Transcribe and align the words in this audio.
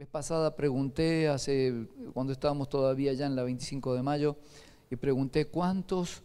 vez 0.00 0.08
pasada 0.08 0.56
pregunté, 0.56 1.28
hace, 1.28 1.86
cuando 2.14 2.32
estábamos 2.32 2.70
todavía 2.70 3.12
ya 3.12 3.26
en 3.26 3.36
la 3.36 3.42
25 3.42 3.92
de 3.92 4.02
mayo, 4.02 4.34
y 4.90 4.96
pregunté 4.96 5.44
cuántos, 5.44 6.22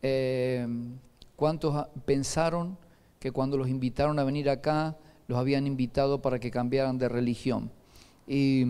eh, 0.00 0.66
cuántos 1.36 1.88
pensaron 2.06 2.78
que 3.20 3.30
cuando 3.30 3.58
los 3.58 3.68
invitaron 3.68 4.18
a 4.18 4.24
venir 4.24 4.48
acá, 4.48 4.96
los 5.26 5.38
habían 5.38 5.66
invitado 5.66 6.22
para 6.22 6.38
que 6.38 6.50
cambiaran 6.50 6.96
de 6.96 7.06
religión. 7.10 7.70
Y 8.26 8.62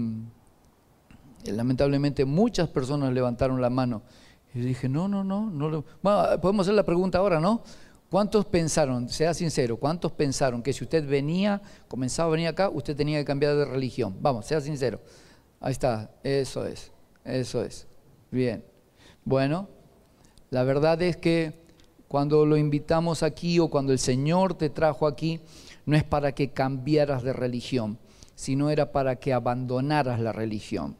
eh, 1.44 1.52
lamentablemente 1.52 2.24
muchas 2.24 2.68
personas 2.68 3.12
levantaron 3.12 3.60
la 3.60 3.70
mano. 3.70 4.02
Y 4.54 4.58
dije, 4.58 4.88
no, 4.88 5.06
no, 5.06 5.22
no, 5.22 5.48
no. 5.50 5.84
podemos 6.40 6.66
hacer 6.66 6.74
la 6.74 6.84
pregunta 6.84 7.18
ahora, 7.18 7.38
¿no? 7.38 7.62
¿Cuántos 8.10 8.46
pensaron, 8.46 9.08
sea 9.10 9.34
sincero, 9.34 9.76
cuántos 9.76 10.12
pensaron 10.12 10.62
que 10.62 10.72
si 10.72 10.84
usted 10.84 11.06
venía, 11.06 11.60
comenzaba 11.88 12.28
a 12.28 12.32
venir 12.32 12.48
acá, 12.48 12.70
usted 12.70 12.96
tenía 12.96 13.18
que 13.18 13.24
cambiar 13.26 13.54
de 13.54 13.66
religión? 13.66 14.16
Vamos, 14.20 14.46
sea 14.46 14.62
sincero. 14.62 15.00
Ahí 15.60 15.72
está, 15.72 16.10
eso 16.22 16.64
es, 16.64 16.90
eso 17.24 17.62
es. 17.62 17.86
Bien. 18.30 18.64
Bueno, 19.24 19.68
la 20.48 20.62
verdad 20.62 21.02
es 21.02 21.18
que 21.18 21.60
cuando 22.08 22.46
lo 22.46 22.56
invitamos 22.56 23.22
aquí 23.22 23.58
o 23.58 23.68
cuando 23.68 23.92
el 23.92 23.98
Señor 23.98 24.54
te 24.54 24.70
trajo 24.70 25.06
aquí, 25.06 25.40
no 25.84 25.94
es 25.94 26.04
para 26.04 26.32
que 26.32 26.50
cambiaras 26.50 27.22
de 27.22 27.34
religión, 27.34 27.98
sino 28.34 28.70
era 28.70 28.90
para 28.90 29.16
que 29.16 29.34
abandonaras 29.34 30.18
la 30.18 30.32
religión, 30.32 30.96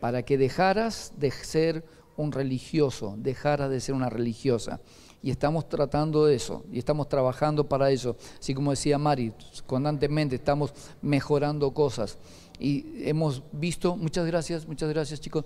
para 0.00 0.22
que 0.22 0.38
dejaras 0.38 1.12
de 1.18 1.30
ser 1.30 1.84
un 2.16 2.32
religioso, 2.32 3.14
dejaras 3.18 3.68
de 3.68 3.80
ser 3.80 3.94
una 3.94 4.08
religiosa. 4.08 4.80
Y 5.26 5.30
estamos 5.30 5.68
tratando 5.68 6.24
de 6.24 6.36
eso, 6.36 6.62
y 6.72 6.78
estamos 6.78 7.08
trabajando 7.08 7.68
para 7.68 7.90
eso. 7.90 8.16
Así 8.38 8.54
como 8.54 8.70
decía 8.70 8.96
Mari, 8.96 9.32
constantemente 9.66 10.36
estamos 10.36 10.72
mejorando 11.02 11.74
cosas. 11.74 12.16
Y 12.60 12.86
hemos 12.98 13.42
visto, 13.50 13.96
muchas 13.96 14.24
gracias, 14.24 14.68
muchas 14.68 14.88
gracias 14.88 15.20
chicos, 15.20 15.44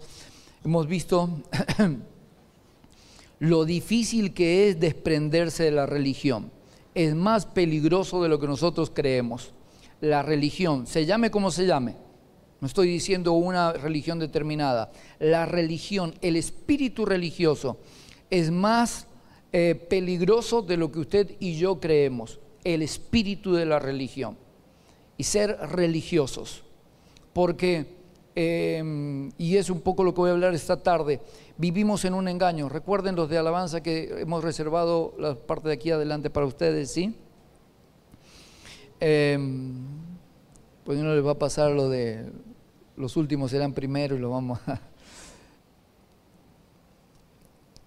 hemos 0.62 0.86
visto 0.86 1.30
lo 3.38 3.64
difícil 3.64 4.34
que 4.34 4.68
es 4.68 4.78
desprenderse 4.78 5.64
de 5.64 5.70
la 5.70 5.86
religión. 5.86 6.50
Es 6.94 7.14
más 7.14 7.46
peligroso 7.46 8.22
de 8.22 8.28
lo 8.28 8.38
que 8.38 8.48
nosotros 8.48 8.92
creemos. 8.94 9.54
La 10.02 10.22
religión, 10.22 10.86
se 10.86 11.06
llame 11.06 11.30
como 11.30 11.50
se 11.50 11.64
llame, 11.64 11.96
no 12.60 12.66
estoy 12.66 12.88
diciendo 12.88 13.32
una 13.32 13.72
religión 13.72 14.18
determinada, 14.18 14.92
la 15.18 15.46
religión, 15.46 16.16
el 16.20 16.36
espíritu 16.36 17.06
religioso 17.06 17.78
es 18.28 18.50
más 18.50 19.06
eh, 19.52 19.74
peligroso 19.74 20.62
de 20.62 20.76
lo 20.76 20.92
que 20.92 21.00
usted 21.00 21.36
y 21.40 21.56
yo 21.56 21.80
creemos, 21.80 22.38
el 22.64 22.82
espíritu 22.82 23.52
de 23.52 23.66
la 23.66 23.78
religión 23.78 24.36
y 25.16 25.24
ser 25.24 25.56
religiosos. 25.72 26.62
Porque, 27.32 27.86
em, 28.34 29.30
y 29.38 29.56
es 29.56 29.70
un 29.70 29.80
poco 29.80 30.04
lo 30.04 30.14
que 30.14 30.20
voy 30.20 30.30
a 30.30 30.32
hablar 30.34 30.54
esta 30.54 30.82
tarde, 30.82 31.20
vivimos 31.56 32.04
en 32.04 32.14
un 32.14 32.28
engaño. 32.28 32.68
Recuerden 32.68 33.16
los 33.16 33.28
de 33.28 33.38
alabanza 33.38 33.82
que 33.82 34.20
hemos 34.20 34.42
reservado 34.42 35.14
la 35.18 35.34
parte 35.34 35.68
de 35.68 35.74
aquí 35.74 35.90
adelante 35.90 36.30
para 36.30 36.46
ustedes, 36.46 36.90
¿sí? 36.90 37.14
Eh, 39.00 39.38
pues 40.84 40.98
no 40.98 41.14
les 41.14 41.24
va 41.24 41.32
a 41.32 41.38
pasar 41.38 41.70
lo 41.70 41.88
de 41.88 42.26
los 42.96 43.16
últimos 43.16 43.50
serán 43.50 43.72
primero 43.72 44.14
y 44.14 44.18
lo 44.18 44.30
vamos 44.30 44.60
a 44.66 44.80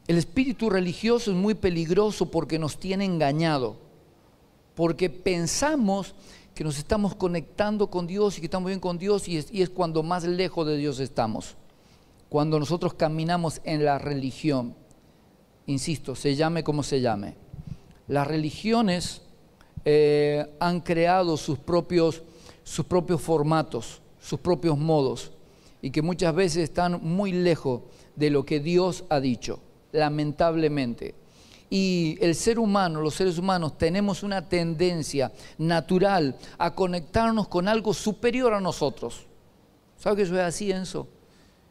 El 0.05 0.17
espíritu 0.17 0.69
religioso 0.69 1.31
es 1.31 1.37
muy 1.37 1.53
peligroso 1.53 2.29
porque 2.29 2.59
nos 2.59 2.77
tiene 2.77 3.05
engañado, 3.05 3.77
porque 4.75 5.09
pensamos 5.09 6.13
que 6.53 6.65
nos 6.65 6.77
estamos 6.77 7.15
conectando 7.15 7.89
con 7.89 8.05
Dios 8.05 8.37
y 8.37 8.41
que 8.41 8.47
estamos 8.47 8.67
bien 8.67 8.81
con 8.81 8.97
Dios 8.97 9.29
y 9.29 9.37
es, 9.37 9.69
cuando 9.69 10.03
más 10.03 10.25
lejos 10.25 10.67
de 10.67 10.75
Dios 10.75 10.99
estamos, 10.99 11.55
cuando 12.27 12.59
nosotros 12.59 12.93
caminamos 12.95 13.61
en 13.63 13.85
la 13.85 13.97
religión. 13.97 14.75
Insisto, 15.67 16.15
se 16.15 16.35
llame 16.35 16.65
como 16.65 16.83
se 16.83 16.99
llame. 16.99 17.35
Las 18.09 18.27
religiones 18.27 19.21
eh, 19.85 20.45
han 20.59 20.81
creado 20.81 21.37
sus 21.37 21.57
propios, 21.59 22.23
sus 22.65 22.83
propios 22.85 23.21
formatos, 23.21 24.01
sus 24.19 24.39
propios 24.41 24.77
modos 24.77 25.31
y 25.81 25.91
que 25.91 26.01
muchas 26.01 26.35
veces 26.35 26.63
están 26.63 26.99
muy 27.01 27.31
lejos 27.31 27.83
de 28.17 28.29
lo 28.29 28.45
que 28.45 28.59
Dios 28.59 29.05
ha 29.09 29.21
dicho 29.21 29.61
lamentablemente. 29.93 31.15
Y 31.69 32.17
el 32.21 32.35
ser 32.35 32.59
humano, 32.59 33.01
los 33.01 33.15
seres 33.15 33.37
humanos, 33.37 33.77
tenemos 33.77 34.21
una 34.21 34.47
tendencia 34.47 35.31
natural 35.57 36.35
a 36.57 36.75
conectarnos 36.75 37.47
con 37.47 37.67
algo 37.67 37.93
superior 37.93 38.53
a 38.53 38.61
nosotros. 38.61 39.25
¿Sabe 39.97 40.17
que 40.17 40.21
eso 40.23 40.35
es 40.35 40.41
así, 40.41 40.71
Enzo? 40.71 41.07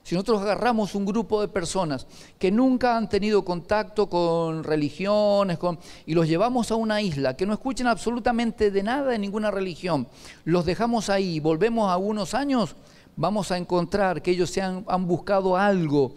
Si 0.03 0.17
nosotros 0.17 0.43
agarramos 0.43 0.97
un 0.97 1.07
grupo 1.07 1.41
de 1.41 1.47
personas 1.47 2.07
que 2.39 2.51
nunca 2.51 2.97
han 2.97 3.09
tenido 3.09 3.45
contacto 3.45 4.09
con 4.09 4.65
religiones 4.65 5.59
con, 5.59 5.79
y 6.07 6.15
los 6.15 6.27
llevamos 6.27 6.73
a 6.73 6.75
una 6.75 7.01
isla, 7.01 7.37
que 7.37 7.47
no 7.47 7.53
escuchen 7.53 7.87
absolutamente 7.87 8.73
de 8.73 8.83
nada 8.83 9.13
de 9.13 9.19
ninguna 9.19 9.53
religión, 9.53 10.09
los 10.45 10.65
dejamos 10.65 11.09
ahí 11.09 11.39
volvemos 11.39 11.89
a 11.89 11.99
unos 11.99 12.35
años, 12.35 12.75
vamos 13.15 13.53
a 13.53 13.59
encontrar 13.59 14.23
que 14.23 14.33
ellos 14.33 14.51
se 14.51 14.61
han, 14.61 14.85
han 14.89 15.07
buscado 15.07 15.57
algo 15.57 16.15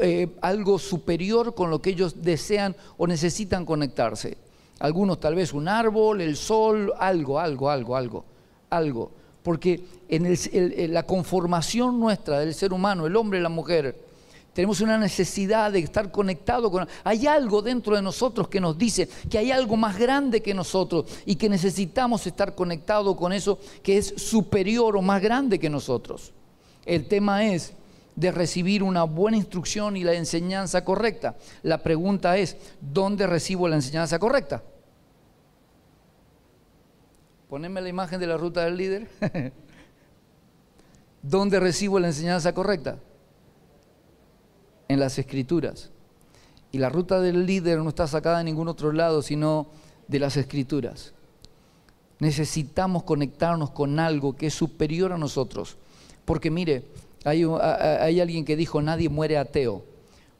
eh, 0.00 0.28
algo 0.40 0.78
superior 0.78 1.54
con 1.54 1.70
lo 1.70 1.80
que 1.80 1.90
ellos 1.90 2.22
desean 2.22 2.76
o 2.96 3.06
necesitan 3.06 3.64
conectarse. 3.64 4.36
Algunos 4.80 5.20
tal 5.20 5.34
vez 5.34 5.52
un 5.52 5.68
árbol, 5.68 6.20
el 6.20 6.36
sol, 6.36 6.92
algo, 6.98 7.38
algo, 7.38 7.70
algo, 7.70 7.96
algo, 7.96 8.24
algo. 8.70 9.10
Porque 9.42 9.84
en 10.08 10.94
la 10.94 11.04
conformación 11.04 12.00
nuestra 12.00 12.40
del 12.40 12.54
ser 12.54 12.72
humano, 12.72 13.06
el 13.06 13.14
hombre 13.14 13.38
y 13.38 13.42
la 13.42 13.50
mujer, 13.50 13.94
tenemos 14.54 14.80
una 14.80 14.96
necesidad 14.96 15.72
de 15.72 15.80
estar 15.80 16.12
conectado 16.12 16.70
con... 16.70 16.86
Hay 17.02 17.26
algo 17.26 17.60
dentro 17.60 17.96
de 17.96 18.02
nosotros 18.02 18.46
que 18.46 18.60
nos 18.60 18.78
dice 18.78 19.08
que 19.28 19.36
hay 19.36 19.50
algo 19.50 19.76
más 19.76 19.98
grande 19.98 20.40
que 20.40 20.54
nosotros 20.54 21.06
y 21.26 21.34
que 21.34 21.48
necesitamos 21.48 22.24
estar 22.26 22.54
conectados 22.54 23.16
con 23.16 23.32
eso 23.32 23.58
que 23.82 23.98
es 23.98 24.14
superior 24.16 24.96
o 24.96 25.02
más 25.02 25.20
grande 25.20 25.58
que 25.58 25.68
nosotros. 25.68 26.32
El 26.86 27.08
tema 27.08 27.44
es 27.44 27.72
de 28.16 28.30
recibir 28.30 28.82
una 28.82 29.04
buena 29.04 29.36
instrucción 29.36 29.96
y 29.96 30.04
la 30.04 30.14
enseñanza 30.14 30.84
correcta. 30.84 31.36
La 31.62 31.78
pregunta 31.78 32.36
es, 32.36 32.56
¿dónde 32.80 33.26
recibo 33.26 33.68
la 33.68 33.76
enseñanza 33.76 34.18
correcta? 34.18 34.62
Poneme 37.48 37.80
la 37.80 37.88
imagen 37.88 38.20
de 38.20 38.26
la 38.26 38.36
ruta 38.36 38.64
del 38.64 38.76
líder. 38.76 39.08
¿Dónde 41.22 41.58
recibo 41.58 41.98
la 41.98 42.08
enseñanza 42.08 42.52
correcta? 42.52 42.98
En 44.88 45.00
las 45.00 45.18
escrituras. 45.18 45.90
Y 46.70 46.78
la 46.78 46.88
ruta 46.88 47.20
del 47.20 47.46
líder 47.46 47.78
no 47.78 47.88
está 47.88 48.06
sacada 48.06 48.40
en 48.40 48.46
ningún 48.46 48.68
otro 48.68 48.92
lado, 48.92 49.22
sino 49.22 49.68
de 50.08 50.18
las 50.18 50.36
escrituras. 50.36 51.14
Necesitamos 52.18 53.04
conectarnos 53.04 53.70
con 53.70 53.98
algo 53.98 54.36
que 54.36 54.48
es 54.48 54.54
superior 54.54 55.12
a 55.12 55.18
nosotros. 55.18 55.76
Porque 56.24 56.50
mire, 56.50 56.84
hay, 57.24 58.20
alguien 58.20 58.44
que 58.44 58.56
dijo, 58.56 58.82
nadie 58.82 59.08
muere 59.08 59.38
ateo. 59.38 59.84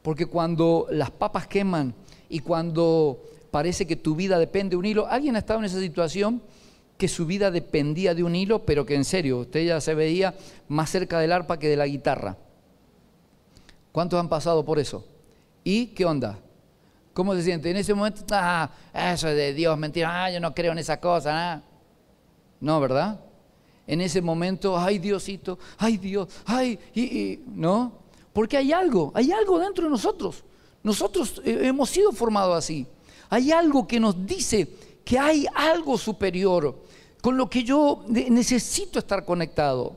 Porque 0.02 0.26
cuando 0.26 0.86
las 0.90 1.10
papas 1.10 1.46
queman 1.46 1.94
y 2.28 2.40
cuando 2.40 3.22
parece 3.50 3.86
que 3.86 3.96
tu 3.96 4.14
vida 4.14 4.38
depende 4.38 4.70
de 4.70 4.76
un 4.76 4.84
hilo, 4.84 5.06
¿alguien 5.06 5.36
ha 5.36 5.38
estado 5.38 5.60
en 5.60 5.66
esa 5.66 5.80
situación? 5.80 6.42
que 6.96 7.08
su 7.08 7.26
vida 7.26 7.50
dependía 7.50 8.14
de 8.14 8.22
un 8.22 8.36
hilo, 8.36 8.64
pero 8.64 8.86
que 8.86 8.94
en 8.94 9.04
serio, 9.04 9.38
usted 9.38 9.64
ya 9.64 9.80
se 9.80 9.94
veía 9.94 10.34
más 10.68 10.90
cerca 10.90 11.18
del 11.18 11.32
arpa 11.32 11.58
que 11.58 11.68
de 11.68 11.76
la 11.76 11.86
guitarra. 11.86 12.36
¿Cuántos 13.92 14.18
han 14.20 14.28
pasado 14.28 14.64
por 14.64 14.78
eso? 14.78 15.04
¿Y 15.62 15.86
qué 15.88 16.04
onda? 16.04 16.38
¿Cómo 17.12 17.34
se 17.34 17.42
siente? 17.42 17.70
En 17.70 17.76
ese 17.76 17.94
momento, 17.94 18.22
ah, 18.32 18.70
eso 18.92 19.28
es 19.28 19.36
de 19.36 19.54
Dios, 19.54 19.76
mentira, 19.78 20.24
ah, 20.24 20.30
yo 20.30 20.40
no 20.40 20.54
creo 20.54 20.72
en 20.72 20.78
esa 20.78 21.00
cosa. 21.00 21.62
No, 22.60 22.80
¿verdad? 22.80 23.20
En 23.86 24.00
ese 24.00 24.22
momento, 24.22 24.78
ay 24.78 24.98
Diosito, 24.98 25.58
ay 25.78 25.96
Dios, 25.98 26.28
ay, 26.46 26.78
y, 26.94 27.40
¿no? 27.46 27.92
Porque 28.32 28.56
hay 28.56 28.72
algo, 28.72 29.12
hay 29.14 29.30
algo 29.32 29.58
dentro 29.58 29.84
de 29.84 29.90
nosotros. 29.90 30.44
Nosotros 30.82 31.40
eh, 31.44 31.60
hemos 31.62 31.90
sido 31.90 32.12
formados 32.12 32.56
así. 32.56 32.86
Hay 33.30 33.52
algo 33.52 33.86
que 33.86 34.00
nos 34.00 34.26
dice 34.26 34.68
que 35.04 35.18
hay 35.18 35.46
algo 35.54 35.96
superior 35.98 36.82
con 37.20 37.36
lo 37.36 37.48
que 37.48 37.62
yo 37.62 38.04
necesito 38.08 38.98
estar 38.98 39.24
conectado. 39.24 39.96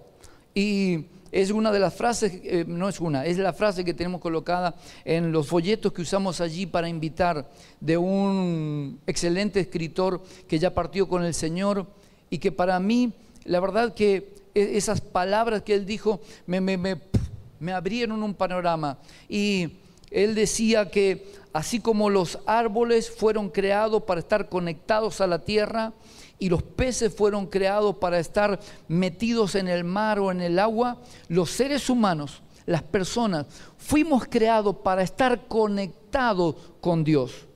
Y 0.53 1.05
es 1.31 1.51
una 1.51 1.71
de 1.71 1.79
las 1.79 1.93
frases, 1.93 2.39
eh, 2.43 2.65
no 2.67 2.87
es 2.87 2.99
una, 2.99 3.25
es 3.25 3.37
la 3.37 3.53
frase 3.53 3.83
que 3.83 3.93
tenemos 3.93 4.21
colocada 4.21 4.75
en 5.03 5.31
los 5.31 5.47
folletos 5.47 5.91
que 5.91 6.01
usamos 6.01 6.39
allí 6.41 6.65
para 6.65 6.87
invitar 6.87 7.49
de 7.79 7.97
un 7.97 8.99
excelente 9.05 9.59
escritor 9.59 10.21
que 10.47 10.57
ya 10.57 10.73
partió 10.73 11.07
con 11.07 11.23
el 11.23 11.33
Señor 11.33 11.85
y 12.29 12.37
que 12.37 12.51
para 12.51 12.79
mí 12.79 13.13
la 13.47 13.59
verdad 13.59 13.93
que 13.93 14.35
e, 14.53 14.77
esas 14.77 15.01
palabras 15.01 15.63
que 15.63 15.73
él 15.73 15.85
dijo 15.85 16.19
me, 16.45 16.61
me, 16.61 17.73
abrieron 17.73 18.21
un 18.21 18.35
panorama. 18.35 18.99
Y 19.27 19.79
él 20.11 20.35
decía 20.35 20.91
que 20.91 21.33
así 21.53 21.79
como 21.79 22.09
los 22.09 22.39
árboles 22.45 23.09
fueron 23.09 23.49
creados 23.49 24.03
para 24.03 24.19
estar 24.19 24.49
conectados 24.49 25.21
a 25.21 25.27
la 25.27 25.39
tierra 25.39 25.93
y 26.39 26.49
los 26.49 26.61
peces 26.61 27.13
fueron 27.15 27.47
creados 27.47 27.95
para 27.95 28.19
estar 28.19 28.59
metidos 28.87 29.55
en 29.55 29.67
el 29.67 29.83
mar 29.83 30.19
o 30.19 30.31
en 30.31 30.41
el 30.41 30.59
agua, 30.59 31.01
los 31.29 31.49
seres 31.49 31.89
humanos, 31.89 32.43
las 32.65 32.83
personas, 32.83 33.47
fuimos 33.77 34.25
creados 34.29 34.75
para 34.83 35.01
estar 35.01 35.47
conectados 35.47 36.55
con 36.79 37.03
Dios. 37.03 37.47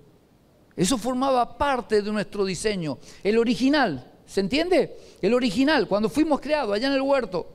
Eso 0.75 0.97
formaba 0.97 1.57
parte 1.57 2.01
de 2.01 2.11
nuestro 2.11 2.45
diseño, 2.45 2.97
el 3.23 3.37
original, 3.37 4.10
¿se 4.31 4.39
entiende? 4.39 4.97
El 5.21 5.33
original, 5.33 5.89
cuando 5.89 6.07
fuimos 6.07 6.39
creados 6.39 6.73
allá 6.73 6.87
en 6.87 6.93
el 6.93 7.01
huerto. 7.01 7.47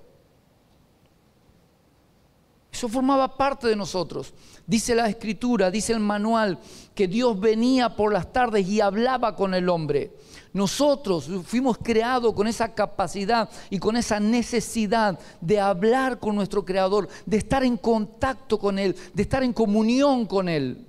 Eso 2.70 2.86
formaba 2.90 3.34
parte 3.34 3.66
de 3.66 3.74
nosotros. 3.74 4.34
Dice 4.66 4.94
la 4.94 5.08
escritura, 5.08 5.70
dice 5.70 5.94
el 5.94 6.00
manual, 6.00 6.58
que 6.94 7.08
Dios 7.08 7.40
venía 7.40 7.96
por 7.96 8.12
las 8.12 8.30
tardes 8.30 8.68
y 8.68 8.82
hablaba 8.82 9.34
con 9.34 9.54
el 9.54 9.70
hombre. 9.70 10.12
Nosotros 10.52 11.30
fuimos 11.46 11.78
creados 11.78 12.34
con 12.34 12.46
esa 12.46 12.74
capacidad 12.74 13.48
y 13.70 13.78
con 13.78 13.96
esa 13.96 14.20
necesidad 14.20 15.18
de 15.40 15.58
hablar 15.58 16.18
con 16.18 16.36
nuestro 16.36 16.66
Creador, 16.66 17.08
de 17.24 17.38
estar 17.38 17.64
en 17.64 17.78
contacto 17.78 18.58
con 18.58 18.78
Él, 18.78 18.94
de 19.14 19.22
estar 19.22 19.42
en 19.42 19.54
comunión 19.54 20.26
con 20.26 20.50
Él. 20.50 20.84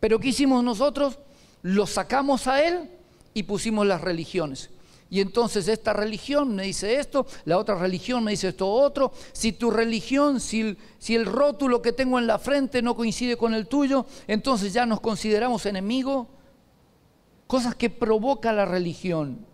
Pero 0.00 0.18
¿qué 0.18 0.28
hicimos 0.28 0.64
nosotros? 0.64 1.18
Lo 1.60 1.86
sacamos 1.86 2.46
a 2.46 2.66
Él 2.66 2.90
y 3.34 3.42
pusimos 3.42 3.86
las 3.86 4.00
religiones. 4.00 4.70
Y 5.10 5.20
entonces 5.20 5.68
esta 5.68 5.92
religión 5.92 6.54
me 6.54 6.64
dice 6.64 6.98
esto, 6.98 7.26
la 7.44 7.56
otra 7.56 7.76
religión 7.76 8.24
me 8.24 8.32
dice 8.32 8.48
esto 8.48 8.70
otro. 8.70 9.12
Si 9.32 9.52
tu 9.52 9.70
religión, 9.70 10.38
si 10.40 10.60
el, 10.60 10.78
si 10.98 11.14
el 11.14 11.24
rótulo 11.24 11.80
que 11.80 11.92
tengo 11.92 12.18
en 12.18 12.26
la 12.26 12.38
frente 12.38 12.82
no 12.82 12.94
coincide 12.94 13.36
con 13.36 13.54
el 13.54 13.66
tuyo, 13.66 14.04
entonces 14.26 14.72
ya 14.72 14.84
nos 14.84 15.00
consideramos 15.00 15.64
enemigos 15.66 16.26
cosas 17.46 17.74
que 17.74 17.90
provoca 17.90 18.52
la 18.52 18.66
religión. 18.66 19.46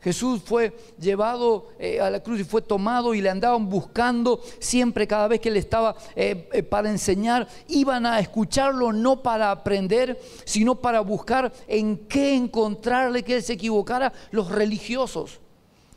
Jesús 0.00 0.40
fue 0.44 0.72
llevado 0.98 1.70
eh, 1.78 2.00
a 2.00 2.08
la 2.08 2.20
cruz 2.20 2.40
y 2.40 2.44
fue 2.44 2.62
tomado 2.62 3.14
y 3.14 3.20
le 3.20 3.30
andaban 3.30 3.68
buscando 3.68 4.40
siempre 4.60 5.08
cada 5.08 5.26
vez 5.26 5.40
que 5.40 5.48
él 5.48 5.56
estaba 5.56 5.96
eh, 6.14 6.48
eh, 6.52 6.62
para 6.62 6.88
enseñar. 6.88 7.48
Iban 7.66 8.06
a 8.06 8.20
escucharlo 8.20 8.92
no 8.92 9.22
para 9.22 9.50
aprender, 9.50 10.20
sino 10.44 10.76
para 10.76 11.00
buscar 11.00 11.52
en 11.66 11.96
qué 12.06 12.34
encontrarle 12.34 13.24
que 13.24 13.36
él 13.36 13.42
se 13.42 13.54
equivocara 13.54 14.12
los 14.30 14.48
religiosos. 14.50 15.40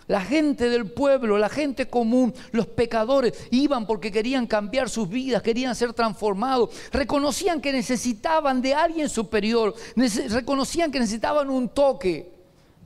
La 0.07 0.21
gente 0.21 0.67
del 0.67 0.91
pueblo, 0.91 1.37
la 1.37 1.47
gente 1.47 1.87
común, 1.87 2.33
los 2.51 2.65
pecadores, 2.65 3.33
iban 3.51 3.85
porque 3.85 4.11
querían 4.11 4.47
cambiar 4.47 4.89
sus 4.89 5.07
vidas, 5.07 5.43
querían 5.43 5.75
ser 5.75 5.93
transformados, 5.93 6.71
reconocían 6.91 7.61
que 7.61 7.71
necesitaban 7.71 8.61
de 8.61 8.73
alguien 8.73 9.07
superior, 9.07 9.75
reconocían 10.29 10.91
que 10.91 10.99
necesitaban 10.99 11.49
un 11.49 11.69
toque. 11.69 12.40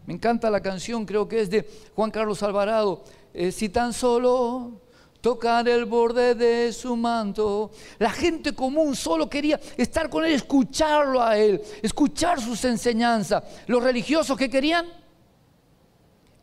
Me 0.05 0.13
encanta 0.13 0.49
la 0.49 0.61
canción, 0.61 1.05
creo 1.05 1.27
que 1.27 1.41
es 1.41 1.49
de 1.49 1.67
Juan 1.95 2.11
Carlos 2.11 2.43
Alvarado, 2.43 3.03
eh, 3.33 3.51
si 3.51 3.69
tan 3.69 3.91
solo 3.91 4.81
tocar 5.25 5.67
el 5.67 5.85
borde 5.85 6.35
de 6.35 6.71
su 6.71 6.95
manto. 6.95 7.71
La 7.97 8.11
gente 8.11 8.53
común 8.53 8.95
solo 8.95 9.27
quería 9.27 9.59
estar 9.75 10.07
con 10.07 10.23
él, 10.23 10.33
escucharlo 10.33 11.19
a 11.19 11.35
él, 11.35 11.59
escuchar 11.81 12.39
sus 12.39 12.63
enseñanzas. 12.65 13.43
Los 13.65 13.83
religiosos 13.83 14.37
que 14.37 14.47
querían 14.47 14.85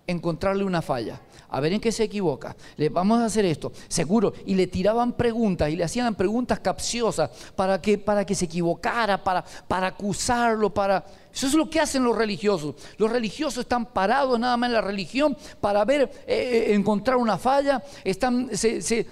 encontrarle 0.08 0.64
una 0.64 0.82
falla, 0.82 1.20
a 1.48 1.60
ver 1.60 1.74
en 1.74 1.80
qué 1.80 1.92
se 1.92 2.02
equivoca. 2.02 2.56
Le 2.76 2.88
vamos 2.88 3.20
a 3.20 3.26
hacer 3.26 3.44
esto, 3.44 3.72
seguro. 3.86 4.32
Y 4.46 4.56
le 4.56 4.66
tiraban 4.66 5.12
preguntas 5.12 5.70
y 5.70 5.76
le 5.76 5.84
hacían 5.84 6.16
preguntas 6.16 6.58
capciosas 6.58 7.30
para 7.54 7.80
que, 7.80 7.98
para 7.98 8.26
que 8.26 8.34
se 8.34 8.46
equivocara, 8.46 9.22
para, 9.22 9.44
para 9.68 9.86
acusarlo, 9.86 10.74
para 10.74 11.04
eso 11.32 11.46
es 11.46 11.54
lo 11.54 11.70
que 11.70 11.80
hacen 11.80 12.04
los 12.04 12.16
religiosos. 12.16 12.74
Los 12.98 13.10
religiosos 13.10 13.62
están 13.62 13.86
parados 13.86 14.38
nada 14.38 14.56
más 14.58 14.68
en 14.68 14.74
la 14.74 14.80
religión 14.82 15.36
para 15.60 15.84
ver, 15.84 16.02
eh, 16.26 16.66
eh, 16.68 16.74
encontrar 16.74 17.16
una 17.16 17.38
falla. 17.38 17.82
Están, 18.04 18.50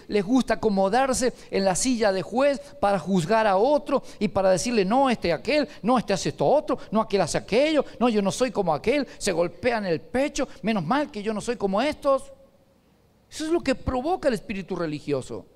les 0.09 0.25
gusta 0.25 0.55
acomodarse 0.55 1.33
en 1.51 1.65
la 1.65 1.75
silla 1.75 2.13
de 2.13 2.21
juez 2.21 2.61
para 2.79 2.99
juzgar 2.99 3.47
a 3.47 3.57
otro 3.57 4.03
y 4.19 4.29
para 4.29 4.51
decirle, 4.51 4.85
no, 4.85 5.09
este 5.09 5.33
aquel, 5.33 5.67
no, 5.83 5.97
este 5.97 6.13
hace 6.13 6.29
esto 6.29 6.47
otro, 6.47 6.79
no, 6.91 7.01
aquel 7.01 7.23
hace 7.23 7.39
aquello, 7.39 7.85
no, 7.99 8.11
yo 8.11 8.21
no 8.21 8.31
soy 8.31 8.51
como 8.51 8.75
aquel. 8.75 9.07
Se 9.17 9.33
golpean 9.33 9.87
el 9.87 10.01
pecho, 10.01 10.47
menos 10.61 10.85
mal 10.85 11.11
que 11.11 11.23
yo 11.23 11.33
no 11.33 11.41
soy 11.41 11.57
como 11.57 11.81
estos. 11.81 12.25
Eso 13.31 13.47
es 13.47 13.51
lo 13.51 13.63
que 13.63 13.75
provoca 13.75 14.29
el 14.29 14.35
espíritu 14.35 14.77
religioso. 14.77 15.47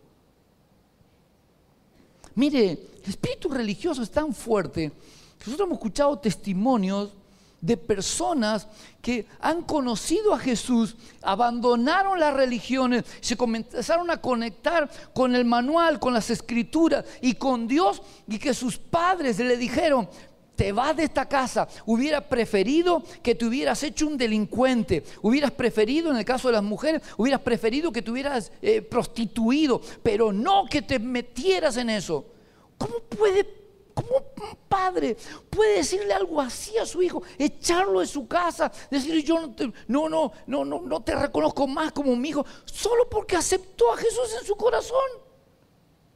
Mire, 2.36 2.70
el 3.02 3.10
espíritu 3.10 3.50
religioso 3.50 4.02
es 4.02 4.10
tan 4.10 4.32
fuerte 4.32 4.92
nosotros 5.46 5.66
hemos 5.66 5.78
escuchado 5.78 6.18
testimonios 6.18 7.10
de 7.64 7.78
personas 7.78 8.66
que 9.00 9.26
han 9.40 9.62
conocido 9.62 10.34
a 10.34 10.38
Jesús, 10.38 10.96
abandonaron 11.22 12.20
las 12.20 12.34
religiones, 12.34 13.04
se 13.22 13.38
comenzaron 13.38 14.10
a 14.10 14.20
conectar 14.20 14.90
con 15.14 15.34
el 15.34 15.46
manual, 15.46 15.98
con 15.98 16.12
las 16.12 16.28
escrituras 16.28 17.06
y 17.22 17.34
con 17.34 17.66
Dios 17.66 18.02
y 18.28 18.38
que 18.38 18.52
sus 18.52 18.76
padres 18.76 19.38
le 19.38 19.56
dijeron, 19.56 20.08
te 20.56 20.72
vas 20.72 20.94
de 20.94 21.04
esta 21.04 21.26
casa, 21.26 21.66
hubiera 21.86 22.20
preferido 22.28 23.02
que 23.22 23.34
te 23.34 23.46
hubieras 23.46 23.82
hecho 23.82 24.06
un 24.06 24.18
delincuente, 24.18 25.02
hubieras 25.22 25.50
preferido, 25.50 26.10
en 26.10 26.18
el 26.18 26.24
caso 26.24 26.48
de 26.48 26.54
las 26.54 26.62
mujeres, 26.62 27.00
hubieras 27.16 27.40
preferido 27.40 27.90
que 27.90 28.02
te 28.02 28.10
hubieras 28.10 28.52
eh, 28.60 28.82
prostituido, 28.82 29.80
pero 30.02 30.34
no 30.34 30.66
que 30.66 30.82
te 30.82 30.98
metieras 30.98 31.78
en 31.78 31.88
eso. 31.88 32.26
¿Cómo 32.76 32.98
puede 33.00 33.63
¿Cómo 33.94 34.16
un 34.18 34.56
padre 34.68 35.16
puede 35.48 35.76
decirle 35.76 36.12
algo 36.12 36.40
así 36.40 36.76
a 36.76 36.84
su 36.84 37.00
hijo? 37.00 37.22
Echarlo 37.38 38.00
de 38.00 38.06
su 38.06 38.26
casa, 38.26 38.70
decirle 38.90 39.22
yo 39.22 39.40
no 39.40 39.54
te, 39.54 39.72
no, 39.86 40.08
no, 40.08 40.32
no, 40.46 40.64
no, 40.64 40.80
no 40.80 41.02
te 41.02 41.14
reconozco 41.14 41.66
más 41.66 41.92
como 41.92 42.16
mi 42.16 42.30
hijo, 42.30 42.44
solo 42.64 43.08
porque 43.08 43.36
aceptó 43.36 43.92
a 43.92 43.96
Jesús 43.96 44.36
en 44.40 44.46
su 44.46 44.56
corazón. 44.56 44.98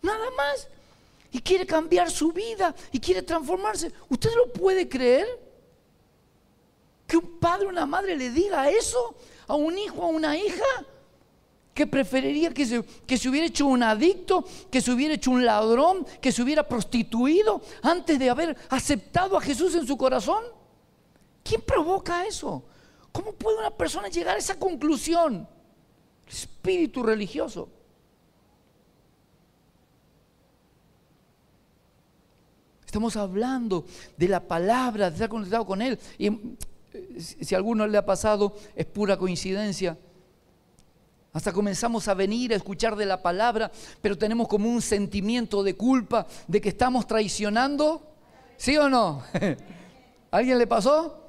Nada 0.03 0.31
más. 0.37 0.69
Y 1.31 1.41
quiere 1.41 1.67
cambiar 1.67 2.11
su 2.11 2.33
vida 2.33 2.75
y 2.91 2.99
quiere 2.99 3.23
transformarse. 3.23 3.93
¿Usted 4.09 4.31
lo 4.35 4.53
puede 4.53 4.89
creer? 4.89 5.27
Que 7.07 7.17
un 7.17 7.39
padre 7.39 7.67
o 7.67 7.69
una 7.71 7.87
madre 7.87 8.17
le 8.17 8.31
diga 8.31 8.69
eso 8.71 9.15
a 9.47 9.55
un 9.55 9.79
hijo, 9.79 10.03
a 10.03 10.07
una 10.07 10.37
hija 10.37 10.65
que 11.79 11.87
preferiría 11.87 12.53
que 12.53 12.67
se, 12.67 12.83
que 13.07 13.17
se 13.17 13.29
hubiera 13.29 13.47
hecho 13.47 13.65
un 13.65 13.85
adicto, 13.85 14.45
que 14.69 14.81
se 14.81 14.91
hubiera 14.91 15.15
hecho 15.15 15.31
un 15.31 15.47
ladrón, 15.47 16.05
que 16.21 16.33
se 16.33 16.43
hubiera 16.43 16.67
prostituido 16.67 17.63
antes 17.83 18.19
de 18.19 18.29
haber 18.29 18.57
aceptado 18.69 19.37
a 19.37 19.41
Jesús 19.41 19.77
en 19.77 19.87
su 19.87 19.97
corazón? 19.97 20.43
¿Quién 21.45 21.61
provoca 21.61 22.27
eso? 22.27 22.65
¿Cómo 23.13 23.31
puede 23.31 23.59
una 23.59 23.71
persona 23.71 24.09
llegar 24.09 24.35
a 24.35 24.41
esa 24.41 24.59
conclusión? 24.59 25.47
Espíritu 26.27 27.05
religioso. 27.05 27.69
Estamos 32.85 33.17
hablando 33.17 33.85
de 34.17 34.27
la 34.27 34.41
palabra, 34.41 35.11
de 35.11 35.15
estar 35.15 35.29
conectado 35.29 35.65
con 35.65 35.81
Él. 35.81 35.97
Y 36.19 36.27
eh, 36.27 37.20
si 37.20 37.55
a 37.55 37.58
alguno 37.58 37.87
le 37.87 37.99
ha 37.99 38.05
pasado, 38.05 38.56
es 38.75 38.85
pura 38.85 39.17
coincidencia. 39.17 39.97
Hasta 41.32 41.53
comenzamos 41.53 42.08
a 42.08 42.15
venir 42.15 42.53
a 42.53 42.56
escuchar 42.56 42.97
de 42.97 43.05
la 43.06 43.23
palabra, 43.23 43.70
pero 44.01 44.17
tenemos 44.17 44.49
como 44.49 44.69
un 44.70 44.81
sentimiento 44.81 45.63
de 45.63 45.75
culpa 45.75 46.27
de 46.47 46.61
que 46.61 46.70
estamos 46.70 47.06
traicionando. 47.06 48.03
¿Sí 48.56 48.77
o 48.77 48.89
no? 48.89 49.23
¿Alguien 50.31 50.58
le 50.58 50.67
pasó? 50.67 51.29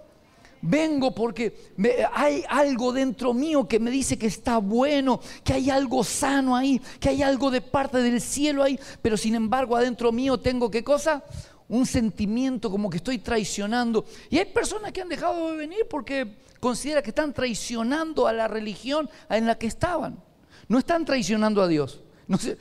Vengo 0.62 1.14
porque 1.16 1.74
hay 2.14 2.44
algo 2.50 2.92
dentro 2.92 3.34
mío 3.34 3.68
que 3.68 3.80
me 3.80 3.92
dice 3.92 4.18
que 4.18 4.28
está 4.28 4.58
bueno, 4.58 5.22
que 5.44 5.54
hay 5.54 5.70
algo 5.70 6.04
sano 6.04 6.56
ahí, 6.56 6.82
que 7.00 7.10
hay 7.10 7.22
algo 7.22 7.50
de 7.50 7.62
parte 7.62 8.00
del 8.00 8.20
cielo 8.20 8.64
ahí, 8.64 8.78
pero 9.02 9.16
sin 9.16 9.36
embargo 9.36 9.78
adentro 9.78 10.12
mío 10.12 10.38
tengo 10.38 10.70
qué 10.70 10.84
cosa? 10.84 11.24
Un 11.70 11.86
sentimiento 11.86 12.70
como 12.70 12.90
que 12.90 12.98
estoy 12.98 13.20
traicionando. 13.20 14.06
Y 14.30 14.38
hay 14.38 14.46
personas 14.46 14.92
que 14.92 15.02
han 15.02 15.10
dejado 15.10 15.52
de 15.52 15.58
venir 15.58 15.88
porque 15.90 16.36
considera 16.60 17.02
que 17.02 17.10
están 17.10 17.34
traicionando 17.34 18.28
a 18.28 18.34
la 18.34 18.48
religión 18.48 19.10
en 19.30 19.46
la 19.46 19.58
que 19.58 19.68
estaban. 19.68 20.22
No 20.68 20.78
están 20.80 21.06
traicionando 21.06 21.62
a 21.62 21.68
Dios. 21.68 22.02
Eh, 22.30 22.58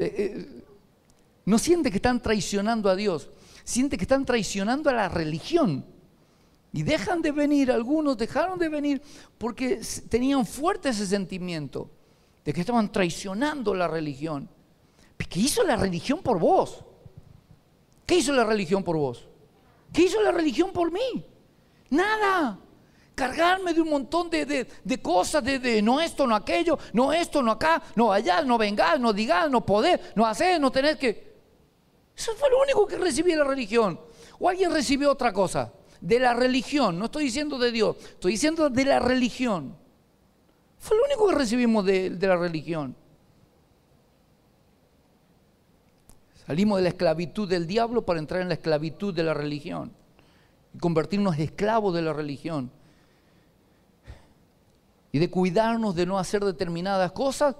eh, 0.00 0.62
no 1.44 1.58
siente 1.58 1.90
que 1.90 1.96
están 1.96 2.22
traicionando 2.22 2.88
a 2.88 2.96
Dios. 2.96 3.30
Siente 3.64 3.96
que 3.96 4.04
están 4.04 4.24
traicionando 4.24 4.88
a 4.90 4.94
la 4.94 5.08
religión. 5.08 5.84
Y 6.72 6.82
dejan 6.82 7.20
de 7.20 7.32
venir, 7.32 7.70
algunos 7.72 8.16
dejaron 8.16 8.58
de 8.58 8.68
venir 8.68 9.02
porque 9.36 9.80
tenían 10.08 10.46
fuerte 10.46 10.90
ese 10.90 11.06
sentimiento 11.06 11.90
de 12.44 12.52
que 12.52 12.60
estaban 12.60 12.92
traicionando 12.92 13.74
la 13.74 13.88
religión. 13.88 14.48
¿Qué 15.28 15.40
hizo 15.40 15.62
la 15.64 15.76
religión 15.76 16.22
por 16.22 16.38
vos? 16.38 16.84
¿Qué 18.06 18.16
hizo 18.16 18.32
la 18.32 18.44
religión 18.44 18.82
por 18.82 18.96
vos? 18.96 19.28
¿Qué 19.92 20.02
hizo 20.02 20.20
la 20.22 20.32
religión 20.32 20.72
por 20.72 20.90
mí? 20.90 21.24
Nada 21.90 22.58
cargarme 23.20 23.74
de 23.74 23.82
un 23.82 23.90
montón 23.90 24.30
de, 24.30 24.66
cosas, 25.02 25.44
de, 25.44 25.82
no 25.82 26.00
esto, 26.00 26.26
no 26.26 26.34
aquello, 26.34 26.78
no 26.94 27.12
esto, 27.12 27.42
no 27.42 27.50
acá, 27.52 27.82
no 27.94 28.10
allá, 28.10 28.40
no 28.40 28.56
vengas, 28.56 28.98
no 28.98 29.12
digas, 29.12 29.50
no 29.50 29.60
poder, 29.66 30.12
no 30.16 30.24
hacer, 30.24 30.58
no 30.58 30.72
tener 30.72 30.96
que... 30.96 31.36
Eso 32.16 32.32
fue 32.36 32.48
lo 32.48 32.62
único 32.62 32.86
que 32.86 32.96
recibí 32.96 33.34
la 33.34 33.44
religión. 33.44 34.00
O 34.38 34.48
alguien 34.48 34.72
recibió 34.72 35.12
otra 35.12 35.34
cosa. 35.34 35.70
de 36.00 36.18
la 36.18 36.32
religión, 36.32 36.98
no 36.98 37.04
estoy 37.04 37.24
diciendo 37.24 37.58
de 37.58 37.70
Dios, 37.70 37.96
estoy 38.00 38.32
diciendo 38.32 38.70
de 38.70 38.84
la 38.86 39.00
religión. 39.00 39.76
Fue 40.78 40.96
lo 40.96 41.04
único 41.04 41.28
que 41.28 41.34
recibimos 41.34 41.84
de, 41.84 42.08
de 42.08 42.26
la 42.26 42.38
religión. 42.38 42.96
Salimos 46.46 46.78
de 46.78 46.84
la 46.84 46.88
esclavitud 46.88 47.46
del 47.46 47.66
diablo 47.66 48.00
para 48.00 48.18
entrar 48.18 48.40
en 48.40 48.48
la 48.48 48.54
esclavitud 48.54 49.12
de 49.12 49.24
la 49.24 49.34
religión 49.34 49.92
y 50.72 50.78
convertirnos 50.78 51.36
en 51.36 51.42
esclavos 51.42 51.94
de 51.94 52.00
la 52.00 52.14
religión. 52.14 52.70
Y 55.12 55.18
de 55.18 55.30
cuidarnos 55.30 55.94
de 55.94 56.06
no 56.06 56.18
hacer 56.18 56.44
determinadas 56.44 57.12
cosas 57.12 57.56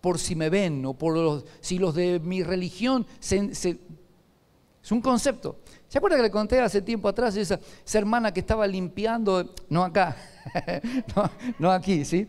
por 0.00 0.18
si 0.18 0.36
me 0.36 0.50
ven 0.50 0.84
o 0.84 0.94
por 0.94 1.16
los, 1.16 1.44
si 1.60 1.78
los 1.78 1.94
de 1.94 2.20
mi 2.20 2.42
religión 2.42 3.06
es 3.20 4.92
un 4.92 5.00
concepto. 5.00 5.56
¿Se 5.88 5.98
acuerda 5.98 6.16
que 6.16 6.24
le 6.24 6.30
conté 6.30 6.60
hace 6.60 6.82
tiempo 6.82 7.08
atrás 7.08 7.36
esa, 7.36 7.58
esa 7.86 7.98
hermana 7.98 8.32
que 8.32 8.40
estaba 8.40 8.66
limpiando, 8.66 9.54
no 9.70 9.82
acá, 9.82 10.16
no, 11.58 11.70
aquí, 11.70 12.04
¿sí? 12.04 12.28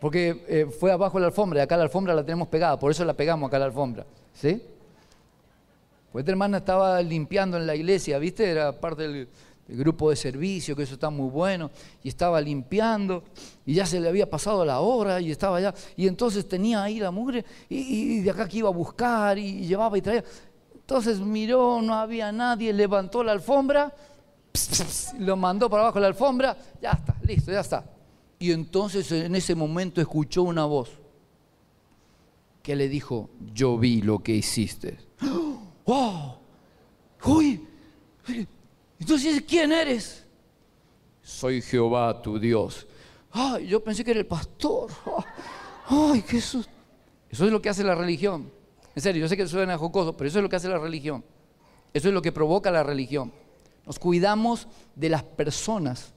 Porque 0.00 0.44
eh, 0.48 0.66
fue 0.66 0.92
abajo 0.92 1.18
la 1.18 1.26
alfombra 1.26 1.60
y 1.60 1.62
acá 1.62 1.76
la 1.76 1.84
alfombra 1.84 2.12
la 2.12 2.24
tenemos 2.24 2.48
pegada, 2.48 2.78
por 2.78 2.90
eso 2.90 3.04
la 3.04 3.14
pegamos 3.14 3.48
acá 3.48 3.58
la 3.58 3.66
alfombra, 3.66 4.04
¿sí? 4.34 4.60
Pues 6.12 6.22
esta 6.22 6.32
hermana 6.32 6.58
estaba 6.58 7.00
limpiando 7.00 7.56
en 7.56 7.66
la 7.66 7.74
iglesia, 7.74 8.18
¿viste? 8.18 8.50
Era 8.50 8.78
parte 8.78 9.02
del, 9.02 9.28
grupo 9.68 10.10
de 10.10 10.16
servicio, 10.16 10.76
que 10.76 10.82
eso 10.82 10.94
está 10.94 11.10
muy 11.10 11.30
bueno, 11.30 11.70
y 12.02 12.08
estaba 12.08 12.40
limpiando, 12.40 13.24
y 13.64 13.74
ya 13.74 13.86
se 13.86 14.00
le 14.00 14.08
había 14.08 14.28
pasado 14.28 14.64
la 14.64 14.80
hora, 14.80 15.20
y 15.20 15.30
estaba 15.30 15.56
allá, 15.56 15.74
y 15.96 16.06
entonces 16.06 16.46
tenía 16.46 16.82
ahí 16.82 17.00
la 17.00 17.10
mugre, 17.10 17.44
y, 17.68 18.20
de 18.20 18.30
acá 18.30 18.48
que 18.48 18.58
iba 18.58 18.68
a 18.68 18.72
buscar, 18.72 19.38
y 19.38 19.66
llevaba 19.66 19.96
y 19.96 20.02
traía. 20.02 20.24
Entonces 20.74 21.18
miró, 21.18 21.80
no 21.80 21.94
había 21.94 22.30
nadie, 22.30 22.72
levantó 22.72 23.24
la 23.24 23.32
alfombra, 23.32 23.94
lo 25.18 25.36
mandó 25.36 25.70
para 25.70 25.84
abajo 25.84 25.98
la 25.98 26.08
alfombra, 26.08 26.56
ya 26.80 26.90
está, 26.92 27.16
listo, 27.22 27.50
ya 27.50 27.60
está. 27.60 27.84
Y 28.38 28.52
entonces 28.52 29.10
en 29.10 29.34
ese 29.34 29.54
momento 29.54 30.00
escuchó 30.00 30.42
una 30.42 30.66
voz 30.66 30.90
que 32.62 32.76
le 32.76 32.88
dijo, 32.88 33.30
yo 33.54 33.78
vi 33.78 34.02
lo 34.02 34.22
que 34.22 34.32
hiciste. 34.32 34.98
¡Wow! 35.86 36.36
¡Uy! 37.24 37.66
Entonces, 38.98 39.42
¿quién 39.46 39.72
eres? 39.72 40.24
Soy 41.22 41.62
Jehová 41.62 42.20
tu 42.20 42.38
Dios. 42.38 42.86
Ay, 43.30 43.66
yo 43.66 43.82
pensé 43.82 44.04
que 44.04 44.12
era 44.12 44.20
el 44.20 44.26
pastor. 44.26 44.90
Ay, 45.86 46.24
eso. 46.32 46.64
Eso 47.28 47.44
es 47.46 47.52
lo 47.52 47.60
que 47.60 47.68
hace 47.68 47.82
la 47.82 47.94
religión. 47.94 48.50
En 48.94 49.02
serio, 49.02 49.22
yo 49.22 49.28
sé 49.28 49.36
que 49.36 49.46
suena 49.46 49.76
jocoso, 49.76 50.16
pero 50.16 50.28
eso 50.28 50.38
es 50.38 50.42
lo 50.42 50.48
que 50.48 50.56
hace 50.56 50.68
la 50.68 50.78
religión. 50.78 51.24
Eso 51.92 52.08
es 52.08 52.14
lo 52.14 52.22
que 52.22 52.32
provoca 52.32 52.70
la 52.70 52.82
religión. 52.82 53.32
Nos 53.86 53.98
cuidamos 53.98 54.68
de 54.94 55.08
las 55.08 55.22
personas. 55.22 56.12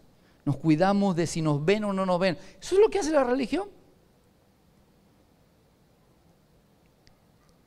Nos 0.46 0.58
cuidamos 0.58 1.16
de 1.16 1.28
si 1.28 1.42
nos 1.42 1.64
ven 1.64 1.84
o 1.84 1.94
no 1.94 2.06
nos 2.06 2.20
ven. 2.20 2.38
Eso 2.62 2.76
es 2.76 2.82
lo 2.82 2.90
que 2.90 3.00
hace 3.00 3.12
la 3.12 3.24
religión. 3.24 3.68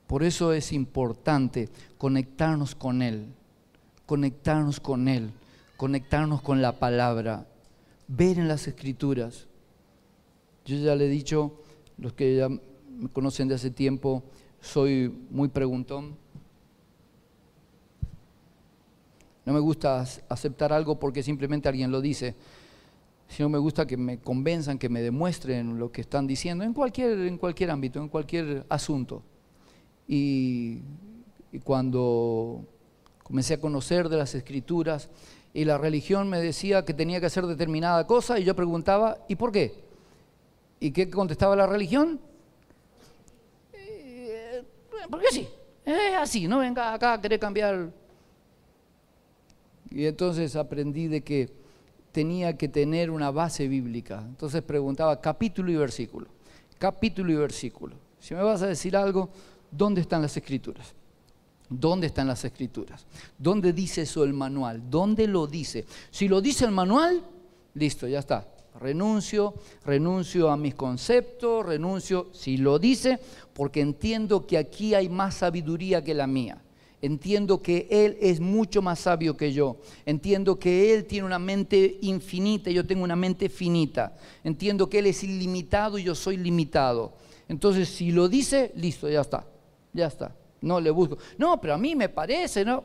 Por 0.07 0.23
eso 0.23 0.51
es 0.51 0.73
importante 0.73 1.69
conectarnos 1.97 2.75
con 2.75 3.01
Él, 3.01 3.33
conectarnos 4.11 4.81
con 4.81 5.07
Él, 5.07 5.31
conectarnos 5.77 6.41
con 6.41 6.61
la 6.61 6.73
palabra, 6.73 7.47
ver 8.09 8.39
en 8.39 8.49
las 8.49 8.67
escrituras. 8.67 9.47
Yo 10.65 10.75
ya 10.75 10.97
le 10.97 11.05
he 11.05 11.09
dicho, 11.09 11.61
los 11.97 12.11
que 12.11 12.35
ya 12.35 12.49
me 12.49 13.07
conocen 13.13 13.47
de 13.47 13.55
hace 13.55 13.71
tiempo, 13.71 14.21
soy 14.59 15.17
muy 15.29 15.47
preguntón. 15.47 16.17
No 19.45 19.53
me 19.53 19.61
gusta 19.61 20.05
aceptar 20.27 20.73
algo 20.73 20.99
porque 20.99 21.23
simplemente 21.23 21.69
alguien 21.69 21.89
lo 21.89 22.01
dice, 22.01 22.35
sino 23.29 23.47
me 23.47 23.59
gusta 23.59 23.87
que 23.87 23.95
me 23.95 24.17
convenzan, 24.19 24.77
que 24.77 24.89
me 24.89 25.01
demuestren 25.01 25.79
lo 25.79 25.89
que 25.89 26.01
están 26.01 26.27
diciendo 26.27 26.65
en 26.65 26.73
cualquier, 26.73 27.17
en 27.17 27.37
cualquier 27.37 27.71
ámbito, 27.71 28.01
en 28.01 28.09
cualquier 28.09 28.65
asunto. 28.67 29.23
Y, 30.05 30.81
cuando 31.63 32.65
comencé 33.31 33.53
a 33.53 33.61
conocer 33.61 34.09
de 34.09 34.17
las 34.17 34.35
escrituras 34.35 35.07
y 35.53 35.63
la 35.63 35.77
religión 35.77 36.27
me 36.27 36.41
decía 36.41 36.83
que 36.83 36.93
tenía 36.93 37.21
que 37.21 37.27
hacer 37.27 37.45
determinada 37.45 38.05
cosa 38.05 38.37
y 38.37 38.43
yo 38.43 38.53
preguntaba, 38.53 39.19
¿y 39.29 39.37
por 39.37 39.53
qué? 39.53 39.73
¿Y 40.81 40.91
qué 40.91 41.09
contestaba 41.09 41.55
la 41.55 41.65
religión? 41.65 42.19
Eh, 43.71 44.63
porque 45.09 45.27
sí, 45.31 45.47
es 45.85 46.13
así, 46.19 46.45
no 46.45 46.59
venga 46.59 46.93
acá 46.93 47.13
a 47.13 47.21
querer 47.21 47.39
cambiar. 47.39 47.89
Y 49.89 50.05
entonces 50.07 50.57
aprendí 50.57 51.07
de 51.07 51.21
que 51.21 51.49
tenía 52.11 52.57
que 52.57 52.67
tener 52.67 53.09
una 53.09 53.31
base 53.31 53.65
bíblica. 53.69 54.25
Entonces 54.27 54.61
preguntaba 54.61 55.21
capítulo 55.21 55.71
y 55.71 55.77
versículo, 55.77 56.27
capítulo 56.77 57.31
y 57.31 57.35
versículo. 57.35 57.95
Si 58.19 58.33
me 58.33 58.43
vas 58.43 58.61
a 58.61 58.67
decir 58.67 58.97
algo, 58.97 59.29
¿Dónde 59.71 60.01
están 60.01 60.21
las 60.21 60.35
escrituras? 60.35 60.93
¿Dónde 61.71 62.07
están 62.07 62.27
las 62.27 62.43
escrituras? 62.43 63.05
¿Dónde 63.37 63.71
dice 63.71 64.01
eso 64.01 64.25
el 64.25 64.33
manual? 64.33 64.89
¿Dónde 64.89 65.25
lo 65.25 65.47
dice? 65.47 65.85
Si 66.11 66.27
lo 66.27 66.41
dice 66.41 66.65
el 66.65 66.71
manual, 66.71 67.23
listo, 67.73 68.07
ya 68.07 68.19
está. 68.19 68.45
Renuncio, 68.79 69.53
renuncio 69.85 70.51
a 70.51 70.57
mis 70.57 70.75
conceptos, 70.75 71.65
renuncio, 71.65 72.27
si 72.33 72.57
lo 72.57 72.77
dice, 72.77 73.19
porque 73.53 73.79
entiendo 73.79 74.45
que 74.45 74.57
aquí 74.57 74.93
hay 74.93 75.07
más 75.07 75.35
sabiduría 75.35 76.03
que 76.03 76.13
la 76.13 76.27
mía. 76.27 76.61
Entiendo 77.01 77.61
que 77.61 77.87
Él 77.89 78.17
es 78.19 78.41
mucho 78.41 78.81
más 78.81 78.99
sabio 78.99 79.37
que 79.37 79.53
yo. 79.53 79.77
Entiendo 80.05 80.59
que 80.59 80.93
Él 80.93 81.05
tiene 81.05 81.25
una 81.25 81.39
mente 81.39 81.99
infinita 82.01 82.69
y 82.69 82.73
yo 82.73 82.85
tengo 82.85 83.03
una 83.03 83.15
mente 83.15 83.47
finita. 83.47 84.15
Entiendo 84.43 84.89
que 84.89 84.99
Él 84.99 85.07
es 85.07 85.23
ilimitado 85.23 85.97
y 85.97 86.03
yo 86.03 86.15
soy 86.15 86.35
limitado. 86.37 87.13
Entonces, 87.47 87.87
si 87.87 88.11
lo 88.11 88.27
dice, 88.27 88.73
listo, 88.75 89.09
ya 89.09 89.21
está 89.21 89.45
ya 89.93 90.07
está, 90.07 90.35
no 90.61 90.79
le 90.79 90.89
busco. 90.91 91.17
No, 91.37 91.59
pero 91.59 91.73
a 91.73 91.77
mí 91.77 91.95
me 91.95 92.09
parece, 92.09 92.63
¿no? 92.63 92.83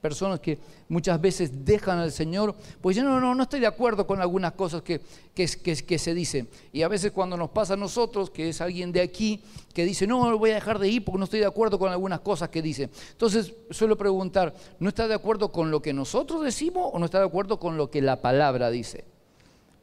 Personas 0.00 0.40
que 0.40 0.58
muchas 0.88 1.20
veces 1.20 1.64
dejan 1.64 1.98
al 1.98 2.10
Señor, 2.10 2.56
pues 2.80 2.96
yo 2.96 3.04
no, 3.04 3.20
no, 3.20 3.36
no 3.36 3.42
estoy 3.44 3.60
de 3.60 3.68
acuerdo 3.68 4.04
con 4.04 4.20
algunas 4.20 4.52
cosas 4.52 4.82
que, 4.82 5.00
que, 5.32 5.46
se 5.46 6.12
dicen. 6.12 6.48
Y 6.72 6.82
a 6.82 6.88
veces 6.88 7.12
cuando 7.12 7.36
nos 7.36 7.50
pasa 7.50 7.74
a 7.74 7.76
nosotros, 7.76 8.28
que 8.28 8.48
es 8.48 8.60
alguien 8.60 8.90
de 8.90 9.00
aquí, 9.00 9.44
que 9.72 9.84
dice, 9.84 10.08
no, 10.08 10.36
voy 10.36 10.50
a 10.50 10.54
dejar 10.54 10.80
de 10.80 10.88
ir 10.88 11.04
porque 11.04 11.18
no 11.18 11.24
estoy 11.24 11.38
de 11.38 11.46
acuerdo 11.46 11.78
con 11.78 11.92
algunas 11.92 12.18
cosas 12.18 12.48
que 12.48 12.60
dice. 12.60 12.90
Entonces 13.12 13.54
suelo 13.70 13.96
preguntar, 13.96 14.52
¿no 14.80 14.88
está 14.88 15.06
de 15.06 15.14
acuerdo 15.14 15.52
con 15.52 15.70
lo 15.70 15.80
que 15.80 15.92
nosotros 15.92 16.42
decimos 16.42 16.90
o 16.92 16.98
no 16.98 17.04
está 17.04 17.20
de 17.20 17.26
acuerdo 17.26 17.60
con 17.60 17.76
lo 17.76 17.88
que 17.88 18.02
la 18.02 18.20
palabra 18.20 18.70
dice? 18.70 19.04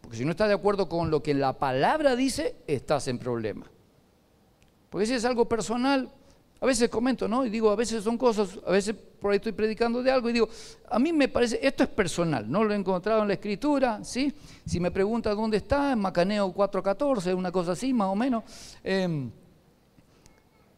Porque 0.01 0.17
si 0.17 0.25
no 0.25 0.31
está 0.31 0.50
de 0.50 0.53
acuerdo 0.53 0.89
con 0.89 1.12
lo 1.12 1.24
que 1.24 1.33
la 1.33 1.53
palabra 1.53 2.17
dice, 2.17 2.55
estás 2.67 3.07
en 3.07 3.19
problema. 3.19 3.71
Porque 4.89 5.05
si 5.05 5.13
es 5.13 5.24
algo 5.24 5.48
personal, 5.48 6.09
a 6.61 6.65
veces 6.65 6.89
comento, 6.89 7.27
¿no? 7.27 7.45
Y 7.45 7.49
digo, 7.49 7.69
a 7.69 7.75
veces 7.75 8.03
son 8.03 8.17
cosas, 8.17 8.59
a 8.67 8.71
veces 8.71 8.93
por 8.93 9.31
ahí 9.31 9.37
estoy 9.37 9.53
predicando 9.53 10.03
de 10.03 10.11
algo 10.11 10.29
y 10.29 10.33
digo, 10.33 10.49
a 10.89 10.99
mí 10.99 11.13
me 11.13 11.29
parece, 11.29 11.59
esto 11.65 11.83
es 11.83 11.89
personal, 11.89 12.49
no 12.51 12.63
lo 12.63 12.73
he 12.73 12.77
encontrado 12.77 13.21
en 13.21 13.29
la 13.29 13.35
escritura, 13.35 14.03
¿sí? 14.03 14.33
Si 14.65 14.79
me 14.79 14.91
pregunta 14.91 15.33
dónde 15.33 15.57
está, 15.57 15.93
en 15.93 15.99
Macaneo 15.99 16.53
4.14, 16.53 17.33
una 17.35 17.51
cosa 17.51 17.71
así, 17.71 17.93
más 17.93 18.09
o 18.09 18.15
menos. 18.15 18.43
Em, 18.83 19.31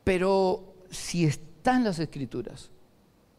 pero 0.03 0.75
si 0.91 1.25
está 1.25 1.75
en 1.77 1.85
las 1.85 1.97
escrituras, 1.97 2.69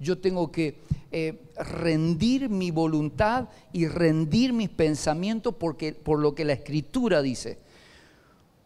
yo 0.00 0.18
tengo 0.18 0.50
que 0.50 0.80
eh, 1.12 1.44
rendir 1.56 2.48
mi 2.48 2.72
voluntad 2.72 3.48
y 3.72 3.86
rendir 3.86 4.52
mis 4.52 4.68
pensamientos 4.68 5.54
porque, 5.54 5.92
por 5.92 6.18
lo 6.18 6.34
que 6.34 6.44
la 6.44 6.54
escritura 6.54 7.22
dice. 7.22 7.58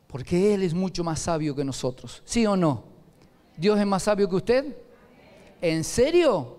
Porque 0.06 0.54
Él 0.54 0.62
es 0.62 0.72
mucho 0.72 1.04
más 1.04 1.20
sabio 1.20 1.54
que 1.54 1.64
nosotros. 1.64 2.22
¿Sí 2.24 2.46
o 2.46 2.56
no? 2.56 2.95
¿Dios 3.56 3.78
es 3.78 3.86
más 3.86 4.02
sabio 4.02 4.28
que 4.28 4.36
usted? 4.36 4.76
¿En 5.60 5.82
serio? 5.82 6.56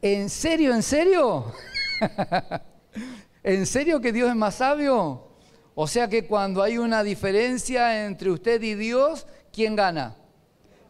¿En 0.00 0.28
serio? 0.28 0.74
¿En 0.74 0.82
serio? 0.82 1.52
¿En 3.42 3.66
serio 3.66 4.00
que 4.00 4.12
Dios 4.12 4.28
es 4.28 4.36
más 4.36 4.56
sabio? 4.56 5.28
O 5.74 5.86
sea 5.86 6.08
que 6.08 6.26
cuando 6.26 6.62
hay 6.62 6.78
una 6.78 7.02
diferencia 7.02 8.06
entre 8.06 8.30
usted 8.30 8.62
y 8.62 8.74
Dios, 8.74 9.26
¿quién 9.52 9.74
gana? 9.74 10.16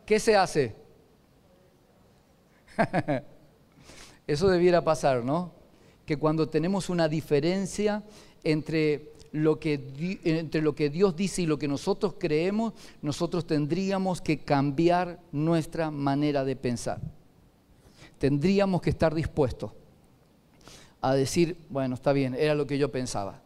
¿Qué 0.05 0.21
se 0.21 0.37
hace? 0.37 0.75
Eso 4.27 4.49
debiera 4.49 4.85
pasar, 4.85 5.25
¿no? 5.25 5.53
Que 6.05 6.19
cuando 6.19 6.49
tenemos 6.49 6.91
una 6.91 7.09
diferencia 7.09 8.03
entre 8.45 9.13
lo 9.33 9.59
que, 9.59 10.19
entre 10.25 10.63
lo 10.63 10.75
que 10.75 10.91
Dios 10.91 11.17
dice 11.17 11.43
y 11.43 11.47
lo 11.47 11.59
que 11.59 11.69
nosotros 11.69 12.15
creemos, 12.19 12.73
nosotros 13.03 13.47
tendríamos 13.47 14.21
que 14.21 14.39
cambiar 14.39 15.19
nuestra 15.33 15.91
manera 15.91 16.45
de 16.45 16.57
pensar. 16.57 17.01
Tendríamos 18.19 18.81
que 18.81 18.91
estar 18.91 19.15
dispuestos 19.15 19.73
a 21.01 21.15
decir, 21.15 21.57
bueno, 21.69 21.95
está 21.95 22.13
bien, 22.13 22.35
era 22.35 22.55
lo 22.55 22.67
que 22.67 22.79
yo 22.79 22.91
pensaba. 22.91 23.41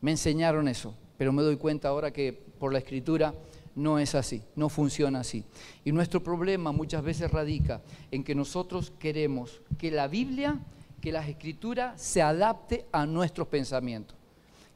Me 0.00 0.12
enseñaron 0.12 0.68
eso, 0.68 0.94
pero 1.18 1.32
me 1.32 1.42
doy 1.42 1.56
cuenta 1.56 1.88
ahora 1.88 2.12
que 2.12 2.32
por 2.58 2.72
la 2.72 2.78
escritura 2.78 3.34
no 3.74 3.98
es 3.98 4.14
así, 4.14 4.42
no 4.54 4.68
funciona 4.68 5.20
así. 5.20 5.44
Y 5.84 5.92
nuestro 5.92 6.22
problema 6.22 6.72
muchas 6.72 7.02
veces 7.02 7.30
radica 7.30 7.80
en 8.10 8.22
que 8.22 8.34
nosotros 8.34 8.92
queremos 8.98 9.60
que 9.78 9.90
la 9.90 10.08
Biblia 10.08 10.60
que 11.02 11.12
la 11.12 11.26
escritura 11.28 11.94
se 11.98 12.22
adapte 12.22 12.86
a 12.92 13.04
nuestros 13.04 13.48
pensamientos, 13.48 14.16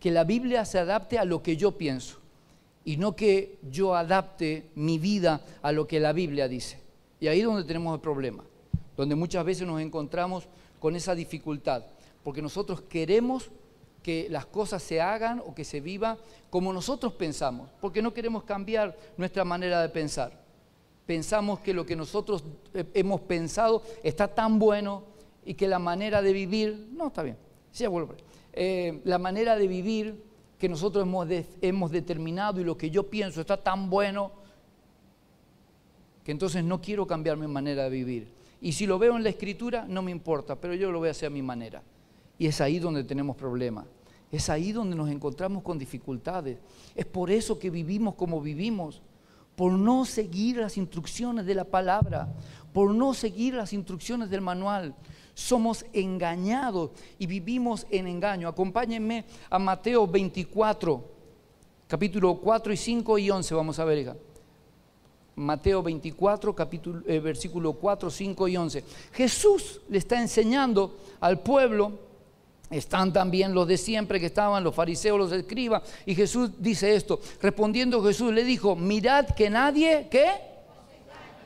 que 0.06 0.12
la 0.12 0.22
Biblia 0.22 0.64
se 0.64 0.78
adapte 0.78 1.18
a 1.18 1.24
lo 1.24 1.42
que 1.42 1.56
yo 1.56 1.72
pienso 1.72 2.18
y 2.84 2.96
no 2.96 3.16
que 3.16 3.58
yo 3.68 3.96
adapte 3.96 4.70
mi 4.76 5.00
vida 5.00 5.40
a 5.62 5.72
lo 5.72 5.88
que 5.88 5.98
la 5.98 6.12
Biblia 6.12 6.46
dice. 6.46 6.78
Y 7.18 7.26
ahí 7.26 7.40
es 7.40 7.44
donde 7.44 7.64
tenemos 7.64 7.92
el 7.92 8.00
problema, 8.00 8.44
donde 8.96 9.16
muchas 9.16 9.44
veces 9.44 9.66
nos 9.66 9.80
encontramos 9.80 10.46
con 10.78 10.94
esa 10.94 11.16
dificultad, 11.16 11.82
porque 12.22 12.40
nosotros 12.40 12.82
queremos 12.82 13.50
que 14.00 14.28
las 14.30 14.46
cosas 14.46 14.80
se 14.80 15.00
hagan 15.00 15.42
o 15.44 15.52
que 15.56 15.64
se 15.64 15.80
viva 15.80 16.16
como 16.50 16.72
nosotros 16.72 17.12
pensamos, 17.14 17.68
porque 17.80 18.00
no 18.00 18.14
queremos 18.14 18.44
cambiar 18.44 18.96
nuestra 19.16 19.44
manera 19.44 19.82
de 19.82 19.88
pensar. 19.88 20.40
Pensamos 21.04 21.58
que 21.58 21.74
lo 21.74 21.84
que 21.84 21.96
nosotros 21.96 22.44
eh, 22.74 22.84
hemos 22.94 23.22
pensado 23.22 23.82
está 24.04 24.28
tan 24.28 24.60
bueno 24.60 25.02
y 25.44 25.54
que 25.54 25.66
la 25.66 25.80
manera 25.80 26.22
de 26.22 26.32
vivir, 26.32 26.90
no, 26.92 27.08
está 27.08 27.24
bien, 27.24 27.36
sí, 27.72 27.84
vuelvo. 27.88 28.14
Eh, 28.56 29.02
la 29.04 29.18
manera 29.18 29.54
de 29.54 29.68
vivir 29.68 30.24
que 30.58 30.68
nosotros 30.68 31.04
hemos, 31.04 31.28
hemos 31.60 31.90
determinado 31.90 32.60
y 32.60 32.64
lo 32.64 32.76
que 32.76 32.90
yo 32.90 33.08
pienso 33.08 33.42
está 33.42 33.62
tan 33.62 33.90
bueno 33.90 34.32
que 36.24 36.32
entonces 36.32 36.64
no 36.64 36.80
quiero 36.80 37.06
cambiar 37.06 37.36
mi 37.36 37.46
manera 37.46 37.84
de 37.84 37.90
vivir. 37.90 38.28
Y 38.60 38.72
si 38.72 38.86
lo 38.86 38.98
veo 38.98 39.14
en 39.16 39.22
la 39.22 39.28
escritura, 39.28 39.84
no 39.86 40.02
me 40.02 40.10
importa, 40.10 40.56
pero 40.56 40.74
yo 40.74 40.90
lo 40.90 40.98
voy 40.98 41.08
a 41.08 41.10
hacer 41.10 41.26
a 41.26 41.30
mi 41.30 41.42
manera. 41.42 41.82
Y 42.38 42.46
es 42.46 42.60
ahí 42.60 42.78
donde 42.78 43.04
tenemos 43.04 43.36
problemas. 43.36 43.86
Es 44.32 44.48
ahí 44.48 44.72
donde 44.72 44.96
nos 44.96 45.10
encontramos 45.10 45.62
con 45.62 45.78
dificultades. 45.78 46.58
Es 46.94 47.06
por 47.06 47.30
eso 47.30 47.58
que 47.58 47.70
vivimos 47.70 48.14
como 48.14 48.40
vivimos, 48.40 49.02
por 49.54 49.72
no 49.72 50.04
seguir 50.04 50.56
las 50.56 50.76
instrucciones 50.76 51.46
de 51.46 51.54
la 51.54 51.64
palabra, 51.64 52.28
por 52.72 52.92
no 52.92 53.14
seguir 53.14 53.54
las 53.54 53.72
instrucciones 53.72 54.28
del 54.28 54.40
manual. 54.40 54.94
Somos 55.36 55.84
engañados 55.92 56.92
y 57.18 57.26
vivimos 57.26 57.86
en 57.90 58.06
engaño. 58.06 58.48
Acompáñenme 58.48 59.26
a 59.50 59.58
Mateo 59.58 60.06
24, 60.06 61.04
capítulo 61.86 62.36
4 62.36 62.72
y 62.72 62.76
5 62.78 63.18
y 63.18 63.30
11. 63.30 63.54
Vamos 63.54 63.78
a 63.78 63.84
ver. 63.84 64.16
Mateo 65.34 65.82
24, 65.82 66.56
capítulo, 66.56 67.02
eh, 67.06 67.20
versículo 67.20 67.74
4, 67.74 68.08
5 68.08 68.48
y 68.48 68.56
11. 68.56 68.84
Jesús 69.12 69.82
le 69.90 69.98
está 69.98 70.18
enseñando 70.18 70.96
al 71.20 71.40
pueblo 71.40 72.06
están 72.70 73.12
también 73.12 73.52
los 73.52 73.68
de 73.68 73.76
siempre 73.76 74.18
que 74.18 74.26
estaban, 74.26 74.64
los 74.64 74.74
fariseos, 74.74 75.18
los 75.18 75.32
escribas. 75.32 75.82
Y 76.06 76.14
Jesús 76.14 76.50
dice 76.58 76.96
esto. 76.96 77.20
Respondiendo 77.42 78.02
Jesús 78.02 78.32
le 78.32 78.42
dijo, 78.42 78.74
mirad 78.74 79.26
que 79.26 79.50
nadie, 79.50 80.08
¿qué? 80.10 80.30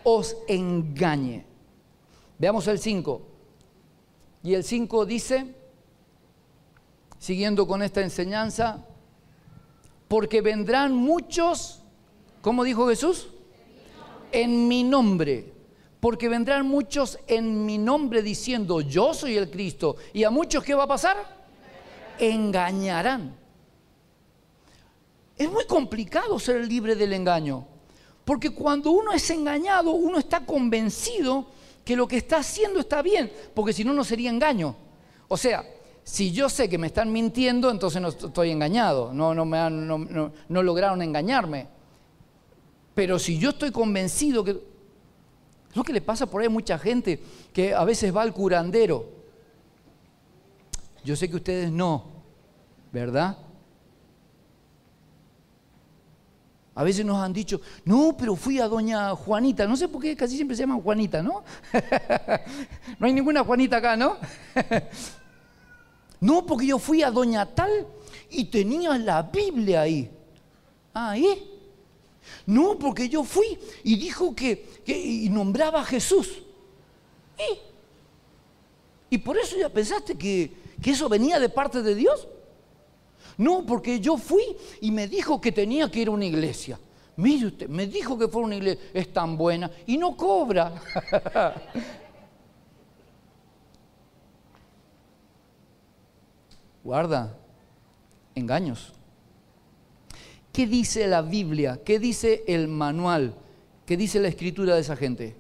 Os 0.05 0.37
engañe. 0.47 1.45
Veamos 2.39 2.69
el 2.69 2.79
5. 2.79 3.30
Y 4.43 4.55
el 4.55 4.65
5 4.65 5.07
dice, 5.07 5.55
siguiendo 7.19 7.67
con 7.67 7.83
esta 7.83 8.01
enseñanza, 8.01 8.85
porque 10.09 10.41
vendrán 10.41 10.95
muchos, 10.95 11.83
¿cómo 12.43 12.65
dijo 12.65 12.89
Jesús? 12.89 13.29
En 14.33 14.69
mi 14.69 14.83
nombre 14.83 15.53
porque 16.01 16.31
vendrán 16.31 16.67
muchos 16.67 17.19
en 17.27 17.67
mi 17.67 17.77
nombre 17.77 18.23
diciendo, 18.23 18.81
yo 18.81 19.13
soy 19.13 19.37
el 19.37 19.51
Cristo. 19.51 19.97
¿Y 20.15 20.25
a 20.25 20.31
muchos 20.31 20.65
qué 20.65 20.75
va 20.75 20.85
a 20.85 20.89
pasar? 20.89 21.17
Engañarán. 22.19 23.37
Es 25.37 25.51
muy 25.51 25.67
complicado 25.67 26.39
ser 26.39 26.67
libre 26.67 26.97
del 26.97 27.13
engaño, 27.13 27.67
porque 28.25 28.51
cuando 28.51 28.91
uno 28.91 29.13
es 29.13 29.29
engañado, 29.31 29.93
uno 29.93 30.19
está 30.19 30.45
convencido 30.45 31.47
que 31.85 31.97
lo 31.97 32.07
que 32.07 32.17
está 32.17 32.39
haciendo 32.39 32.81
está 32.81 33.03
bien, 33.03 33.31
porque 33.55 33.73
si 33.73 33.85
no, 33.85 33.93
no 33.93 34.05
sería 34.05 34.31
engaño. 34.31 34.77
O 35.29 35.37
sea, 35.37 35.65
si 36.05 36.33
yo 36.33 36.49
sé 36.49 36.69
que 36.69 36.79
me 36.79 36.89
están 36.89 37.13
mintiendo, 37.13 37.71
entonces 37.71 38.01
no 38.01 38.09
estoy 38.09 38.51
engañado, 38.51 39.13
no, 39.13 39.35
no, 39.35 39.45
me 39.45 39.71
no, 39.71 40.33
no 40.49 40.63
lograron 40.63 41.03
engañarme. 41.03 41.67
Pero 42.95 43.19
si 43.19 43.39
yo 43.39 43.51
estoy 43.51 43.71
convencido 43.71 44.45
que 44.45 44.51
es 44.51 44.57
lo 45.75 45.85
que 45.85 45.93
le 45.93 46.01
pasa 46.01 46.27
por 46.27 46.41
ahí 46.41 46.49
a 46.49 46.51
mucha 46.51 46.79
gente 46.79 47.23
que 47.53 47.75
a 47.75 47.85
veces 47.85 48.15
va 48.15 48.23
al 48.23 48.33
curandero. 48.33 49.09
Yo 51.05 51.15
sé 51.17 51.31
que 51.31 51.37
ustedes 51.37 51.71
no, 51.71 52.05
¿verdad? 52.93 53.39
A 56.75 56.85
veces 56.85 57.05
nos 57.05 57.19
han 57.19 57.33
dicho, 57.33 57.61
no, 57.85 58.17
pero 58.17 58.37
fui 58.37 58.61
a 58.61 58.69
doña 58.69 59.15
Juanita. 59.17 59.67
No 59.67 59.77
sé 59.77 59.89
por 59.89 60.01
qué 60.01 60.17
casi 60.17 60.37
siempre 60.37 60.57
se 60.57 60.63
llama 60.63 60.81
Juanita, 60.81 61.23
¿no? 61.23 61.43
no 62.99 63.07
hay 63.07 63.13
ninguna 63.13 63.45
Juanita 63.45 63.79
acá, 63.79 63.97
¿no? 63.97 64.17
no, 66.21 66.47
porque 66.47 66.67
yo 66.67 66.79
fui 66.79 67.03
a 67.03 67.11
doña 67.11 67.45
tal 67.45 67.87
y 68.31 68.45
tenía 68.45 68.97
la 68.99 69.23
Biblia 69.23 69.83
ahí. 69.83 70.11
Ahí. 70.95 71.51
No, 72.47 72.79
porque 72.79 73.09
yo 73.09 73.25
fui 73.25 73.59
y 73.83 73.97
dijo 73.97 74.35
que, 74.35 74.83
y 74.87 75.29
nombraba 75.29 75.81
a 75.81 75.85
Jesús. 75.85 76.43
¿Y? 79.11 79.19
por 79.19 79.37
eso 79.37 79.57
ya 79.57 79.69
pensaste 79.69 80.17
que, 80.17 80.53
que 80.81 80.93
eso 80.93 81.09
venía 81.09 81.41
de 81.41 81.49
parte 81.49 81.83
de 81.83 81.95
Dios. 81.97 82.29
No, 83.41 83.65
porque 83.65 83.99
yo 84.01 84.19
fui 84.19 84.45
y 84.83 84.91
me 84.91 85.09
dijo 85.09 85.41
que 85.41 85.51
tenía 85.51 85.91
que 85.91 86.01
ir 86.01 86.09
a 86.09 86.11
una 86.11 86.27
iglesia. 86.27 86.79
Mire 87.17 87.47
usted, 87.47 87.71
me 87.71 87.87
dijo 87.87 88.19
que 88.19 88.29
fue 88.29 88.43
una 88.43 88.57
iglesia, 88.57 88.85
es 88.93 89.11
tan 89.15 89.39
buena 89.39 89.71
y 89.87 89.97
no 89.97 90.15
cobra. 90.15 90.75
Guarda, 96.85 97.35
engaños. 98.35 98.93
¿Qué 100.53 100.67
dice 100.67 101.07
la 101.07 101.23
Biblia? 101.23 101.81
¿Qué 101.83 101.99
dice 101.99 102.45
el 102.47 102.69
manual? 102.69 103.33
¿Qué 103.87 103.97
dice 103.97 104.21
la 104.21 104.29
escritura 104.29 104.75
de 104.75 104.83
esa 104.83 104.97
gente? 104.97 105.35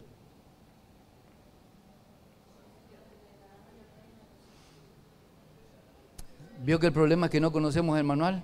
¿Vio 6.62 6.78
que 6.78 6.88
el 6.88 6.92
problema 6.92 7.26
es 7.26 7.32
que 7.32 7.40
no 7.40 7.52
conocemos 7.52 7.96
el 7.96 8.04
manual? 8.04 8.42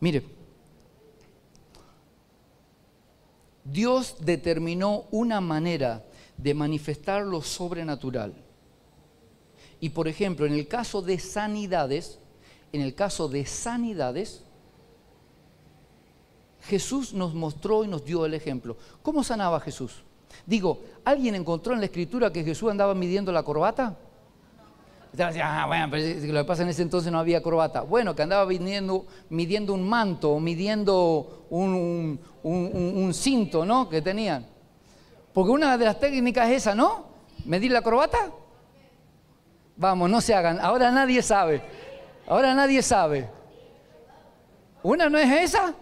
Mire, 0.00 0.24
Dios 3.62 4.16
determinó 4.20 5.04
una 5.10 5.42
manera 5.42 6.04
de 6.38 6.54
manifestar 6.54 7.22
lo 7.24 7.42
sobrenatural. 7.42 8.32
Y 9.78 9.90
por 9.90 10.08
ejemplo, 10.08 10.46
en 10.46 10.54
el 10.54 10.66
caso 10.66 11.02
de 11.02 11.18
sanidades, 11.18 12.18
en 12.72 12.80
el 12.80 12.94
caso 12.94 13.28
de 13.28 13.44
sanidades, 13.44 14.42
Jesús 16.62 17.12
nos 17.12 17.34
mostró 17.34 17.84
y 17.84 17.88
nos 17.88 18.04
dio 18.06 18.24
el 18.24 18.32
ejemplo. 18.32 18.78
¿Cómo 19.02 19.22
sanaba 19.22 19.60
Jesús? 19.60 20.02
Digo, 20.46 20.80
¿alguien 21.04 21.34
encontró 21.34 21.74
en 21.74 21.80
la 21.80 21.86
escritura 21.86 22.32
que 22.32 22.42
Jesús 22.42 22.70
andaba 22.70 22.94
midiendo 22.94 23.30
la 23.32 23.42
corbata? 23.42 23.98
Ah, 25.18 25.64
bueno, 25.66 25.88
pero 25.90 26.32
lo 26.32 26.40
que 26.40 26.44
pasa 26.46 26.62
en 26.62 26.70
ese 26.70 26.82
entonces 26.82 27.12
no 27.12 27.18
había 27.18 27.42
corbata. 27.42 27.82
Bueno, 27.82 28.14
que 28.14 28.22
andaba 28.22 28.46
midiendo, 28.46 29.06
midiendo 29.28 29.74
un 29.74 29.86
manto, 29.86 30.40
midiendo 30.40 31.46
un, 31.50 32.18
un, 32.42 33.14
cinto, 33.14 33.66
¿no? 33.66 33.90
Que 33.90 34.00
tenían. 34.00 34.46
Porque 35.34 35.50
una 35.50 35.76
de 35.76 35.84
las 35.84 36.00
técnicas 36.00 36.48
es 36.48 36.58
esa, 36.58 36.74
¿no? 36.74 37.06
Medir 37.44 37.72
la 37.72 37.82
corbata. 37.82 38.30
Vamos, 39.76 40.08
no 40.08 40.20
se 40.22 40.34
hagan. 40.34 40.58
Ahora 40.60 40.90
nadie 40.90 41.22
sabe. 41.22 41.62
Ahora 42.26 42.54
nadie 42.54 42.80
sabe. 42.80 43.28
¿Una 44.82 45.10
no 45.10 45.18
es 45.18 45.30
esa? 45.30 45.74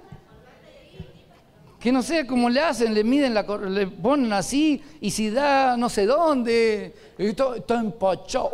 Que 1.81 1.91
no 1.91 2.03
sé 2.03 2.27
cómo 2.27 2.51
le 2.51 2.61
hacen, 2.61 2.93
le 2.93 3.03
miden, 3.03 3.33
la, 3.33 3.43
le 3.43 3.87
ponen 3.87 4.31
así 4.35 4.83
y 5.01 5.11
si 5.11 5.31
da 5.31 5.79
no 5.79 5.89
sé 5.89 6.05
dónde, 6.05 6.95
y 7.17 7.29
está, 7.29 7.81
empachado. 7.81 8.51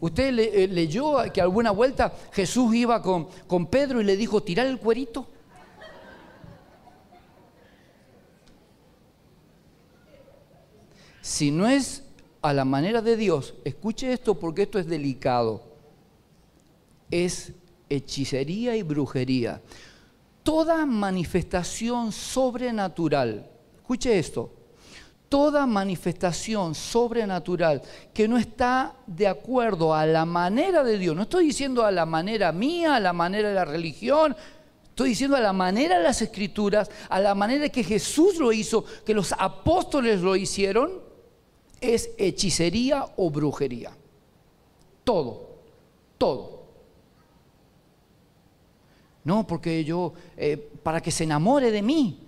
¿Usted 0.00 0.38
eh, 0.38 0.68
leyó 0.68 1.16
que 1.34 1.40
alguna 1.40 1.72
vuelta 1.72 2.14
Jesús 2.32 2.72
iba 2.72 3.02
con, 3.02 3.26
con 3.48 3.66
Pedro 3.66 4.00
y 4.00 4.04
le 4.04 4.16
dijo, 4.16 4.40
tirar 4.40 4.68
el 4.68 4.78
cuerito? 4.78 5.26
Si 11.20 11.50
no 11.50 11.66
es 11.66 12.04
a 12.42 12.52
la 12.52 12.64
manera 12.64 13.02
de 13.02 13.16
Dios, 13.16 13.54
escuche 13.64 14.12
esto 14.12 14.38
porque 14.38 14.62
esto 14.62 14.78
es 14.78 14.86
delicado, 14.86 15.62
es 17.10 17.52
hechicería 17.90 18.76
y 18.76 18.82
brujería. 18.82 19.60
Toda 20.42 20.86
manifestación 20.86 22.12
sobrenatural, 22.12 23.50
escuche 23.76 24.18
esto, 24.18 24.54
toda 25.28 25.66
manifestación 25.66 26.74
sobrenatural 26.74 27.82
que 28.14 28.26
no 28.26 28.38
está 28.38 28.94
de 29.06 29.28
acuerdo 29.28 29.94
a 29.94 30.06
la 30.06 30.24
manera 30.24 30.82
de 30.82 30.96
Dios, 30.96 31.14
no 31.14 31.22
estoy 31.22 31.46
diciendo 31.46 31.84
a 31.84 31.90
la 31.90 32.06
manera 32.06 32.52
mía, 32.52 32.96
a 32.96 33.00
la 33.00 33.12
manera 33.12 33.50
de 33.50 33.54
la 33.54 33.64
religión, 33.66 34.34
Estoy 35.00 35.10
diciendo 35.10 35.36
a 35.36 35.40
la 35.40 35.54
manera 35.54 35.96
de 35.96 36.04
las 36.04 36.20
escrituras, 36.20 36.90
a 37.08 37.20
la 37.20 37.34
manera 37.34 37.70
que 37.70 37.82
Jesús 37.82 38.36
lo 38.36 38.52
hizo, 38.52 38.84
que 39.06 39.14
los 39.14 39.32
apóstoles 39.38 40.20
lo 40.20 40.36
hicieron, 40.36 41.00
es 41.80 42.10
hechicería 42.18 43.06
o 43.16 43.30
brujería. 43.30 43.96
Todo, 45.02 45.56
todo. 46.18 46.59
No, 49.24 49.46
porque 49.46 49.84
yo, 49.84 50.14
eh, 50.36 50.56
para 50.82 51.00
que 51.00 51.10
se 51.10 51.24
enamore 51.24 51.70
de 51.70 51.82
mí, 51.82 52.18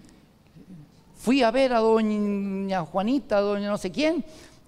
fui 1.16 1.42
a 1.42 1.50
ver 1.50 1.72
a 1.72 1.78
doña 1.78 2.84
Juanita, 2.84 3.38
a 3.38 3.40
doña 3.40 3.68
no 3.68 3.78
sé 3.78 3.90
quién, 3.90 4.24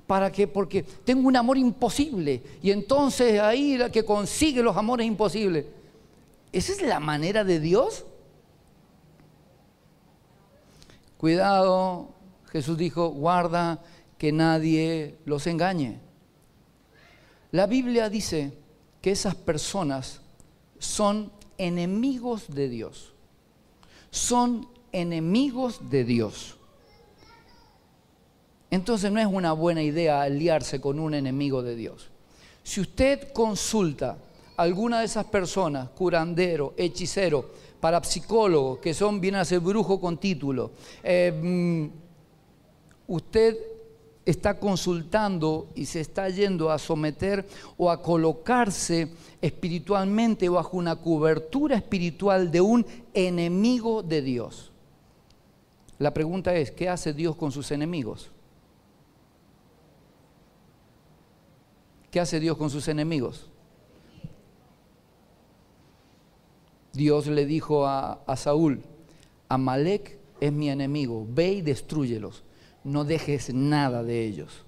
para 0.07 0.31
que, 0.31 0.47
porque 0.47 0.83
tengo 0.83 1.29
un 1.29 1.37
amor 1.37 1.59
imposible. 1.59 2.43
Y 2.63 2.71
entonces 2.71 3.41
ahí 3.41 3.77
la 3.77 3.91
que 3.91 4.05
consigue 4.05 4.63
los 4.63 4.77
amores 4.77 5.07
imposibles. 5.07 5.67
¿Esa 6.53 6.73
es 6.73 6.83
la 6.83 7.01
manera 7.01 7.45
de 7.45 7.61
Dios? 7.61 8.05
Cuidado, 11.19 12.11
Jesús 12.53 12.79
dijo, 12.79 13.09
guarda 13.09 13.81
que 14.19 14.31
nadie 14.31 15.19
los 15.25 15.47
engañe. 15.47 15.99
La 17.51 17.67
Biblia 17.67 18.09
dice 18.09 18.53
que 19.01 19.11
esas 19.11 19.35
personas 19.35 20.21
son 20.79 21.33
enemigos 21.59 22.55
de 22.55 22.69
Dios. 22.69 23.13
Son 24.11 24.69
enemigos 24.93 25.91
de 25.91 26.05
Dios. 26.05 26.57
Entonces 28.71 29.11
no 29.13 29.21
es 29.21 29.27
una 29.27 29.53
buena 29.53 29.83
idea 29.83 30.23
aliarse 30.23 30.81
con 30.81 30.99
un 30.99 31.15
enemigo 31.15 31.63
de 31.63 31.77
Dios. 31.77 32.11
Si 32.63 32.81
usted 32.81 33.33
consulta 33.33 34.19
a 34.57 34.63
alguna 34.63 35.01
de 35.01 35.07
esas 35.07 35.27
personas, 35.27 35.91
curandero, 35.91 36.75
hechicero, 36.77 37.51
parapsicólogo, 37.81 38.81
que 38.81 38.95
son, 38.95 39.21
vienen 39.21 39.43
a 39.43 39.45
ser 39.45 39.61
brujo 39.61 40.01
con 40.01 40.17
título, 40.17 40.73
eh, 41.03 41.33
mm, 41.33 41.87
usted 43.09 43.74
está 44.27 44.59
consultando 44.59 45.69
y 45.75 45.87
se 45.87 46.01
está 46.01 46.29
yendo 46.29 46.71
a 46.71 46.79
someter 46.79 47.47
o 47.77 47.91
a 47.91 48.03
colocarse 48.03 49.13
espiritualmente 49.41 50.49
bajo 50.49 50.77
una 50.77 50.97
cobertura 50.97 51.77
espiritual 51.77 52.51
de 52.51 52.61
un 52.61 52.87
enemigo 53.13 54.03
de 54.03 54.23
Dios. 54.23 54.73
La 55.99 56.13
pregunta 56.13 56.55
es, 56.55 56.71
¿qué 56.71 56.89
hace 56.89 57.13
Dios 57.13 57.37
con 57.37 57.53
sus 57.53 57.71
enemigos? 57.71 58.31
¿Qué 62.11 62.21
hace 62.21 62.41
Dios 62.41 62.57
con 62.57 62.71
sus 62.71 62.89
enemigos? 62.89 63.49
Dios 66.93 67.27
le 67.27 67.45
dijo 67.45 67.87
a, 67.87 68.23
Saúl, 68.37 68.81
Amalek 69.49 70.17
es 70.41 70.53
mi 70.53 70.71
enemigo, 70.71 71.27
ve 71.29 71.55
y 71.55 71.63
destruyelos, 71.63 72.45
no 72.85 73.05
dejes 73.05 73.53
nada 73.53 74.03
de 74.03 74.25
ellos. 74.25 74.65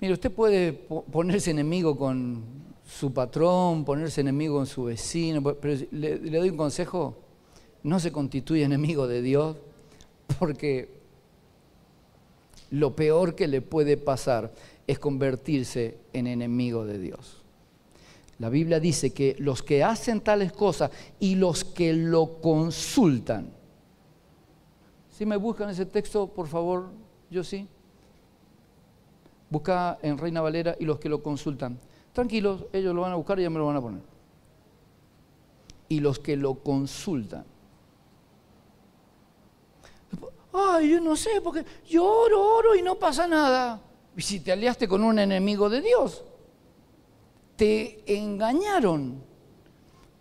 Mire, 0.00 0.14
usted 0.14 0.32
puede 0.32 0.72
ponerse 0.72 1.52
enemigo 1.52 1.96
con 1.96 2.42
su 2.84 3.12
patrón, 3.12 3.84
ponerse 3.84 4.20
enemigo 4.20 4.56
con 4.56 4.66
su 4.66 4.84
vecino, 4.84 5.42
pero 5.42 5.80
le, 5.92 6.18
doy 6.18 6.50
un 6.50 6.56
consejo, 6.56 7.16
no 7.84 8.00
se 8.00 8.10
constituye 8.10 8.64
enemigo 8.64 9.06
de 9.06 9.22
Dios, 9.22 9.56
porque 10.38 10.88
lo 12.70 12.96
peor 12.96 13.34
que 13.34 13.46
le 13.46 13.60
puede 13.60 13.96
pasar 13.96 14.52
es 14.86 14.98
convertirse 14.98 15.98
en 16.12 16.26
enemigo 16.26 16.84
de 16.84 16.98
Dios. 16.98 17.42
La 18.38 18.48
Biblia 18.48 18.80
dice 18.80 19.12
que 19.12 19.36
los 19.38 19.62
que 19.62 19.84
hacen 19.84 20.20
tales 20.20 20.52
cosas 20.52 20.90
y 21.20 21.36
los 21.36 21.64
que 21.64 21.92
lo 21.92 22.40
consultan. 22.40 23.52
Si 25.22 25.26
me 25.26 25.36
buscan 25.36 25.70
ese 25.70 25.86
texto, 25.86 26.26
por 26.26 26.48
favor, 26.48 26.90
yo 27.30 27.44
sí. 27.44 27.68
Busca 29.48 29.96
en 30.02 30.18
Reina 30.18 30.40
Valera 30.40 30.74
y 30.80 30.84
los 30.84 30.98
que 30.98 31.08
lo 31.08 31.22
consultan. 31.22 31.78
Tranquilos, 32.12 32.64
ellos 32.72 32.92
lo 32.92 33.02
van 33.02 33.12
a 33.12 33.14
buscar 33.14 33.38
y 33.38 33.44
ya 33.44 33.50
me 33.50 33.60
lo 33.60 33.66
van 33.66 33.76
a 33.76 33.80
poner. 33.80 34.02
Y 35.88 36.00
los 36.00 36.18
que 36.18 36.36
lo 36.36 36.54
consultan. 36.56 37.44
Ay, 40.52 40.90
yo 40.90 41.00
no 41.00 41.14
sé, 41.14 41.40
porque 41.40 41.64
yo 41.86 42.04
oro, 42.04 42.56
oro 42.56 42.74
y 42.74 42.82
no 42.82 42.96
pasa 42.96 43.28
nada. 43.28 43.80
Y 44.16 44.22
si 44.22 44.40
te 44.40 44.50
aliaste 44.50 44.88
con 44.88 45.04
un 45.04 45.20
enemigo 45.20 45.70
de 45.70 45.82
Dios, 45.82 46.24
te 47.54 48.02
engañaron, 48.12 49.22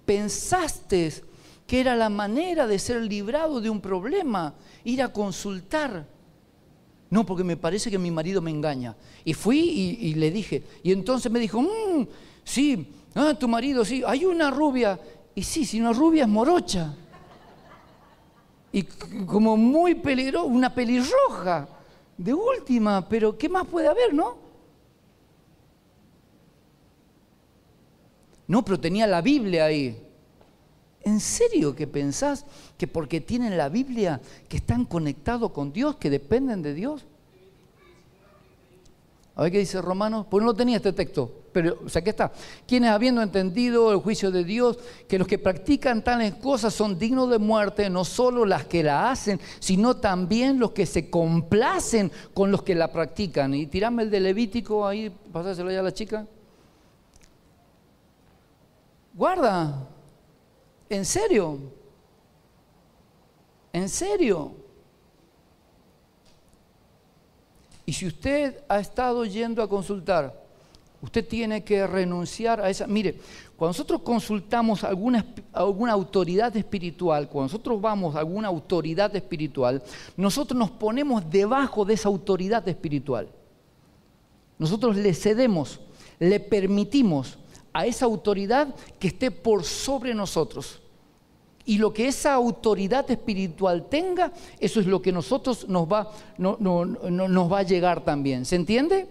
pensaste 0.05 1.11
que 1.65 1.79
era 1.79 1.95
la 1.95 2.09
manera 2.09 2.67
de 2.67 2.77
ser 2.77 3.01
librado 3.01 3.61
de 3.61 3.69
un 3.69 3.79
problema, 3.79 4.53
ir 4.83 5.01
a 5.01 5.11
consultar. 5.11 6.07
No, 7.09 7.25
porque 7.25 7.43
me 7.43 7.57
parece 7.57 7.91
que 7.91 7.97
mi 7.97 8.09
marido 8.09 8.41
me 8.41 8.51
engaña. 8.51 8.95
Y 9.25 9.33
fui 9.33 9.59
y, 9.59 10.13
le 10.15 10.31
dije, 10.31 10.63
y 10.81 10.91
entonces 10.91 11.31
me 11.31 11.39
dijo, 11.39 11.61
mm, 11.61 12.07
sí, 12.43 12.87
ah, 13.15 13.33
tu 13.37 13.47
marido, 13.47 13.83
sí, 13.83 14.01
hay 14.05 14.25
una 14.25 14.49
rubia. 14.49 14.99
Y 15.35 15.43
sí, 15.43 15.65
si 15.65 15.79
una 15.79 15.93
rubia 15.93 16.23
es 16.23 16.29
morocha. 16.29 16.95
Y 18.71 18.83
como 19.25 19.57
muy 19.57 19.95
peligrosa, 19.95 20.45
una 20.45 20.73
pelirroja 20.73 21.67
de 22.17 22.33
última, 22.33 23.07
pero 23.07 23.37
¿qué 23.37 23.49
más 23.49 23.67
puede 23.67 23.87
haber, 23.87 24.13
no? 24.13 24.37
No, 28.47 28.63
pero 28.63 28.79
tenía 28.79 29.07
la 29.07 29.21
Biblia 29.21 29.65
ahí. 29.65 30.10
¿En 31.11 31.19
serio 31.19 31.75
que 31.75 31.87
pensás 31.87 32.45
que 32.77 32.87
porque 32.87 33.19
tienen 33.19 33.57
la 33.57 33.67
Biblia, 33.67 34.21
que 34.47 34.55
están 34.55 34.85
conectados 34.85 35.51
con 35.51 35.73
Dios, 35.73 35.97
que 35.97 36.09
dependen 36.09 36.61
de 36.61 36.73
Dios? 36.73 37.03
A 39.35 39.43
ver 39.43 39.51
qué 39.51 39.59
dice 39.59 39.81
Romanos. 39.81 40.25
Pues 40.29 40.45
no 40.45 40.53
tenía 40.53 40.77
este 40.77 40.93
texto, 40.93 41.29
pero 41.51 41.79
o 41.85 41.89
sea, 41.89 41.99
aquí 41.99 42.11
está. 42.11 42.31
Quienes 42.65 42.91
habiendo 42.91 43.21
entendido 43.21 43.91
el 43.91 43.97
juicio 43.97 44.31
de 44.31 44.45
Dios, 44.45 44.79
que 45.09 45.19
los 45.19 45.27
que 45.27 45.37
practican 45.37 46.01
tales 46.01 46.35
cosas 46.35 46.73
son 46.73 46.97
dignos 46.97 47.29
de 47.29 47.39
muerte, 47.39 47.89
no 47.89 48.05
solo 48.05 48.45
las 48.45 48.63
que 48.63 48.81
la 48.81 49.11
hacen, 49.11 49.37
sino 49.59 49.97
también 49.97 50.59
los 50.59 50.71
que 50.71 50.85
se 50.85 51.09
complacen 51.09 52.09
con 52.33 52.51
los 52.51 52.63
que 52.63 52.73
la 52.73 52.89
practican. 52.89 53.53
Y 53.53 53.67
tirame 53.67 54.03
el 54.03 54.11
de 54.11 54.21
Levítico 54.21 54.87
ahí, 54.87 55.13
pasáselo 55.33 55.71
ya 55.71 55.81
a 55.81 55.83
la 55.83 55.93
chica. 55.93 56.25
Guarda, 59.13 59.89
¿en 60.91 61.05
serio? 61.05 61.57
¿En 63.73 63.87
serio? 63.87 64.51
Y 67.85 67.93
si 67.93 68.07
usted 68.07 68.63
ha 68.67 68.79
estado 68.79 69.25
yendo 69.25 69.63
a 69.63 69.69
consultar, 69.69 70.39
usted 71.01 71.27
tiene 71.27 71.63
que 71.63 71.87
renunciar 71.87 72.59
a 72.61 72.69
esa... 72.69 72.87
Mire, 72.87 73.19
cuando 73.55 73.69
nosotros 73.69 74.01
consultamos 74.01 74.83
alguna, 74.83 75.25
alguna 75.53 75.93
autoridad 75.93 76.55
espiritual, 76.57 77.29
cuando 77.29 77.51
nosotros 77.51 77.79
vamos 77.79 78.15
a 78.15 78.19
alguna 78.19 78.49
autoridad 78.49 79.15
espiritual, 79.15 79.81
nosotros 80.17 80.57
nos 80.57 80.71
ponemos 80.71 81.29
debajo 81.29 81.85
de 81.85 81.93
esa 81.93 82.09
autoridad 82.09 82.67
espiritual. 82.67 83.29
Nosotros 84.59 84.95
le 84.97 85.13
cedemos, 85.13 85.79
le 86.19 86.39
permitimos 86.39 87.37
a 87.73 87.85
esa 87.85 88.05
autoridad 88.05 88.73
que 88.99 89.07
esté 89.07 89.31
por 89.31 89.63
sobre 89.63 90.13
nosotros. 90.13 90.81
Y 91.65 91.77
lo 91.77 91.93
que 91.93 92.07
esa 92.07 92.33
autoridad 92.33 93.09
espiritual 93.09 93.87
tenga, 93.87 94.31
eso 94.59 94.79
es 94.79 94.87
lo 94.87 95.01
que 95.01 95.11
nosotros 95.11 95.67
nos 95.69 95.87
va, 95.87 96.11
no, 96.37 96.57
nos 96.59 97.51
va 97.51 97.59
a 97.59 97.63
llegar 97.63 98.03
también. 98.03 98.45
¿Se 98.45 98.55
entiende? 98.55 99.07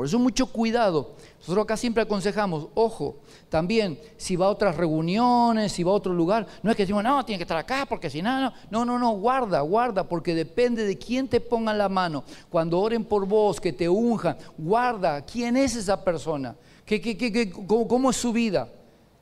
Por 0.00 0.06
eso 0.06 0.18
mucho 0.18 0.46
cuidado. 0.46 1.14
Nosotros 1.40 1.64
acá 1.64 1.76
siempre 1.76 2.02
aconsejamos, 2.02 2.68
ojo, 2.74 3.16
también 3.48 3.98
si 4.16 4.34
va 4.34 4.46
a 4.46 4.50
otras 4.50 4.76
reuniones, 4.76 5.72
si 5.72 5.82
va 5.82 5.92
a 5.92 5.94
otro 5.94 6.12
lugar, 6.12 6.46
no 6.62 6.70
es 6.70 6.76
que 6.76 6.84
decimos, 6.84 7.04
no, 7.04 7.24
tiene 7.24 7.38
que 7.38 7.44
estar 7.44 7.58
acá 7.58 7.86
porque 7.86 8.08
si 8.08 8.22
nada, 8.22 8.54
no, 8.70 8.84
no, 8.84 8.98
no, 8.98 9.12
guarda, 9.12 9.60
guarda, 9.60 10.08
porque 10.08 10.34
depende 10.34 10.84
de 10.86 10.96
quién 10.96 11.28
te 11.28 11.40
ponga 11.40 11.74
la 11.74 11.88
mano. 11.88 12.24
Cuando 12.48 12.80
oren 12.80 13.04
por 13.04 13.26
vos, 13.26 13.60
que 13.60 13.72
te 13.72 13.88
unjan, 13.88 14.36
guarda, 14.56 15.20
¿quién 15.22 15.56
es 15.56 15.76
esa 15.76 16.02
persona? 16.02 16.56
¿Qué, 16.90 17.00
qué, 17.00 17.16
qué, 17.16 17.52
cómo, 17.52 18.10
es 18.10 18.16
su 18.16 18.32
vida? 18.32 18.68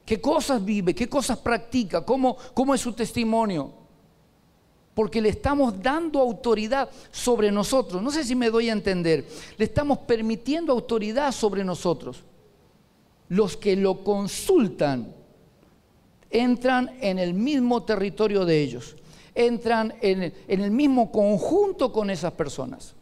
¿Qué 0.07 0.19
cosas 0.23 0.65
vive? 0.65 0.95
¿Qué 0.95 1.07
cosas 1.07 1.37
practica? 1.37 2.03
¿Cómo, 2.03 2.35
cómo 2.55 2.75
es 2.75 2.81
su 2.81 2.95
testimonio? 2.95 3.75
Porque 4.95 5.21
le 5.21 5.29
estamos 5.29 5.83
dando 5.83 6.19
autoridad 6.19 6.89
sobre 7.11 7.53
nosotros. 7.53 8.01
No 8.01 8.11
sé 8.11 8.25
si 8.25 8.35
me 8.35 8.49
doy 8.49 8.71
a 8.71 8.73
entender. 8.73 9.29
Le 9.59 9.67
estamos 9.67 9.99
permitiendo 9.99 10.73
autoridad 10.73 11.31
sobre 11.31 11.63
nosotros. 11.63 12.25
Los 13.29 13.55
que 13.59 13.77
lo 13.77 14.03
consultan 14.03 15.15
entran 16.31 16.97
en 17.03 17.19
el 17.19 17.35
mismo 17.35 17.83
territorio 17.83 18.47
de 18.47 18.63
ellos. 18.63 18.97
Entran 19.35 19.93
en, 20.01 20.33
en 20.49 20.61
el 20.63 20.71
mismo 20.71 21.13
conjunto 21.13 21.93
con 21.93 22.09
esas 22.09 22.33
personas. 22.33 22.95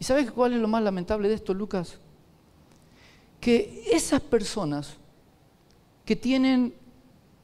¿Y 0.00 0.04
sabes 0.04 0.28
cuál 0.32 0.54
es 0.54 0.58
lo 0.58 0.66
más 0.66 0.82
lamentable 0.82 1.28
de 1.28 1.36
esto, 1.36 1.54
Lucas? 1.54 2.00
Que 3.40 3.84
esas 3.92 4.20
personas 4.20 4.96
que 6.04 6.16
tienen 6.16 6.74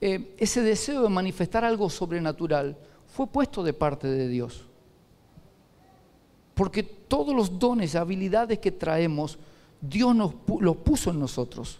eh, 0.04 0.34
ese 0.36 0.62
deseo 0.62 1.02
de 1.02 1.08
manifestar 1.08 1.64
algo 1.64 1.88
sobrenatural 1.88 2.76
fue 3.14 3.28
puesto 3.28 3.62
de 3.62 3.72
parte 3.72 4.08
de 4.08 4.26
Dios. 4.26 4.64
Porque 6.54 6.82
todos 6.82 7.34
los 7.34 7.56
dones, 7.58 7.94
habilidades 7.94 8.58
que 8.58 8.72
traemos, 8.72 9.38
Dios 9.80 10.14
nos 10.16 10.34
los 10.60 10.76
puso 10.78 11.10
en 11.10 11.20
nosotros. 11.20 11.78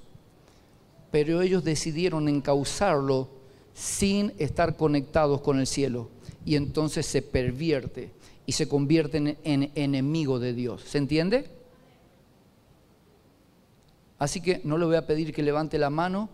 Pero 1.11 1.43
ellos 1.43 1.65
decidieron 1.65 2.29
encauzarlo 2.29 3.29
sin 3.75 4.33
estar 4.39 4.77
conectados 4.77 5.41
con 5.41 5.59
el 5.59 5.67
cielo. 5.67 6.09
Y 6.45 6.55
entonces 6.55 7.07
se 7.07 7.23
pervierte 7.23 8.11
y 8.47 8.53
se 8.53 8.69
convierte 8.69 9.19
en, 9.19 9.37
en 9.43 9.73
enemigo 9.75 10.39
de 10.39 10.53
Dios. 10.53 10.83
¿Se 10.83 10.99
entiende? 10.99 11.51
Así 14.23 14.41
que 14.41 14.61
no 14.63 14.79
le 14.79 14.85
voy 14.85 14.95
a 14.95 15.05
pedir 15.05 15.35
que 15.35 15.43
levante 15.43 15.79
la 15.79 15.91
mano, 15.91 16.29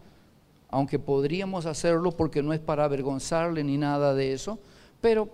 aunque 0.68 0.98
podríamos 0.98 1.64
hacerlo 1.64 2.12
porque 2.12 2.42
no 2.42 2.52
es 2.52 2.60
para 2.60 2.84
avergonzarle 2.84 3.64
ni 3.64 3.78
nada 3.78 4.12
de 4.12 4.34
eso, 4.34 4.58
pero 5.00 5.30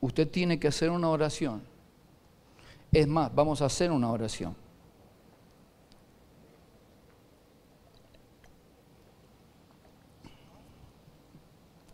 usted 0.00 0.28
tiene 0.28 0.58
que 0.58 0.66
hacer 0.66 0.90
una 0.90 1.08
oración. 1.08 1.62
Es 2.90 3.06
más, 3.06 3.32
vamos 3.32 3.62
a 3.62 3.66
hacer 3.66 3.92
una 3.92 4.10
oración. 4.10 4.56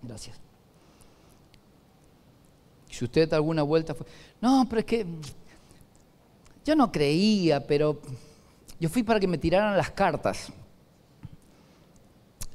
Gracias. 0.01 0.41
Si 2.89 3.05
usted 3.05 3.31
alguna 3.35 3.63
vuelta 3.63 3.95
fue, 3.95 4.07
no, 4.41 4.65
pero 4.67 4.81
es 4.81 4.87
que 4.87 5.07
yo 6.65 6.77
no 6.77 6.91
creía, 6.91 7.67
pero 7.67 8.01
yo 8.79 8.89
fui 8.89 9.03
para 9.03 9.21
que 9.21 9.27
me 9.27 9.39
tiraran 9.39 9.77
las 9.77 9.91
cartas. 9.91 10.53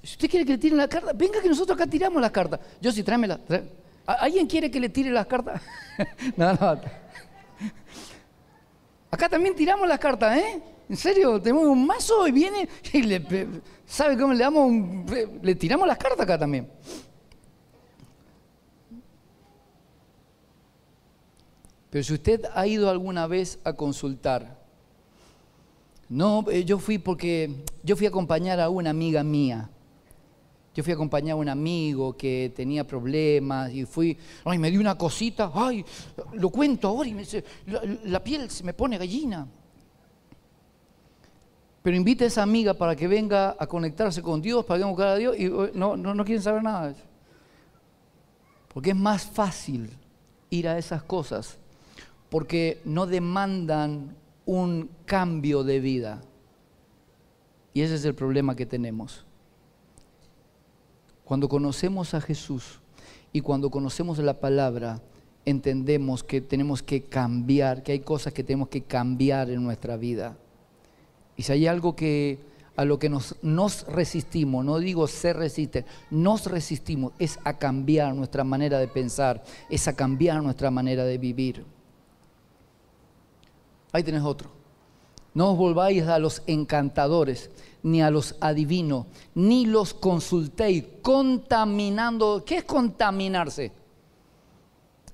Si 0.03 0.13
usted 0.13 0.29
quiere 0.29 0.45
que 0.45 0.53
le 0.53 0.57
tiren 0.57 0.77
las 0.77 0.87
cartas, 0.87 1.17
venga 1.17 1.41
que 1.41 1.49
nosotros 1.49 1.75
acá 1.75 1.85
tiramos 1.89 2.21
las 2.21 2.31
cartas. 2.31 2.59
Yo 2.79 2.91
sí, 2.91 3.03
tráemela. 3.03 3.39
¿Alguien 4.05 4.47
quiere 4.47 4.71
que 4.71 4.79
le 4.79 4.89
tire 4.89 5.11
las 5.11 5.27
cartas? 5.27 5.61
no, 6.37 6.53
no. 6.53 6.81
Acá 9.11 9.29
también 9.29 9.55
tiramos 9.55 9.87
las 9.87 9.99
cartas, 9.99 10.37
¿eh? 10.37 10.61
En 10.89 10.95
serio, 10.95 11.41
tenemos 11.41 11.65
un 11.65 11.85
mazo 11.85 12.25
y 12.27 12.31
viene 12.31 12.69
y 12.93 13.01
le, 13.01 13.21
¿sabe 13.85 14.17
cómo 14.17 14.33
le 14.33 14.39
damos? 14.39 14.71
le 15.41 15.55
tiramos 15.55 15.85
las 15.85 15.97
cartas 15.97 16.21
acá 16.21 16.37
también. 16.37 16.69
Pero 21.89 22.03
si 22.03 22.13
usted 22.13 22.45
ha 22.53 22.67
ido 22.67 22.89
alguna 22.89 23.27
vez 23.27 23.59
a 23.63 23.73
consultar, 23.73 24.57
no, 26.09 26.45
eh, 26.49 26.63
yo 26.63 26.79
fui 26.79 26.97
porque 26.97 27.63
yo 27.83 27.95
fui 27.95 28.05
a 28.05 28.09
acompañar 28.09 28.59
a 28.59 28.69
una 28.69 28.89
amiga 28.89 29.23
mía. 29.23 29.69
Yo 30.73 30.83
fui 30.83 30.91
a 30.91 30.95
acompañar 30.95 31.33
a 31.33 31.35
un 31.37 31.49
amigo 31.49 32.15
que 32.15 32.51
tenía 32.55 32.85
problemas 32.85 33.71
y 33.73 33.85
fui, 33.85 34.15
ay, 34.45 34.59
me 34.59 34.69
dio 34.69 34.79
una 34.79 34.95
cosita, 34.95 35.51
ay, 35.53 35.83
lo 36.33 36.49
cuento 36.49 36.89
ahora 36.89 37.09
y 37.09 37.13
me, 37.15 37.23
la, 37.65 37.81
la, 38.03 38.23
piel 38.23 38.49
se 38.51 38.63
me 38.63 38.73
pone 38.73 38.97
gallina. 38.97 39.47
Pero 41.81 41.97
invita 41.97 42.25
a 42.25 42.27
esa 42.27 42.43
amiga 42.43 42.73
para 42.75 42.95
que 42.95 43.07
venga 43.07 43.55
a 43.57 43.65
conectarse 43.65 44.21
con 44.21 44.41
Dios, 44.41 44.65
para 44.65 44.79
que 44.79 44.85
buscar 44.85 45.07
a 45.07 45.15
Dios 45.15 45.35
y 45.39 45.47
oh, 45.47 45.71
no, 45.73 45.97
no, 45.97 46.13
no 46.13 46.23
quieren 46.23 46.43
saber 46.43 46.61
nada. 46.61 46.93
Porque 48.71 48.91
es 48.91 48.95
más 48.95 49.25
fácil 49.25 49.89
ir 50.51 50.67
a 50.67 50.77
esas 50.77 51.01
cosas 51.01 51.57
porque 52.29 52.81
no 52.85 53.05
demandan 53.05 54.15
un 54.45 54.89
cambio 55.05 55.63
de 55.63 55.79
vida. 55.79 56.21
Y 57.73 57.81
ese 57.81 57.95
es 57.95 58.05
el 58.05 58.15
problema 58.15 58.55
que 58.55 58.65
tenemos. 58.65 59.25
Cuando 61.23 61.49
conocemos 61.49 62.13
a 62.13 62.21
Jesús 62.21 62.79
y 63.33 63.41
cuando 63.41 63.69
conocemos 63.69 64.17
la 64.19 64.39
palabra, 64.39 65.01
entendemos 65.45 66.23
que 66.23 66.41
tenemos 66.41 66.81
que 66.81 67.03
cambiar, 67.03 67.83
que 67.83 67.91
hay 67.91 67.99
cosas 67.99 68.33
que 68.33 68.43
tenemos 68.43 68.69
que 68.69 68.83
cambiar 68.83 69.49
en 69.49 69.63
nuestra 69.63 69.97
vida. 69.97 70.37
Y 71.35 71.43
si 71.43 71.51
hay 71.51 71.67
algo 71.67 71.95
que 71.95 72.39
a 72.75 72.85
lo 72.85 72.99
que 72.99 73.09
nos, 73.09 73.35
nos 73.41 73.85
resistimos, 73.87 74.63
no 74.63 74.77
digo 74.79 75.07
se 75.07 75.33
resiste, 75.33 75.85
nos 76.09 76.45
resistimos, 76.45 77.13
es 77.19 77.39
a 77.43 77.57
cambiar 77.57 78.15
nuestra 78.15 78.43
manera 78.43 78.79
de 78.79 78.87
pensar, 78.87 79.43
es 79.69 79.87
a 79.87 79.95
cambiar 79.95 80.41
nuestra 80.41 80.71
manera 80.71 81.03
de 81.03 81.17
vivir. 81.17 81.76
Ahí 83.97 84.03
tenés 84.03 84.21
otro. 84.21 84.51
No 85.33 85.53
os 85.53 85.57
volváis 85.57 86.03
a 86.03 86.19
los 86.19 86.43
encantadores, 86.45 87.49
ni 87.81 88.03
a 88.03 88.11
los 88.11 88.35
adivinos, 88.39 89.07
ni 89.33 89.65
los 89.65 89.95
consultéis, 89.95 90.83
contaminando. 91.01 92.43
¿Qué 92.45 92.57
es 92.57 92.63
contaminarse? 92.63 93.71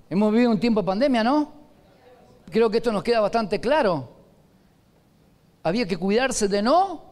Hemos 0.10 0.34
vivido 0.34 0.52
un 0.52 0.60
tiempo 0.60 0.82
de 0.82 0.86
pandemia, 0.86 1.24
¿no? 1.24 1.50
Creo 2.52 2.70
que 2.70 2.80
esto 2.80 2.92
nos 2.92 3.04
queda 3.04 3.22
bastante 3.22 3.62
claro. 3.62 4.10
Había 5.64 5.88
que 5.88 5.96
cuidarse 5.96 6.50
de 6.50 6.62
no 6.62 7.04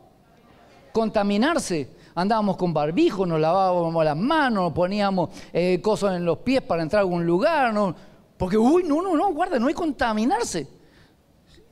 contaminarse. 0.92 1.90
Andábamos 2.16 2.58
con 2.58 2.74
barbijo, 2.74 3.26
nos 3.26 3.40
lavábamos 3.40 4.04
las 4.04 4.18
manos, 4.18 4.66
nos 4.66 4.74
poníamos 4.74 5.30
eh, 5.54 5.80
cosas 5.82 6.18
en 6.18 6.26
los 6.26 6.40
pies 6.40 6.64
para 6.64 6.84
entrar 6.84 7.00
a 7.00 7.04
algún 7.04 7.26
lugar. 7.26 7.74
¿no? 7.74 7.96
Porque, 8.38 8.58
uy, 8.58 8.84
no, 8.84 9.02
no, 9.02 9.16
no, 9.16 9.32
guarda, 9.32 9.58
no 9.58 9.68
hay 9.68 9.74
contaminarse. 9.74 10.81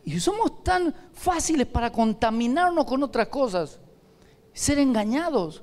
Y 0.09 0.19
somos 0.19 0.63
tan 0.63 0.91
fáciles 1.13 1.67
para 1.67 1.91
contaminarnos 1.91 2.83
con 2.85 3.03
otras 3.03 3.27
cosas, 3.27 3.79
ser 4.51 4.79
engañados. 4.79 5.61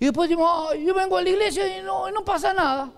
Y 0.00 0.06
después 0.06 0.28
decimos, 0.28 0.70
yo 0.84 0.92
vengo 0.94 1.16
a 1.16 1.22
la 1.22 1.30
iglesia 1.30 1.78
y 1.78 1.80
no, 1.80 2.10
no 2.10 2.24
pasa 2.24 2.52
nada. 2.52 2.92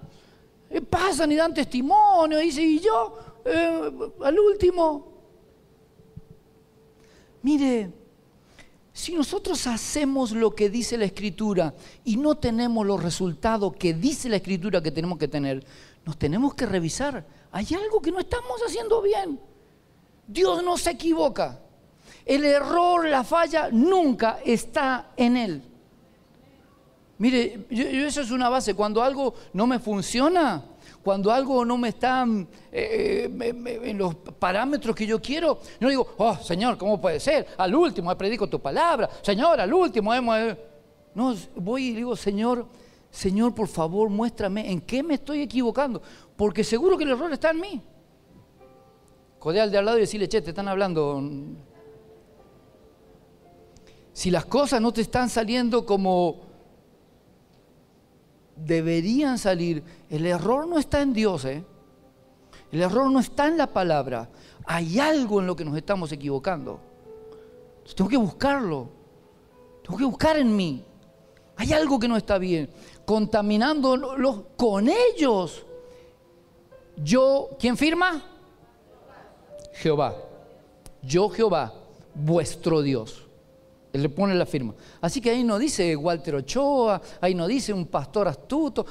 Pasan 0.88 1.30
y 1.32 1.36
dan 1.36 1.52
testimonio, 1.52 2.40
y 2.40 2.46
dice, 2.46 2.62
y 2.62 2.80
yo, 2.80 3.18
eh, 3.44 3.90
al 4.24 4.38
último. 4.38 5.12
Mire, 7.42 7.92
si 8.90 9.12
nosotros 9.12 9.66
hacemos 9.66 10.32
lo 10.32 10.54
que 10.54 10.70
dice 10.70 10.96
la 10.96 11.04
Escritura 11.04 11.74
y 12.04 12.16
no 12.16 12.36
tenemos 12.36 12.86
los 12.86 13.02
resultados 13.02 13.76
que 13.76 13.92
dice 13.92 14.30
la 14.30 14.36
Escritura 14.36 14.82
que 14.82 14.92
tenemos 14.92 15.18
que 15.18 15.28
tener, 15.28 15.62
nos 16.06 16.18
tenemos 16.18 16.54
que 16.54 16.64
revisar. 16.64 17.26
Hay 17.52 17.66
algo 17.74 18.00
que 18.00 18.10
no 18.10 18.18
estamos 18.18 18.62
haciendo 18.66 19.02
bien. 19.02 19.38
Dios 20.26 20.62
no 20.62 20.76
se 20.76 20.90
equivoca. 20.90 21.60
El 22.24 22.44
error, 22.44 23.08
la 23.08 23.22
falla, 23.22 23.68
nunca 23.70 24.38
está 24.44 25.12
en 25.16 25.36
Él. 25.36 25.62
Mire, 27.18 27.66
eso 27.70 28.20
es 28.20 28.30
una 28.30 28.48
base. 28.48 28.74
Cuando 28.74 29.02
algo 29.02 29.34
no 29.52 29.66
me 29.66 29.78
funciona, 29.78 30.62
cuando 31.02 31.30
algo 31.32 31.64
no 31.64 31.78
me 31.78 31.90
está 31.90 32.26
eh, 32.72 33.30
eh, 33.40 33.80
en 33.84 33.96
los 33.96 34.14
parámetros 34.16 34.94
que 34.94 35.06
yo 35.06 35.22
quiero, 35.22 35.60
no 35.80 35.88
digo, 35.88 36.14
oh 36.18 36.36
Señor, 36.36 36.76
¿cómo 36.76 37.00
puede 37.00 37.20
ser? 37.20 37.46
Al 37.56 37.74
último 37.74 38.14
predico 38.18 38.48
tu 38.48 38.60
palabra. 38.60 39.08
Señor, 39.22 39.60
al 39.60 39.72
último 39.72 40.12
hemos... 40.12 40.56
No, 41.14 41.34
voy 41.54 41.88
y 41.88 41.94
digo, 41.94 42.14
Señor, 42.14 42.66
Señor, 43.10 43.54
por 43.54 43.68
favor, 43.68 44.10
muéstrame 44.10 44.70
en 44.70 44.82
qué 44.82 45.02
me 45.02 45.14
estoy 45.14 45.40
equivocando. 45.40 46.02
Porque 46.36 46.62
seguro 46.62 46.98
que 46.98 47.04
el 47.04 47.10
error 47.10 47.32
está 47.32 47.50
en 47.50 47.60
mí. 47.60 47.82
Codear 49.46 49.70
de 49.70 49.78
al 49.78 49.84
lado 49.84 49.98
y 49.98 50.00
decirle, 50.00 50.28
che, 50.28 50.42
te 50.42 50.50
están 50.50 50.66
hablando. 50.66 51.22
Si 54.12 54.28
las 54.28 54.44
cosas 54.44 54.80
no 54.80 54.92
te 54.92 55.02
están 55.02 55.30
saliendo 55.30 55.86
como 55.86 56.40
deberían 58.56 59.38
salir, 59.38 59.84
el 60.10 60.26
error 60.26 60.66
no 60.66 60.80
está 60.80 61.00
en 61.00 61.12
Dios, 61.12 61.44
¿eh? 61.44 61.64
El 62.72 62.82
error 62.82 63.08
no 63.08 63.20
está 63.20 63.46
en 63.46 63.56
la 63.56 63.68
palabra. 63.68 64.28
Hay 64.64 64.98
algo 64.98 65.38
en 65.38 65.46
lo 65.46 65.54
que 65.54 65.64
nos 65.64 65.76
estamos 65.76 66.10
equivocando. 66.10 66.80
tengo 67.94 68.10
que 68.10 68.16
buscarlo. 68.16 68.88
Tengo 69.84 69.96
que 69.96 70.06
buscar 70.06 70.36
en 70.38 70.56
mí. 70.56 70.84
Hay 71.54 71.72
algo 71.72 72.00
que 72.00 72.08
no 72.08 72.16
está 72.16 72.38
bien. 72.38 72.68
Contaminándolos 73.04 74.42
con 74.56 74.88
ellos. 74.88 75.64
Yo, 76.96 77.50
¿quién 77.60 77.76
firma? 77.76 78.32
Jehová. 79.76 80.14
Yo 81.02 81.28
Jehová, 81.28 81.72
vuestro 82.14 82.82
Dios. 82.82 83.26
Él 83.92 84.02
le 84.02 84.08
pone 84.08 84.34
la 84.34 84.46
firma. 84.46 84.74
Así 85.00 85.20
que 85.20 85.30
ahí 85.30 85.44
no 85.44 85.58
dice 85.58 85.94
Walter 85.96 86.34
Ochoa, 86.36 87.00
ahí 87.20 87.34
no 87.34 87.46
dice 87.46 87.72
un 87.72 87.86
pastor 87.86 88.28
astuto. 88.28 88.84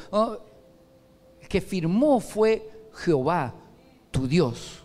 El 1.42 1.48
que 1.48 1.62
firmó 1.62 2.20
fue 2.20 2.88
Jehová, 2.94 3.54
tu 4.12 4.28
Dios. 4.28 4.84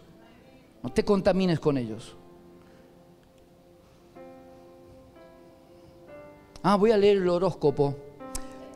No 0.82 0.90
te 0.90 1.04
contamines 1.04 1.60
con 1.60 1.78
ellos. 1.78 2.16
Ah, 6.62 6.76
voy 6.76 6.90
a 6.90 6.96
leer 6.96 7.18
el 7.18 7.28
horóscopo. 7.28 7.94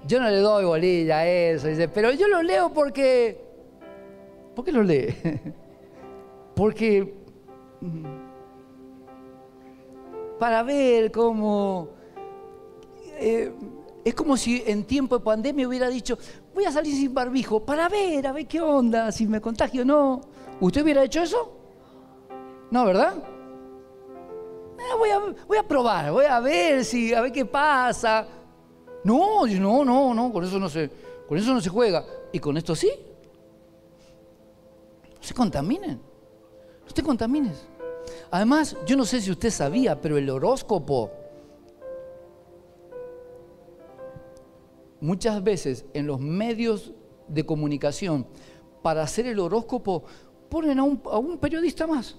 Yo 0.06 0.20
no 0.20 0.28
le 0.28 0.38
doy 0.38 0.64
bolilla 0.64 1.18
a 1.18 1.28
eso, 1.28 1.68
dice, 1.68 1.88
pero 1.88 2.12
yo 2.12 2.28
lo 2.28 2.42
leo 2.42 2.72
porque... 2.72 3.42
¿Por 4.54 4.64
qué 4.64 4.72
lo 4.72 4.82
lee? 4.82 5.14
Porque 6.54 7.14
para 10.38 10.62
ver 10.62 11.10
cómo 11.10 11.88
eh, 13.18 13.52
es 14.04 14.14
como 14.14 14.36
si 14.36 14.62
en 14.66 14.84
tiempo 14.84 15.18
de 15.18 15.24
pandemia 15.24 15.66
hubiera 15.66 15.88
dicho, 15.88 16.18
voy 16.54 16.64
a 16.64 16.72
salir 16.72 16.94
sin 16.94 17.14
barbijo 17.14 17.64
para 17.64 17.88
ver, 17.88 18.26
a 18.26 18.32
ver 18.32 18.46
qué 18.46 18.60
onda, 18.60 19.10
si 19.10 19.26
me 19.26 19.40
contagio 19.40 19.82
o 19.82 19.84
no. 19.84 20.20
¿Usted 20.60 20.82
hubiera 20.82 21.02
hecho 21.02 21.22
eso? 21.22 21.56
No, 22.70 22.84
¿verdad? 22.84 23.14
Eh, 24.78 24.96
voy, 24.98 25.10
a, 25.10 25.18
voy, 25.46 25.56
a, 25.56 25.62
probar, 25.66 26.12
voy 26.12 26.26
a 26.26 26.40
ver 26.40 26.84
si, 26.84 27.14
a 27.14 27.22
ver 27.22 27.32
qué 27.32 27.46
pasa. 27.46 28.26
No, 29.04 29.46
no, 29.46 29.84
no, 29.84 30.14
no, 30.14 30.32
con 30.32 30.44
eso 30.44 30.58
no 30.58 30.68
se, 30.68 30.90
con 31.26 31.38
eso 31.38 31.54
no 31.54 31.60
se 31.60 31.70
juega. 31.70 32.04
Y 32.32 32.38
con 32.38 32.56
esto 32.56 32.74
sí. 32.74 32.90
No 35.16 35.22
se 35.22 35.34
contaminen. 35.34 36.13
No 36.86 36.92
te. 36.92 37.02
Además, 38.30 38.76
yo 38.86 38.96
no 38.96 39.04
sé 39.04 39.20
si 39.20 39.30
usted 39.30 39.50
sabía, 39.50 40.00
pero 40.00 40.16
el 40.18 40.28
horóscopo 40.28 41.10
muchas 45.04 45.42
veces 45.44 45.84
en 45.92 46.06
los 46.06 46.18
medios 46.18 46.92
de 47.28 47.44
comunicación, 47.44 48.26
para 48.82 49.02
hacer 49.02 49.26
el 49.26 49.38
horóscopo, 49.38 50.04
ponen 50.48 50.78
a 50.78 50.82
un, 50.82 51.38
periodista 51.38 51.86
más. 51.86 52.16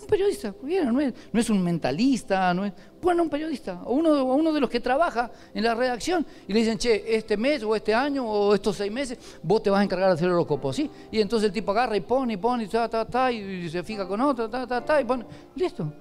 Un 0.00 0.06
periodista, 0.06 0.54
no 0.62 1.00
es, 1.40 1.50
un 1.50 1.62
mentalista, 1.62 2.52
no 2.54 2.64
es, 2.64 2.72
a 2.72 3.22
un 3.22 3.28
periodista, 3.28 3.82
uno, 3.86 4.24
uno 4.24 4.52
de 4.52 4.60
los 4.60 4.70
que 4.70 4.80
trabaja 4.80 5.30
en 5.54 5.62
la 5.62 5.74
redacción, 5.74 6.26
y 6.48 6.52
le 6.52 6.60
dicen, 6.60 6.78
che, 6.78 7.14
este 7.14 7.36
mes 7.36 7.62
o 7.62 7.76
este 7.76 7.94
año 7.94 8.26
o 8.26 8.54
estos 8.54 8.76
seis 8.76 8.90
meses, 8.90 9.18
vos 9.42 9.62
te 9.62 9.70
vas 9.70 9.80
a 9.80 9.84
encargar 9.84 10.08
de 10.08 10.14
hacer 10.14 10.26
el 10.26 10.34
horóscopo, 10.34 10.72
¿sí? 10.72 10.90
Y 11.10 11.20
entonces 11.20 11.48
el 11.48 11.52
tipo 11.52 11.70
agarra 11.72 11.96
y 11.96 12.00
pone 12.00 12.34
y 12.34 12.36
pone 12.36 12.64
y 12.64 12.68
ta, 12.68 12.88
ta, 12.88 13.04
ta, 13.04 13.30
y 13.30 13.68
se 13.68 13.82
fija 13.82 14.06
con 14.08 14.20
otro, 14.20 14.48
ta, 14.48 14.66
ta, 14.66 14.84
ta, 14.84 15.00
y 15.00 15.04
pone, 15.04 15.24
listo. 15.54 15.92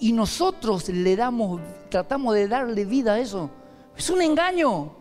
Y 0.00 0.12
nosotros 0.12 0.88
le 0.88 1.16
damos, 1.16 1.60
tratamos 1.90 2.34
de 2.34 2.48
darle 2.48 2.84
vida 2.84 3.14
a 3.14 3.18
eso. 3.18 3.50
Es 3.96 4.08
un 4.10 4.22
engaño. 4.22 4.92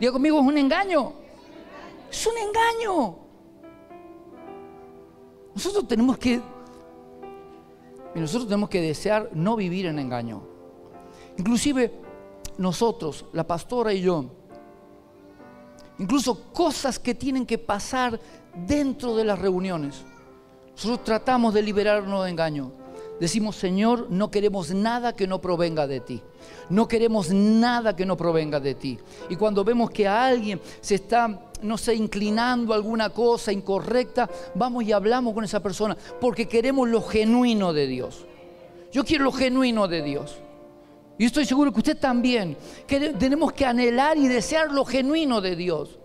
Diga 0.00 0.12
conmigo, 0.12 0.40
es 0.40 0.46
un 0.46 0.58
engaño. 0.58 1.12
Es 2.10 2.26
un 2.26 2.34
engaño. 2.38 3.16
Nosotros 5.54 5.86
tenemos 5.86 6.16
que, 6.18 6.40
nosotros 8.20 8.48
tenemos 8.48 8.68
que 8.68 8.80
desear 8.80 9.30
no 9.34 9.56
vivir 9.56 9.86
en 9.86 9.98
engaño. 9.98 10.42
Inclusive 11.38 11.92
nosotros, 12.58 13.26
la 13.32 13.46
pastora 13.46 13.92
y 13.92 14.00
yo, 14.00 14.26
incluso 15.98 16.52
cosas 16.52 16.98
que 16.98 17.14
tienen 17.14 17.46
que 17.46 17.58
pasar 17.58 18.18
dentro 18.66 19.16
de 19.16 19.24
las 19.24 19.38
reuniones. 19.38 20.04
Nosotros 20.74 21.04
tratamos 21.04 21.54
de 21.54 21.62
liberarnos 21.62 22.24
de 22.24 22.30
engaño. 22.30 22.72
Decimos, 23.20 23.56
Señor, 23.56 24.08
no 24.10 24.30
queremos 24.30 24.74
nada 24.74 25.14
que 25.14 25.26
no 25.26 25.40
provenga 25.40 25.86
de 25.86 26.00
ti. 26.00 26.22
No 26.68 26.86
queremos 26.86 27.30
nada 27.30 27.96
que 27.96 28.04
no 28.04 28.16
provenga 28.16 28.60
de 28.60 28.74
ti. 28.74 28.98
Y 29.30 29.36
cuando 29.36 29.64
vemos 29.64 29.90
que 29.90 30.06
alguien 30.06 30.60
se 30.82 30.96
está, 30.96 31.45
no 31.62 31.78
sé, 31.78 31.94
inclinando 31.94 32.74
alguna 32.74 33.10
cosa 33.10 33.52
incorrecta, 33.52 34.28
vamos 34.54 34.84
y 34.84 34.92
hablamos 34.92 35.34
con 35.34 35.44
esa 35.44 35.60
persona 35.60 35.96
porque 36.20 36.46
queremos 36.46 36.88
lo 36.88 37.02
genuino 37.02 37.72
de 37.72 37.86
Dios. 37.86 38.26
Yo 38.92 39.04
quiero 39.04 39.24
lo 39.24 39.32
genuino 39.32 39.88
de 39.88 40.02
Dios. 40.02 40.36
Y 41.18 41.24
estoy 41.24 41.46
seguro 41.46 41.72
que 41.72 41.78
usted 41.78 41.98
también. 41.98 42.56
tenemos 42.86 43.52
que 43.52 43.64
anhelar 43.64 44.18
y 44.18 44.28
desear 44.28 44.70
lo 44.70 44.84
genuino 44.84 45.40
de 45.40 45.56
Dios. 45.56 45.98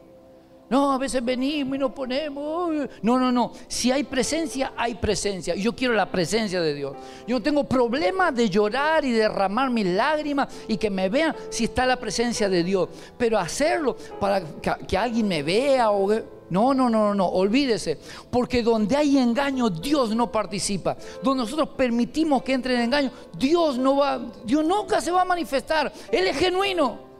No, 0.72 0.94
a 0.94 0.98
veces 0.98 1.22
venimos 1.22 1.76
y 1.76 1.80
nos 1.80 1.92
ponemos. 1.92 2.88
No, 3.02 3.20
no, 3.20 3.30
no. 3.30 3.52
Si 3.68 3.92
hay 3.92 4.06
presencia, 4.06 4.72
hay 4.78 4.96
presencia. 4.96 5.54
Yo 5.54 5.76
quiero 5.76 5.94
la 5.94 6.10
presencia 6.10 6.62
de 6.62 6.74
Dios. 6.74 6.96
Yo 7.28 7.42
tengo 7.42 7.66
problema 7.66 8.32
de 8.32 8.50
llorar 8.50 9.04
y 9.04 9.12
derramar 9.12 9.70
mis 9.70 9.86
lágrimas 9.86 10.48
y 10.70 10.78
que 10.78 10.90
me 10.90 11.10
vean 11.10 11.36
si 11.50 11.66
está 11.66 11.86
la 11.86 11.98
presencia 11.98 12.48
de 12.48 12.64
Dios. 12.64 12.88
Pero 13.18 13.38
hacerlo 13.38 13.98
para 14.18 14.42
que, 14.88 14.98
alguien 14.98 15.28
me 15.28 15.44
vea 15.44 15.92
o... 15.92 16.10
No, 16.50 16.74
no, 16.74 16.90
no, 16.90 17.14
no, 17.14 17.28
olvídese. 17.28 17.98
Porque 18.30 18.64
donde 18.64 18.96
hay 18.96 19.18
engaño, 19.18 19.70
Dios 19.70 20.16
no 20.16 20.32
participa. 20.32 20.96
Donde 21.22 21.44
nosotros 21.44 21.68
permitimos 21.76 22.44
que 22.44 22.54
entre 22.54 22.76
en 22.76 22.82
engaño, 22.82 23.12
Dios 23.38 23.78
no 23.78 23.98
va, 23.98 24.22
Dios 24.46 24.64
nunca 24.64 25.02
se 25.02 25.12
va 25.12 25.24
a 25.24 25.26
manifestar. 25.26 25.92
Él 26.10 26.28
es 26.28 26.38
genuino. 26.38 27.11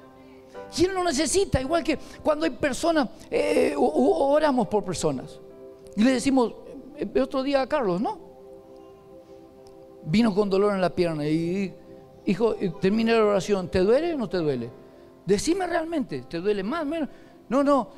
Él 0.80 0.94
lo 0.94 1.04
necesita, 1.04 1.60
igual 1.60 1.84
que 1.84 1.98
cuando 2.24 2.46
hay 2.46 2.52
personas, 2.52 3.10
eh, 3.30 3.74
oramos 3.78 4.68
por 4.68 4.84
personas. 4.84 5.40
Y 5.96 6.04
le 6.04 6.14
decimos, 6.14 6.54
el 6.98 7.12
eh, 7.14 7.22
otro 7.22 7.44
día 7.44 7.62
a 7.62 7.68
Carlos, 7.68 8.00
¿no? 8.00 8.20
Vino 10.06 10.34
con 10.34 10.50
dolor 10.50 10.74
en 10.74 10.82
la 10.82 10.90
pierna 10.90 11.28
y 11.28 11.74
hijo, 12.26 12.56
termina 12.80 13.14
la 13.14 13.26
oración, 13.26 13.68
¿te 13.70 13.80
duele 13.80 14.14
o 14.14 14.18
no 14.18 14.30
te 14.30 14.38
duele? 14.38 14.70
Decime 15.26 15.68
realmente, 15.68 16.24
¿te 16.28 16.40
duele 16.40 16.64
más, 16.64 16.86
menos? 16.86 17.10
No, 17.50 17.64
no, 17.64 17.90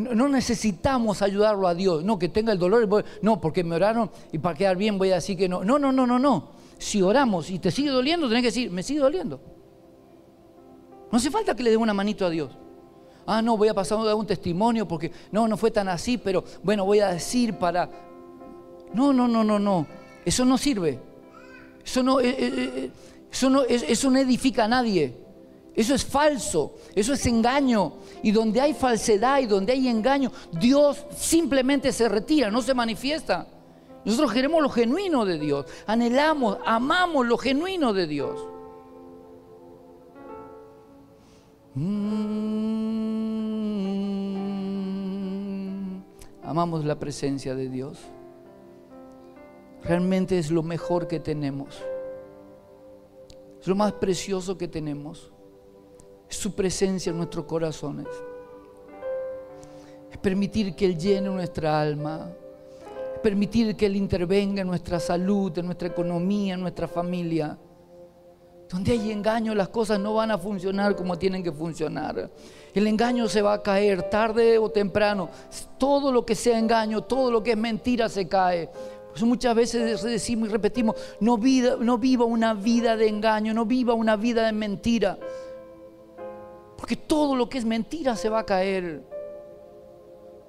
no 0.00 0.28
necesitamos 0.28 1.22
ayudarlo 1.22 1.68
a 1.68 1.74
Dios, 1.74 2.02
no, 2.02 2.18
que 2.18 2.28
tenga 2.28 2.52
el 2.52 2.58
dolor, 2.58 3.04
no, 3.20 3.40
porque 3.40 3.62
me 3.62 3.76
oraron 3.76 4.10
y 4.32 4.38
para 4.38 4.56
quedar 4.56 4.76
bien 4.76 4.98
voy 4.98 5.10
a 5.10 5.16
decir 5.16 5.36
que 5.36 5.48
no. 5.48 5.64
No, 5.64 5.78
no, 5.78 5.92
no, 5.92 6.06
no, 6.06 6.18
no. 6.18 6.50
Si 6.78 7.02
oramos 7.02 7.50
y 7.50 7.58
te 7.58 7.70
sigue 7.70 7.90
doliendo, 7.90 8.28
tenés 8.28 8.42
que 8.42 8.48
decir, 8.48 8.70
me 8.70 8.82
sigue 8.82 9.00
doliendo. 9.00 9.40
No 11.12 11.18
hace 11.18 11.30
falta 11.30 11.54
que 11.54 11.62
le 11.62 11.70
dé 11.70 11.76
una 11.76 11.92
manito 11.92 12.24
a 12.24 12.30
Dios. 12.30 12.50
Ah, 13.26 13.42
no, 13.42 13.58
voy 13.58 13.68
a 13.68 13.74
pasar 13.74 13.98
a 13.98 14.14
un 14.14 14.26
testimonio 14.26 14.88
porque 14.88 15.12
no, 15.30 15.46
no 15.46 15.58
fue 15.58 15.70
tan 15.70 15.86
así, 15.88 16.16
pero 16.16 16.42
bueno, 16.62 16.86
voy 16.86 17.00
a 17.00 17.08
decir 17.08 17.54
para... 17.58 17.88
No, 18.94 19.12
no, 19.12 19.28
no, 19.28 19.44
no, 19.44 19.58
no. 19.58 19.86
Eso 20.24 20.46
no 20.46 20.56
sirve. 20.56 20.98
Eso 21.84 22.02
no, 22.02 22.18
eh, 22.18 22.30
eh, 22.30 22.72
eh, 22.76 22.90
eso 23.30 23.50
no, 23.50 23.62
eso 23.62 24.10
no 24.10 24.18
edifica 24.18 24.64
a 24.64 24.68
nadie. 24.68 25.14
Eso 25.74 25.94
es 25.94 26.04
falso, 26.04 26.76
eso 26.94 27.12
es 27.12 27.26
engaño. 27.26 27.92
Y 28.22 28.32
donde 28.32 28.62
hay 28.62 28.72
falsedad 28.72 29.40
y 29.40 29.46
donde 29.46 29.72
hay 29.74 29.88
engaño, 29.88 30.32
Dios 30.52 31.04
simplemente 31.14 31.92
se 31.92 32.08
retira, 32.08 32.50
no 32.50 32.62
se 32.62 32.72
manifiesta. 32.72 33.46
Nosotros 34.04 34.32
queremos 34.32 34.62
lo 34.62 34.70
genuino 34.70 35.26
de 35.26 35.38
Dios, 35.38 35.66
anhelamos, 35.86 36.58
amamos 36.64 37.26
lo 37.26 37.36
genuino 37.36 37.92
de 37.92 38.06
Dios. 38.06 38.51
Mm. 41.74 42.82
amamos 46.52 46.84
la 46.84 46.98
presencia 46.98 47.54
de 47.54 47.70
Dios. 47.70 47.98
Realmente 49.84 50.38
es 50.38 50.50
lo 50.50 50.62
mejor 50.62 51.08
que 51.08 51.18
tenemos. 51.18 51.82
Es 53.58 53.66
lo 53.66 53.74
más 53.74 53.92
precioso 53.92 54.58
que 54.58 54.68
tenemos. 54.68 55.32
Es 56.28 56.36
su 56.36 56.54
presencia 56.54 57.10
en 57.10 57.16
nuestros 57.16 57.46
corazones. 57.46 58.06
Es 60.10 60.18
permitir 60.18 60.74
que 60.74 60.84
Él 60.84 60.98
llene 60.98 61.30
nuestra 61.30 61.80
alma. 61.80 62.30
Es 63.14 63.20
permitir 63.20 63.74
que 63.74 63.86
Él 63.86 63.96
intervenga 63.96 64.60
en 64.60 64.68
nuestra 64.68 65.00
salud, 65.00 65.56
en 65.56 65.64
nuestra 65.66 65.88
economía, 65.88 66.52
en 66.52 66.60
nuestra 66.60 66.86
familia. 66.86 67.56
Donde 68.72 68.92
hay 68.92 69.10
engaño, 69.12 69.54
las 69.54 69.68
cosas 69.68 70.00
no 70.00 70.14
van 70.14 70.30
a 70.30 70.38
funcionar 70.38 70.96
como 70.96 71.18
tienen 71.18 71.42
que 71.42 71.52
funcionar. 71.52 72.30
El 72.72 72.86
engaño 72.86 73.28
se 73.28 73.42
va 73.42 73.52
a 73.52 73.62
caer 73.62 74.04
tarde 74.04 74.56
o 74.56 74.70
temprano. 74.70 75.28
Todo 75.76 76.10
lo 76.10 76.24
que 76.24 76.34
sea 76.34 76.58
engaño, 76.58 77.02
todo 77.02 77.30
lo 77.30 77.42
que 77.42 77.50
es 77.50 77.56
mentira 77.58 78.08
se 78.08 78.26
cae. 78.26 78.70
Pues 79.10 79.22
muchas 79.24 79.54
veces 79.54 80.02
decimos 80.02 80.48
y 80.48 80.52
repetimos, 80.52 80.96
no, 81.20 81.38
no 81.80 81.98
viva 81.98 82.24
una 82.24 82.54
vida 82.54 82.96
de 82.96 83.08
engaño, 83.08 83.52
no 83.52 83.66
viva 83.66 83.92
una 83.92 84.16
vida 84.16 84.46
de 84.46 84.52
mentira. 84.52 85.18
Porque 86.78 86.96
todo 86.96 87.36
lo 87.36 87.50
que 87.50 87.58
es 87.58 87.66
mentira 87.66 88.16
se 88.16 88.30
va 88.30 88.38
a 88.38 88.46
caer. 88.46 89.02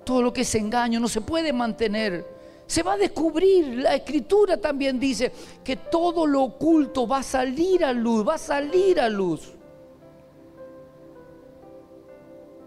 Todo 0.06 0.22
lo 0.22 0.32
que 0.32 0.42
es 0.42 0.56
engaño 0.56 1.02
no 1.02 1.10
se 1.10 1.20
puede 1.20 1.52
mantener 1.52 2.26
se 2.66 2.84
va 2.84 2.94
a 2.94 2.98
descubrir. 2.98 3.80
La 3.80 3.96
escritura 3.96 4.58
también 4.58 5.00
dice 5.00 5.32
que 5.64 5.76
todo 5.78 6.26
lo 6.26 6.44
oculto 6.44 7.08
va 7.08 7.18
a 7.18 7.24
salir 7.24 7.84
a 7.86 7.94
luz, 7.94 8.28
va 8.28 8.36
a 8.36 8.40
salir 8.40 9.00
a 9.00 9.10
luz. 9.10 9.54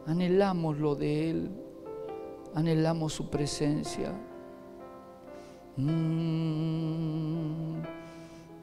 Anhelamos 0.06 0.78
lo 0.78 0.94
de 0.94 1.30
Él, 1.30 1.50
anhelamos 2.54 3.12
su 3.12 3.28
presencia. 3.28 4.12
Mm, 5.76 6.22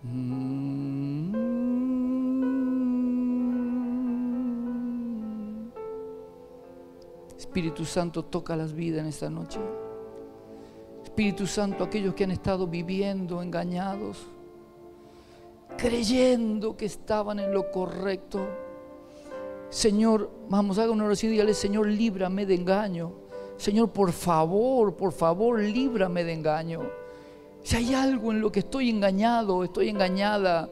mm. 0.04 0.64
Espíritu 7.38 7.86
Santo 7.86 8.24
toca 8.24 8.56
las 8.56 8.74
vidas 8.74 9.02
en 9.02 9.08
esta 9.08 9.30
noche. 9.30 9.60
Espíritu 11.14 11.45
Santo, 11.45 11.84
aquellos 11.84 12.16
que 12.16 12.24
han 12.24 12.32
estado 12.32 12.66
viviendo 12.66 13.39
engañados, 13.39 14.18
creyendo 15.78 16.76
que 16.76 16.86
estaban 16.86 17.38
en 17.38 17.53
lo 17.53 17.70
correcto. 17.70 18.47
Señor, 19.70 20.32
vamos, 20.49 20.80
haga 20.80 20.91
una 20.91 21.05
oración 21.05 21.30
y 21.30 21.34
dígale, 21.34 21.53
Señor, 21.53 21.86
líbrame 21.86 22.47
de 22.47 22.55
engaño. 22.55 23.11
Señor, 23.57 23.91
por 23.91 24.11
favor, 24.11 24.95
por 24.95 25.11
favor, 25.11 25.59
líbrame 25.59 26.24
de 26.24 26.34
engaño. 26.34 26.82
Si 27.61 27.76
hay 27.76 27.93
algo 27.93 28.32
en 28.32 28.41
lo 28.41 28.51
que 28.51 28.61
estoy 28.61 28.89
engañado, 28.89 29.64
estoy 29.64 29.89
engañada, 29.89 30.68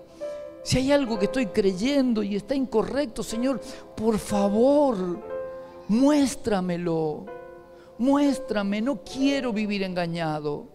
Si 0.64 0.80
hay 0.80 0.92
algo 0.92 1.20
que 1.20 1.26
estoy 1.26 1.46
creyendo 1.48 2.24
y 2.24 2.36
está 2.36 2.56
incorrecto, 2.56 3.22
Señor, 3.22 3.62
por 3.96 4.18
favor, 4.18 5.20
muéstramelo. 5.88 7.41
Muéstrame, 8.02 8.82
no 8.82 9.04
quiero 9.04 9.54
vivir 9.54 9.84
engañado. 9.84 10.66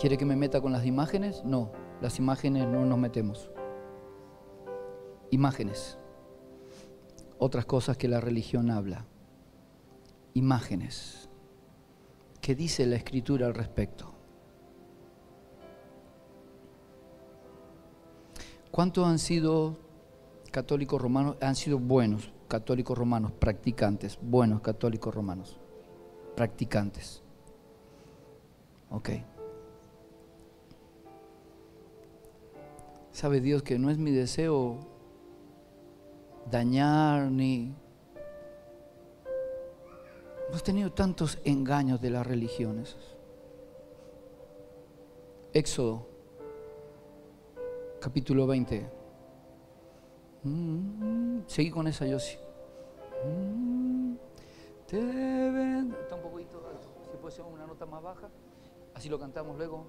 ¿Quiere 0.00 0.18
que 0.18 0.24
me 0.24 0.34
meta 0.34 0.60
con 0.60 0.72
las 0.72 0.84
imágenes? 0.84 1.44
No, 1.44 1.70
las 2.00 2.18
imágenes 2.18 2.66
no 2.66 2.84
nos 2.84 2.98
metemos. 2.98 3.51
Imágenes. 5.32 5.96
Otras 7.38 7.64
cosas 7.64 7.96
que 7.96 8.06
la 8.06 8.20
religión 8.20 8.70
habla. 8.70 9.06
Imágenes. 10.34 11.30
¿Qué 12.42 12.54
dice 12.54 12.84
la 12.84 12.96
escritura 12.96 13.46
al 13.46 13.54
respecto? 13.54 14.12
¿Cuántos 18.70 19.06
han 19.06 19.18
sido 19.18 19.78
católicos 20.50 21.00
romanos? 21.00 21.36
Han 21.40 21.56
sido 21.56 21.78
buenos 21.78 22.30
católicos 22.46 22.98
romanos, 22.98 23.32
practicantes, 23.32 24.18
buenos 24.20 24.60
católicos 24.60 25.14
romanos, 25.14 25.58
practicantes. 26.36 27.22
Ok. 28.90 29.08
Sabe 33.12 33.40
Dios 33.40 33.62
que 33.62 33.78
no 33.78 33.88
es 33.88 33.96
mi 33.96 34.10
deseo 34.10 34.91
dañar 36.50 37.30
ni... 37.30 37.74
Hemos 40.48 40.62
tenido 40.62 40.92
tantos 40.92 41.38
engaños 41.44 42.00
de 42.00 42.10
las 42.10 42.26
religiones. 42.26 42.96
Éxodo, 45.54 46.06
capítulo 48.00 48.46
20. 48.46 48.90
Mm, 50.42 51.40
seguí 51.46 51.70
con 51.70 51.86
esa, 51.86 52.06
Yossi. 52.06 52.36
Mm, 53.26 54.14
te. 54.86 54.98
Está 54.98 56.16
un 56.16 56.22
poquito. 56.22 56.62
Si 57.10 57.16
puede 57.16 57.34
ser 57.34 57.44
una 57.44 57.66
nota 57.66 57.86
más 57.86 58.02
baja. 58.02 58.28
Así 58.94 59.08
lo 59.08 59.18
cantamos 59.18 59.56
luego. 59.56 59.86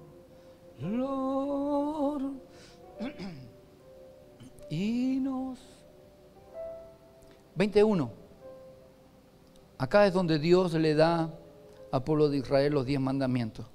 Lord, 0.80 2.32
y 4.70 5.20
nos... 5.20 5.73
21. 7.56 8.10
Acá 9.78 10.06
es 10.06 10.12
donde 10.12 10.38
Dios 10.38 10.72
le 10.74 10.94
da 10.94 11.30
al 11.90 12.04
pueblo 12.04 12.28
de 12.28 12.38
Israel 12.38 12.72
los 12.72 12.86
diez 12.86 13.00
mandamientos. 13.00 13.66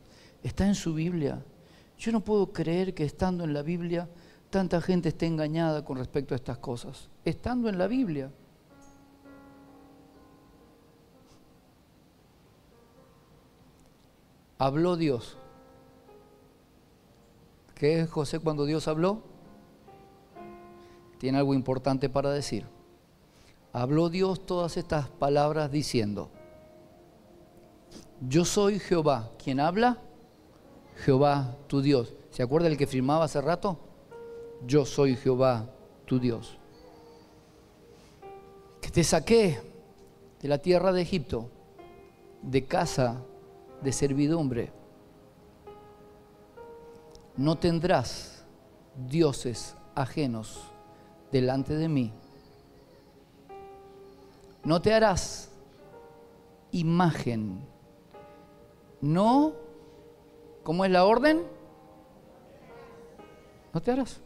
Está 0.43 0.65
en 0.67 0.75
su 0.75 0.93
Biblia. 0.93 1.43
Yo 1.97 2.11
no 2.11 2.21
puedo 2.21 2.51
creer 2.51 2.93
que 2.93 3.03
estando 3.03 3.43
en 3.43 3.53
la 3.53 3.61
Biblia 3.61 4.09
tanta 4.49 4.82
gente 4.82 5.09
esté 5.09 5.25
engañada 5.25 5.84
con 5.86 5.97
respecto 5.97 6.34
a 6.34 6.38
estas 6.38 6.57
cosas. 6.57 7.09
Estando 7.25 7.69
en 7.69 7.77
la 7.77 7.88
Biblia. 7.88 8.32
Habló 14.57 14.97
Dios. 14.97 15.38
¿Qué 17.75 18.01
es 18.01 18.09
José 18.09 18.39
cuando 18.39 18.65
Dios 18.65 18.89
habló? 18.89 19.21
Tiene 21.17 21.38
algo 21.38 21.53
importante 21.53 22.09
para 22.09 22.32
decir. 22.32 22.65
Habló 23.74 24.09
Dios 24.09 24.45
todas 24.45 24.78
estas 24.78 25.09
palabras 25.09 25.72
diciendo, 25.72 26.30
yo 28.28 28.43
soy 28.43 28.80
Jehová. 28.80 29.32
¿Quién 29.41 29.59
habla? 29.59 29.99
Jehová, 31.05 31.55
tu 31.67 31.82
Dios. 31.82 32.13
¿Se 32.32 32.43
acuerda 32.43 32.67
el 32.67 32.78
que 32.78 32.88
firmaba 32.88 33.26
hace 33.26 33.39
rato? 33.41 33.80
Yo 34.65 34.86
soy 34.86 35.15
Jehová, 35.15 35.70
tu 36.05 36.20
Dios. 36.20 36.57
Que 38.82 38.89
te 38.89 39.03
saqué 39.03 39.61
de 40.41 40.47
la 40.47 40.57
tierra 40.57 40.91
de 40.91 41.01
Egipto, 41.01 41.49
de 42.41 42.65
casa 42.65 43.22
de 43.82 43.93
servidumbre 43.93 44.74
no 47.39 47.57
tendrás 47.57 48.43
dioses 49.07 49.74
ajenos 49.95 50.59
delante 51.32 51.74
de 51.74 51.88
mí. 51.88 52.11
No 54.64 54.82
te 54.82 54.93
harás 54.93 55.49
imagen. 56.72 57.66
No, 59.01 59.53
¿cómo 60.64 60.86
es 60.86 60.91
la 60.91 61.05
orden? 61.05 61.43
No 63.74 63.82
te 63.82 63.91
harás. 63.91 64.20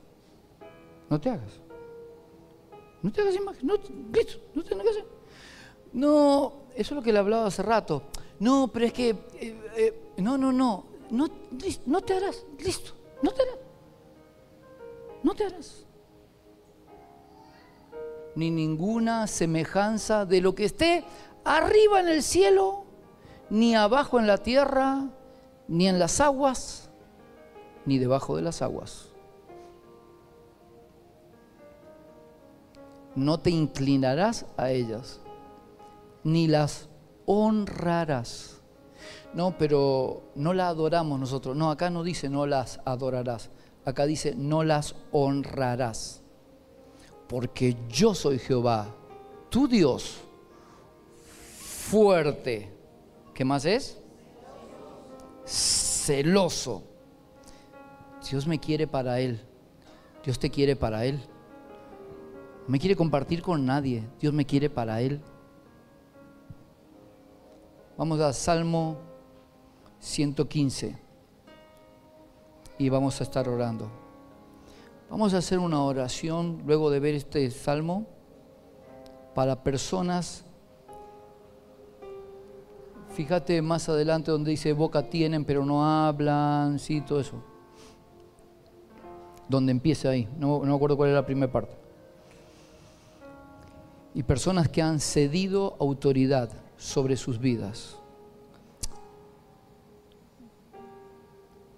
No 1.09 1.19
te 1.19 1.29
hagas. 1.29 1.59
No 3.01 3.11
te 3.11 3.21
hagas 3.21 3.35
imagen. 3.35 3.67
No, 3.67 3.75
listo, 4.13 4.39
no 4.55 4.63
que 4.63 4.89
hacer. 4.89 5.05
No, 5.91 6.53
eso 6.75 6.75
es 6.75 6.91
lo 6.91 7.01
que 7.01 7.13
le 7.13 7.19
hablaba 7.19 7.47
hace 7.47 7.61
rato. 7.61 8.03
No, 8.39 8.69
pero 8.73 8.85
es 8.85 8.93
que, 8.93 9.09
eh, 9.09 9.71
eh, 9.77 10.13
no, 10.17 10.37
no, 10.37 10.51
no, 10.51 10.85
no, 11.11 11.27
no 11.85 12.01
te 12.01 12.13
harás, 12.15 12.45
listo. 12.59 12.93
No 13.21 13.31
te 13.31 13.43
harás. 13.43 13.57
No 15.21 15.35
te 15.35 15.45
harás. 15.45 15.82
Ni 18.35 18.51
ninguna 18.51 19.27
semejanza 19.27 20.25
de 20.25 20.41
lo 20.41 20.55
que 20.55 20.65
esté 20.65 21.05
arriba 21.43 21.99
en 21.99 22.07
el 22.07 22.23
cielo, 22.23 22.85
ni 23.49 23.75
abajo 23.75 24.19
en 24.19 24.27
la 24.27 24.37
tierra, 24.37 25.09
ni 25.67 25.87
en 25.87 25.99
las 25.99 26.19
aguas, 26.19 26.89
ni 27.85 27.99
debajo 27.99 28.35
de 28.35 28.41
las 28.41 28.61
aguas. 28.61 29.09
No 33.15 33.39
te 33.39 33.51
inclinarás 33.51 34.45
a 34.57 34.71
ellas, 34.71 35.19
ni 36.23 36.47
las 36.47 36.89
honrarás 37.25 38.63
no, 39.33 39.57
pero 39.57 40.21
no 40.35 40.53
la 40.53 40.67
adoramos 40.67 41.19
nosotros. 41.19 41.55
No, 41.55 41.71
acá 41.71 41.89
no 41.89 42.03
dice 42.03 42.29
no 42.29 42.45
las 42.45 42.79
adorarás. 42.85 43.49
Acá 43.85 44.05
dice 44.05 44.35
no 44.35 44.63
las 44.63 44.95
honrarás. 45.11 46.21
Porque 47.33 47.75
yo 47.89 48.13
soy 48.13 48.37
Jehová, 48.37 48.93
tu 49.49 49.67
Dios, 49.67 50.19
fuerte. 51.89 52.71
¿Qué 53.33 53.43
más 53.43 53.65
es? 53.65 53.97
Celoso. 55.43 56.83
Dios 58.29 58.45
me 58.45 58.59
quiere 58.59 58.85
para 58.85 59.19
Él. 59.19 59.41
Dios 60.23 60.37
te 60.37 60.51
quiere 60.51 60.75
para 60.75 61.05
Él. 61.05 61.23
No 62.67 62.69
me 62.73 62.77
quiere 62.79 62.95
compartir 62.95 63.41
con 63.41 63.65
nadie. 63.65 64.03
Dios 64.21 64.31
me 64.31 64.45
quiere 64.45 64.69
para 64.69 65.01
Él. 65.01 65.19
Vamos 67.97 68.19
a 68.19 68.31
Salmo 68.31 68.99
115 70.01 70.95
y 72.77 72.89
vamos 72.89 73.19
a 73.19 73.23
estar 73.23 73.49
orando. 73.49 74.02
Vamos 75.13 75.35
a 75.35 75.37
hacer 75.37 75.59
una 75.59 75.79
oración 75.79 76.63
luego 76.65 76.89
de 76.89 76.99
ver 76.99 77.13
este 77.13 77.51
salmo 77.51 78.07
para 79.35 79.61
personas. 79.61 80.43
Fíjate 83.13 83.61
más 83.61 83.87
adelante 83.89 84.31
donde 84.31 84.49
dice 84.49 84.73
boca 84.73 85.07
tienen 85.11 85.45
pero 85.45 85.67
no 85.67 85.85
hablan, 85.85 86.79
sí, 86.79 87.01
todo 87.01 87.19
eso. 87.19 87.43
Donde 89.47 89.71
empieza 89.71 90.09
ahí, 90.09 90.27
no, 90.39 90.61
no 90.61 90.65
me 90.65 90.75
acuerdo 90.75 90.97
cuál 90.97 91.09
es 91.09 91.15
la 91.15 91.27
primera 91.27 91.51
parte. 91.51 91.75
Y 94.15 94.23
personas 94.23 94.67
que 94.67 94.81
han 94.81 94.99
cedido 94.99 95.77
autoridad 95.79 96.49
sobre 96.75 97.17
sus 97.17 97.37
vidas 97.37 97.97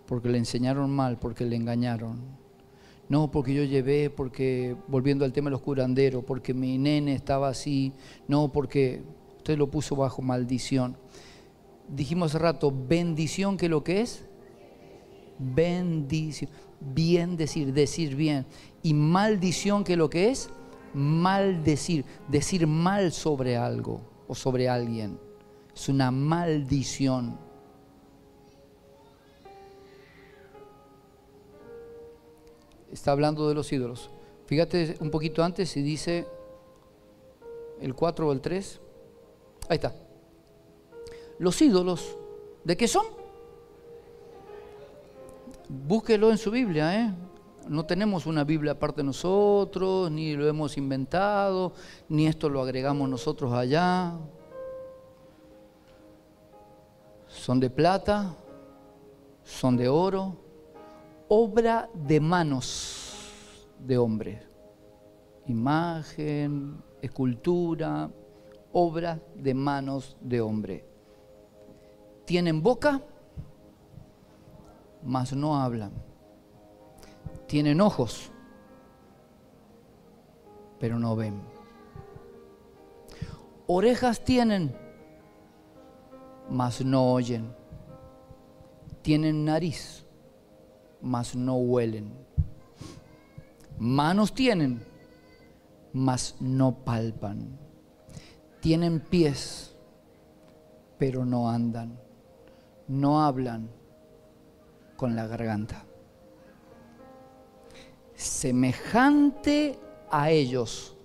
porque 0.08 0.30
le 0.30 0.38
enseñaron 0.38 0.90
mal, 0.90 1.18
porque 1.18 1.44
le 1.44 1.58
engañaron. 1.58 2.45
No, 3.08 3.30
porque 3.30 3.54
yo 3.54 3.64
llevé, 3.64 4.10
porque, 4.10 4.76
volviendo 4.88 5.26
al 5.26 5.34
tema 5.34 5.50
de 5.50 5.52
los 5.52 5.62
curanderos, 5.62 6.24
porque 6.24 6.54
mi 6.54 6.78
nene 6.78 7.14
estaba 7.14 7.50
así. 7.50 7.94
No, 8.28 8.52
porque 8.52 9.04
usted 9.38 9.58
lo 9.58 9.70
puso 9.70 9.96
bajo 9.96 10.22
maldición. 10.22 10.98
Dijimos 11.88 12.32
hace 12.32 12.40
rato, 12.40 12.74
bendición, 12.76 13.58
¿qué 13.58 13.66
es 13.66 13.70
lo 13.70 13.84
que 13.84 14.02
es? 14.02 14.26
Bendición. 15.38 16.50
Bien 16.80 17.38
decir, 17.38 17.74
decir 17.74 18.16
bien. 18.16 18.48
Y 18.82 18.94
maldición, 18.96 19.84
¿qué 19.84 19.94
es 19.94 20.00
lo 20.00 20.10
que 20.10 20.30
es? 20.30 20.50
Maldecir, 20.94 22.06
decir 22.28 22.66
mal 22.66 23.12
sobre 23.12 23.56
algo 23.56 24.02
o 24.28 24.34
sobre 24.34 24.68
alguien. 24.68 25.20
Es 25.76 25.90
una 25.90 26.10
maldición. 26.10 27.45
Está 32.96 33.12
hablando 33.12 33.48
de 33.50 33.54
los 33.54 33.72
ídolos. 33.74 34.10
Fíjate 34.46 34.96
un 35.02 35.12
poquito 35.12 35.44
antes 35.44 35.70
si 35.70 35.82
dice 35.82 36.26
el 37.82 37.94
4 37.94 38.28
o 38.28 38.32
el 38.32 38.40
3. 38.40 38.80
Ahí 39.68 39.76
está. 39.76 39.94
Los 41.38 41.62
ídolos, 41.62 42.18
¿de 42.64 42.78
qué 42.78 42.88
son? 42.88 43.06
Búsquelo 45.68 46.32
en 46.32 46.38
su 46.38 46.52
Biblia, 46.52 47.02
¿eh? 47.02 47.14
No 47.68 47.86
tenemos 47.86 48.28
una 48.28 48.46
Biblia 48.46 48.74
aparte 48.74 49.02
de 49.02 49.08
nosotros, 49.08 50.10
ni 50.10 50.34
lo 50.36 50.48
hemos 50.48 50.78
inventado, 50.78 51.74
ni 52.08 52.28
esto 52.28 52.48
lo 52.48 52.62
agregamos 52.62 53.10
nosotros 53.10 53.52
allá. 53.52 54.14
Son 57.28 57.60
de 57.60 57.70
plata, 57.70 58.36
son 59.44 59.76
de 59.76 59.90
oro, 59.90 60.45
obra 61.38 61.90
de 61.94 62.22
manos 62.22 63.68
de 63.78 63.98
hombre. 63.98 64.42
Imagen, 65.48 66.82
escultura, 67.02 68.10
obra 68.72 69.20
de 69.36 69.54
manos 69.54 70.16
de 70.22 70.40
hombre. 70.40 70.86
Tienen 72.24 72.64
boca, 72.64 73.02
mas 75.04 75.34
no 75.34 75.62
hablan. 75.62 75.92
Tienen 77.48 77.82
ojos, 77.82 78.32
pero 80.80 80.98
no 80.98 81.18
ven. 81.18 81.42
Orejas 83.68 84.24
tienen, 84.24 84.74
mas 86.50 86.84
no 86.84 87.12
oyen. 87.12 87.54
Tienen 89.02 89.44
nariz, 89.44 90.05
mas 91.06 91.36
no 91.36 91.56
huelen. 91.56 92.12
Manos 93.78 94.34
tienen, 94.34 94.84
mas 95.94 96.36
no 96.40 96.84
palpan. 96.84 97.60
Tienen 98.60 99.00
pies, 99.00 99.76
pero 100.98 101.24
no 101.24 101.50
andan. 101.50 102.00
No 102.88 103.24
hablan 103.24 103.70
con 104.98 105.16
la 105.16 105.28
garganta. 105.28 105.86
Semejante 108.16 109.78
a 110.10 110.32
ellos 110.32 110.98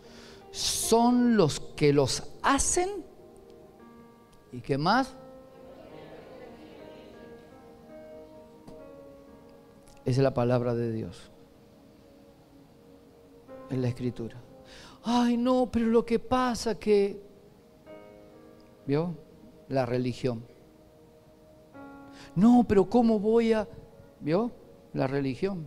son 0.50 1.36
los 1.36 1.60
que 1.60 1.92
los 1.92 2.22
hacen 2.42 2.88
y 4.52 4.60
qué 4.60 4.78
más 4.78 5.14
es 10.10 10.18
la 10.18 10.34
palabra 10.34 10.74
de 10.74 10.92
Dios. 10.92 11.30
Es 13.70 13.78
la 13.78 13.88
escritura. 13.88 14.40
Ay, 15.02 15.36
no, 15.36 15.70
pero 15.70 15.86
lo 15.86 16.04
que 16.04 16.18
pasa 16.18 16.78
que, 16.78 17.20
¿vio? 18.86 19.14
La 19.68 19.86
religión. 19.86 20.42
No, 22.34 22.64
pero 22.68 22.88
¿cómo 22.88 23.18
voy 23.18 23.52
a...? 23.52 23.66
¿Vio? 24.20 24.50
La 24.92 25.06
religión. 25.06 25.66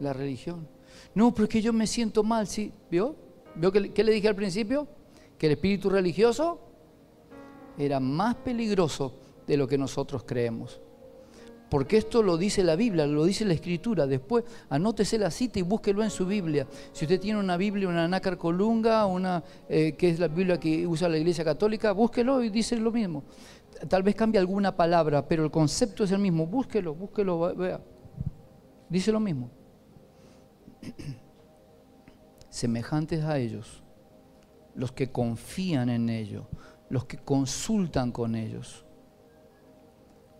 La 0.00 0.12
religión. 0.12 0.68
No, 1.14 1.32
porque 1.32 1.62
yo 1.62 1.72
me 1.72 1.86
siento 1.86 2.22
mal, 2.22 2.46
¿sí? 2.46 2.72
¿Vio? 2.90 3.16
¿Vio 3.54 3.72
qué 3.72 4.04
le 4.04 4.12
dije 4.12 4.28
al 4.28 4.36
principio? 4.36 4.86
Que 5.38 5.46
el 5.46 5.52
espíritu 5.52 5.88
religioso 5.88 6.60
era 7.78 8.00
más 8.00 8.34
peligroso 8.36 9.14
de 9.46 9.56
lo 9.56 9.66
que 9.66 9.78
nosotros 9.78 10.24
creemos. 10.24 10.80
Porque 11.68 11.96
esto 11.96 12.22
lo 12.22 12.36
dice 12.36 12.62
la 12.62 12.76
Biblia, 12.76 13.06
lo 13.06 13.24
dice 13.24 13.44
la 13.44 13.54
Escritura. 13.54 14.06
Después 14.06 14.44
anótese 14.68 15.18
la 15.18 15.30
cita 15.30 15.58
y 15.58 15.62
búsquelo 15.62 16.02
en 16.04 16.10
su 16.10 16.24
Biblia. 16.24 16.66
Si 16.92 17.04
usted 17.04 17.18
tiene 17.18 17.40
una 17.40 17.56
Biblia, 17.56 17.88
una 17.88 18.06
nácar 18.06 18.38
colunga, 18.38 19.04
una 19.06 19.42
eh, 19.68 19.94
que 19.98 20.10
es 20.10 20.20
la 20.20 20.28
Biblia 20.28 20.60
que 20.60 20.86
usa 20.86 21.08
la 21.08 21.18
Iglesia 21.18 21.44
Católica, 21.44 21.92
búsquelo 21.92 22.42
y 22.42 22.50
dice 22.50 22.76
lo 22.76 22.92
mismo. 22.92 23.24
Tal 23.88 24.02
vez 24.02 24.14
cambie 24.14 24.38
alguna 24.38 24.76
palabra, 24.76 25.26
pero 25.26 25.44
el 25.44 25.50
concepto 25.50 26.04
es 26.04 26.12
el 26.12 26.20
mismo. 26.20 26.46
Búsquelo, 26.46 26.94
búsquelo, 26.94 27.54
vea. 27.56 27.80
Dice 28.88 29.10
lo 29.10 29.18
mismo. 29.18 29.50
Semejantes 32.48 33.24
a 33.24 33.38
ellos, 33.38 33.82
los 34.74 34.92
que 34.92 35.10
confían 35.10 35.90
en 35.90 36.08
ellos, 36.08 36.46
los 36.88 37.04
que 37.04 37.18
consultan 37.18 38.12
con 38.12 38.36
ellos. 38.36 38.85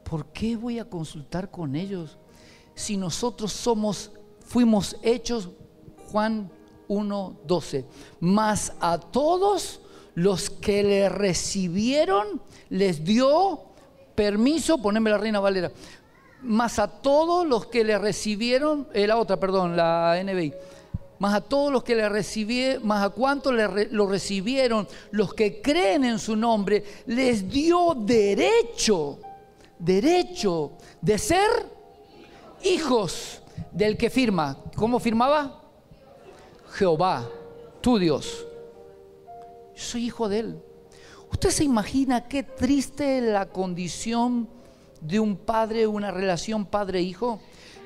¿Por 0.09 0.27
qué 0.27 0.57
voy 0.57 0.79
a 0.79 0.85
consultar 0.85 1.51
con 1.51 1.75
ellos 1.75 2.17
si 2.77 2.97
nosotros 2.97 3.53
somos, 3.53 4.13
fuimos 4.45 4.97
hechos, 5.03 5.49
Juan 6.13 6.49
1.12, 6.89 7.85
más 8.21 8.73
a 8.79 8.99
todos 8.99 9.81
los 10.15 10.49
que 10.49 10.85
le 10.85 11.09
recibieron, 11.09 12.41
les 12.69 13.03
dio 13.03 13.63
permiso, 14.15 14.79
poneme 14.79 15.11
la 15.11 15.19
Reina 15.19 15.41
Valera, 15.41 15.73
más 16.43 16.79
a 16.79 16.87
todos 16.87 17.45
los 17.45 17.67
que 17.67 17.83
le 17.83 17.99
recibieron, 17.99 18.87
eh, 18.93 19.09
la 19.09 19.17
otra, 19.17 19.41
perdón, 19.41 19.77
la 19.77 20.23
NBI, 20.23 20.55
más 21.19 21.35
a 21.35 21.41
todos 21.41 21.73
los 21.73 21.83
que 21.83 21.97
le 21.97 22.09
recibieron, 22.09 22.87
más 22.87 23.05
a 23.05 23.09
cuántos 23.09 23.53
le, 23.53 23.89
lo 23.91 24.07
recibieron, 24.07 24.87
los 25.11 25.35
que 25.35 25.61
creen 25.61 26.05
en 26.05 26.21
su 26.21 26.37
nombre, 26.37 26.85
les 27.07 27.49
dio 27.51 27.97
derecho, 27.99 29.19
derecho 29.79 30.72
de 31.01 31.18
ser 31.18 31.51
hijos 32.62 33.43
del 33.72 33.97
que 33.97 34.11
firma. 34.11 34.57
¿Cómo 34.74 34.99
firmaba? 34.99 35.62
Jehová, 36.72 37.29
tu 37.81 37.99
Dios. 37.99 38.47
Yo 39.74 39.83
soy 39.83 40.07
hijo 40.07 40.29
de 40.29 40.39
Él. 40.39 40.62
¿Usted 41.31 41.51
se 41.51 41.64
imagina 41.64 42.29
qué 42.29 42.43
triste 42.43 43.20
la 43.20 43.47
condición 43.47 44.49
de 45.01 45.20
un 45.20 45.37
padre, 45.37 45.87
una 45.87 46.11
relación 46.11 46.66
padre-hijo? 46.66 47.41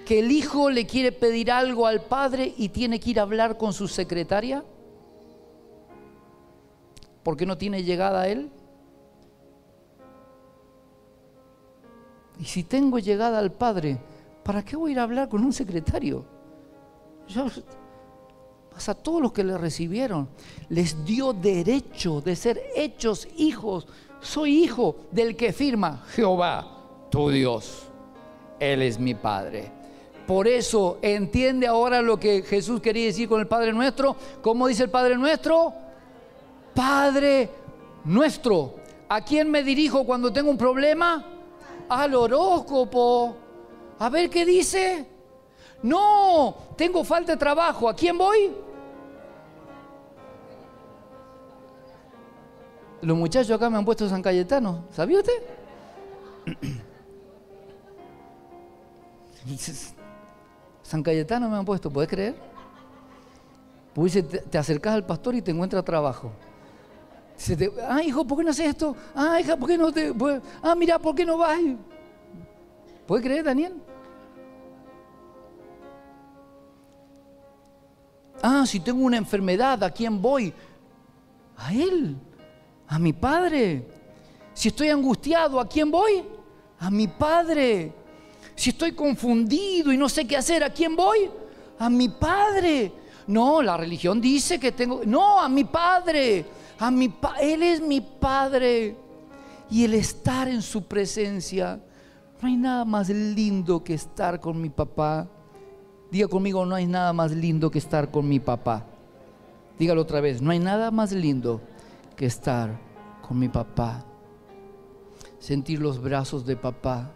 Que 0.07 0.21
el 0.21 0.31
hijo 0.31 0.71
le 0.71 0.87
quiere 0.87 1.13
pedir 1.13 1.51
algo 1.51 1.87
al 1.87 2.03
padre 2.03 2.55
y 2.57 2.69
tiene 2.69 3.01
que 3.01 3.11
ir 3.11 3.19
a 3.19 3.23
hablar 3.23 3.57
con 3.57 3.73
su 3.73 3.89
secretaria. 3.89 4.65
porque 7.23 7.45
no 7.45 7.59
tiene 7.59 7.85
llegada 7.85 8.23
a 8.23 8.29
él? 8.29 8.51
Y 12.41 12.45
si 12.47 12.65
tengo 12.65 12.99
llegada 12.99 13.39
al 13.39 13.53
padre, 13.53 13.99
¿para 14.43 14.65
qué 14.65 14.75
voy 14.75 14.91
a 14.91 14.93
ir 14.93 14.99
a 14.99 15.03
hablar 15.03 15.29
con 15.29 15.45
un 15.45 15.53
secretario? 15.53 16.25
Yo, 17.29 17.47
a 18.87 18.95
todos 18.95 19.21
los 19.21 19.33
que 19.33 19.45
le 19.45 19.59
recibieron, 19.59 20.27
les 20.71 21.05
dio 21.05 21.35
derecho 21.35 22.23
de 22.23 22.35
ser 22.35 22.63
hechos 22.75 23.29
hijos. 23.37 23.87
Soy 24.21 24.65
hijo 24.65 24.97
del 25.11 25.37
que 25.37 25.53
firma 25.53 26.03
Jehová, 26.15 26.67
tu 27.11 27.29
Dios. 27.29 27.83
Él 28.59 28.83
es 28.83 28.99
mi 28.99 29.15
Padre. 29.15 29.71
Por 30.27 30.49
eso 30.49 30.99
entiende 31.03 31.67
ahora 31.67 32.01
lo 32.01 32.19
que 32.19 32.43
Jesús 32.43 32.81
quería 32.81 33.07
decir 33.07 33.29
con 33.29 33.41
el 33.41 33.49
Padre 33.49 33.73
nuestro. 33.73 34.17
¿Cómo 34.41 34.67
dice 34.67 34.85
el 34.85 34.91
Padre 34.91 35.17
nuestro? 35.17 35.75
Padre 36.75 37.51
nuestro. 38.05 38.77
¿A 39.11 39.21
quién 39.23 39.51
me 39.51 39.63
dirijo 39.63 40.05
cuando 40.05 40.33
tengo 40.33 40.51
un 40.51 40.57
problema? 40.57 41.40
Al 41.91 42.15
horóscopo. 42.15 43.37
A 43.99 44.09
ver 44.09 44.31
qué 44.31 44.47
dice. 44.47 45.07
No, 45.83 46.55
tengo 46.77 47.05
falta 47.05 47.33
de 47.33 47.39
trabajo. 47.39 47.89
¿A 47.89 47.95
quién 47.95 48.17
voy? 48.17 48.51
Los 53.03 53.17
muchachos 53.17 53.51
acá 53.51 53.71
me 53.71 53.79
han 53.79 53.85
puesto 53.85 54.09
San 54.09 54.23
Cayetano, 54.23 54.85
¿sabía 54.93 55.21
usted? 55.21 55.43
San 60.83 61.03
Cayetano 61.03 61.49
me 61.49 61.57
han 61.57 61.65
puesto, 61.65 61.91
¿puedes 61.91 62.11
creer? 62.11 62.35
Pues 63.95 64.13
te, 64.51 64.59
acercas 64.59 64.95
al 64.95 65.07
pastor 65.07 65.35
y 65.35 65.43
te 65.43 65.51
encuentras 65.51 65.83
trabajo. 65.85 66.31
Ah, 67.89 68.03
hijo, 68.03 68.25
¿por 68.25 68.39
qué 68.39 68.45
no 68.45 68.51
haces 68.51 68.67
esto? 68.67 68.97
Ah, 69.15 69.41
hija, 69.41 69.57
¿por 69.57 69.69
qué 69.69 69.79
no 69.79 69.93
te.? 69.93 70.13
ah, 70.63 70.75
mira, 70.75 70.99
¿por 70.99 71.15
qué 71.15 71.25
no 71.25 71.39
vas? 71.39 71.59
¿Puedes 73.07 73.25
creer, 73.25 73.45
Daniel? 73.45 73.75
Ah, 78.43 78.65
si 78.67 78.81
tengo 78.81 79.05
una 79.05 79.17
enfermedad, 79.17 79.83
¿a 79.85 79.91
quién 79.91 80.21
voy? 80.21 80.53
A 81.57 81.73
Él 81.73 82.17
a 82.91 82.99
mi 82.99 83.13
Padre. 83.13 83.87
Si 84.53 84.69
estoy 84.69 84.89
angustiado, 84.89 85.61
¿a 85.61 85.69
quién 85.69 85.91
voy? 85.91 86.25
A 86.81 86.91
mi 86.91 87.07
Padre. 87.07 87.93
Si 88.55 88.71
estoy 88.71 88.93
confundido 88.93 89.93
y 89.93 89.97
no 89.97 90.09
sé 90.09 90.27
qué 90.27 90.37
hacer, 90.37 90.65
¿a 90.65 90.71
quién 90.71 90.97
voy? 90.97 91.31
A 91.79 91.89
mi 91.89 92.09
Padre. 92.09 92.93
No, 93.29 93.63
la 93.63 93.77
religión 93.77 94.21
dice 94.21 94.59
que 94.59 94.73
tengo... 94.73 95.03
No, 95.07 95.41
a 95.41 95.49
mi 95.49 95.65
Padre. 95.65 96.45
A 96.81 96.91
mi 96.91 97.15
Él 97.41 97.63
es 97.63 97.81
mi 97.81 98.01
Padre. 98.01 98.97
Y 99.71 99.85
el 99.85 99.95
estar 99.95 100.49
en 100.49 100.63
su 100.63 100.83
presencia, 100.87 101.81
no 102.43 102.49
hay 102.49 102.57
nada 102.57 102.85
más 102.85 103.09
lindo 103.09 103.85
que 103.85 103.95
estar 103.95 104.41
con 104.41 104.61
mi 104.61 104.69
papá 104.69 105.29
Diga 106.11 106.27
conmigo, 106.27 106.67
no 106.67 106.75
hay 106.75 106.87
nada 106.87 107.13
más 107.13 107.31
lindo 107.31 107.71
que 107.71 107.79
estar 107.79 108.11
con 108.11 108.29
mi 108.29 108.41
papá. 108.41 108.85
Dígalo 109.79 110.03
otra 110.03 110.21
vez, 110.21 110.43
no 110.43 110.51
hay 110.51 110.59
nada 110.59 110.91
más 110.91 111.13
lindo 111.13 111.61
que 112.17 112.27
estar 112.27 112.79
con 113.27 113.39
mi 113.39 113.49
papá. 113.49 114.05
Sentir 115.39 115.81
los 115.81 116.03
brazos 116.03 116.45
de 116.45 116.57
papá 116.57 117.13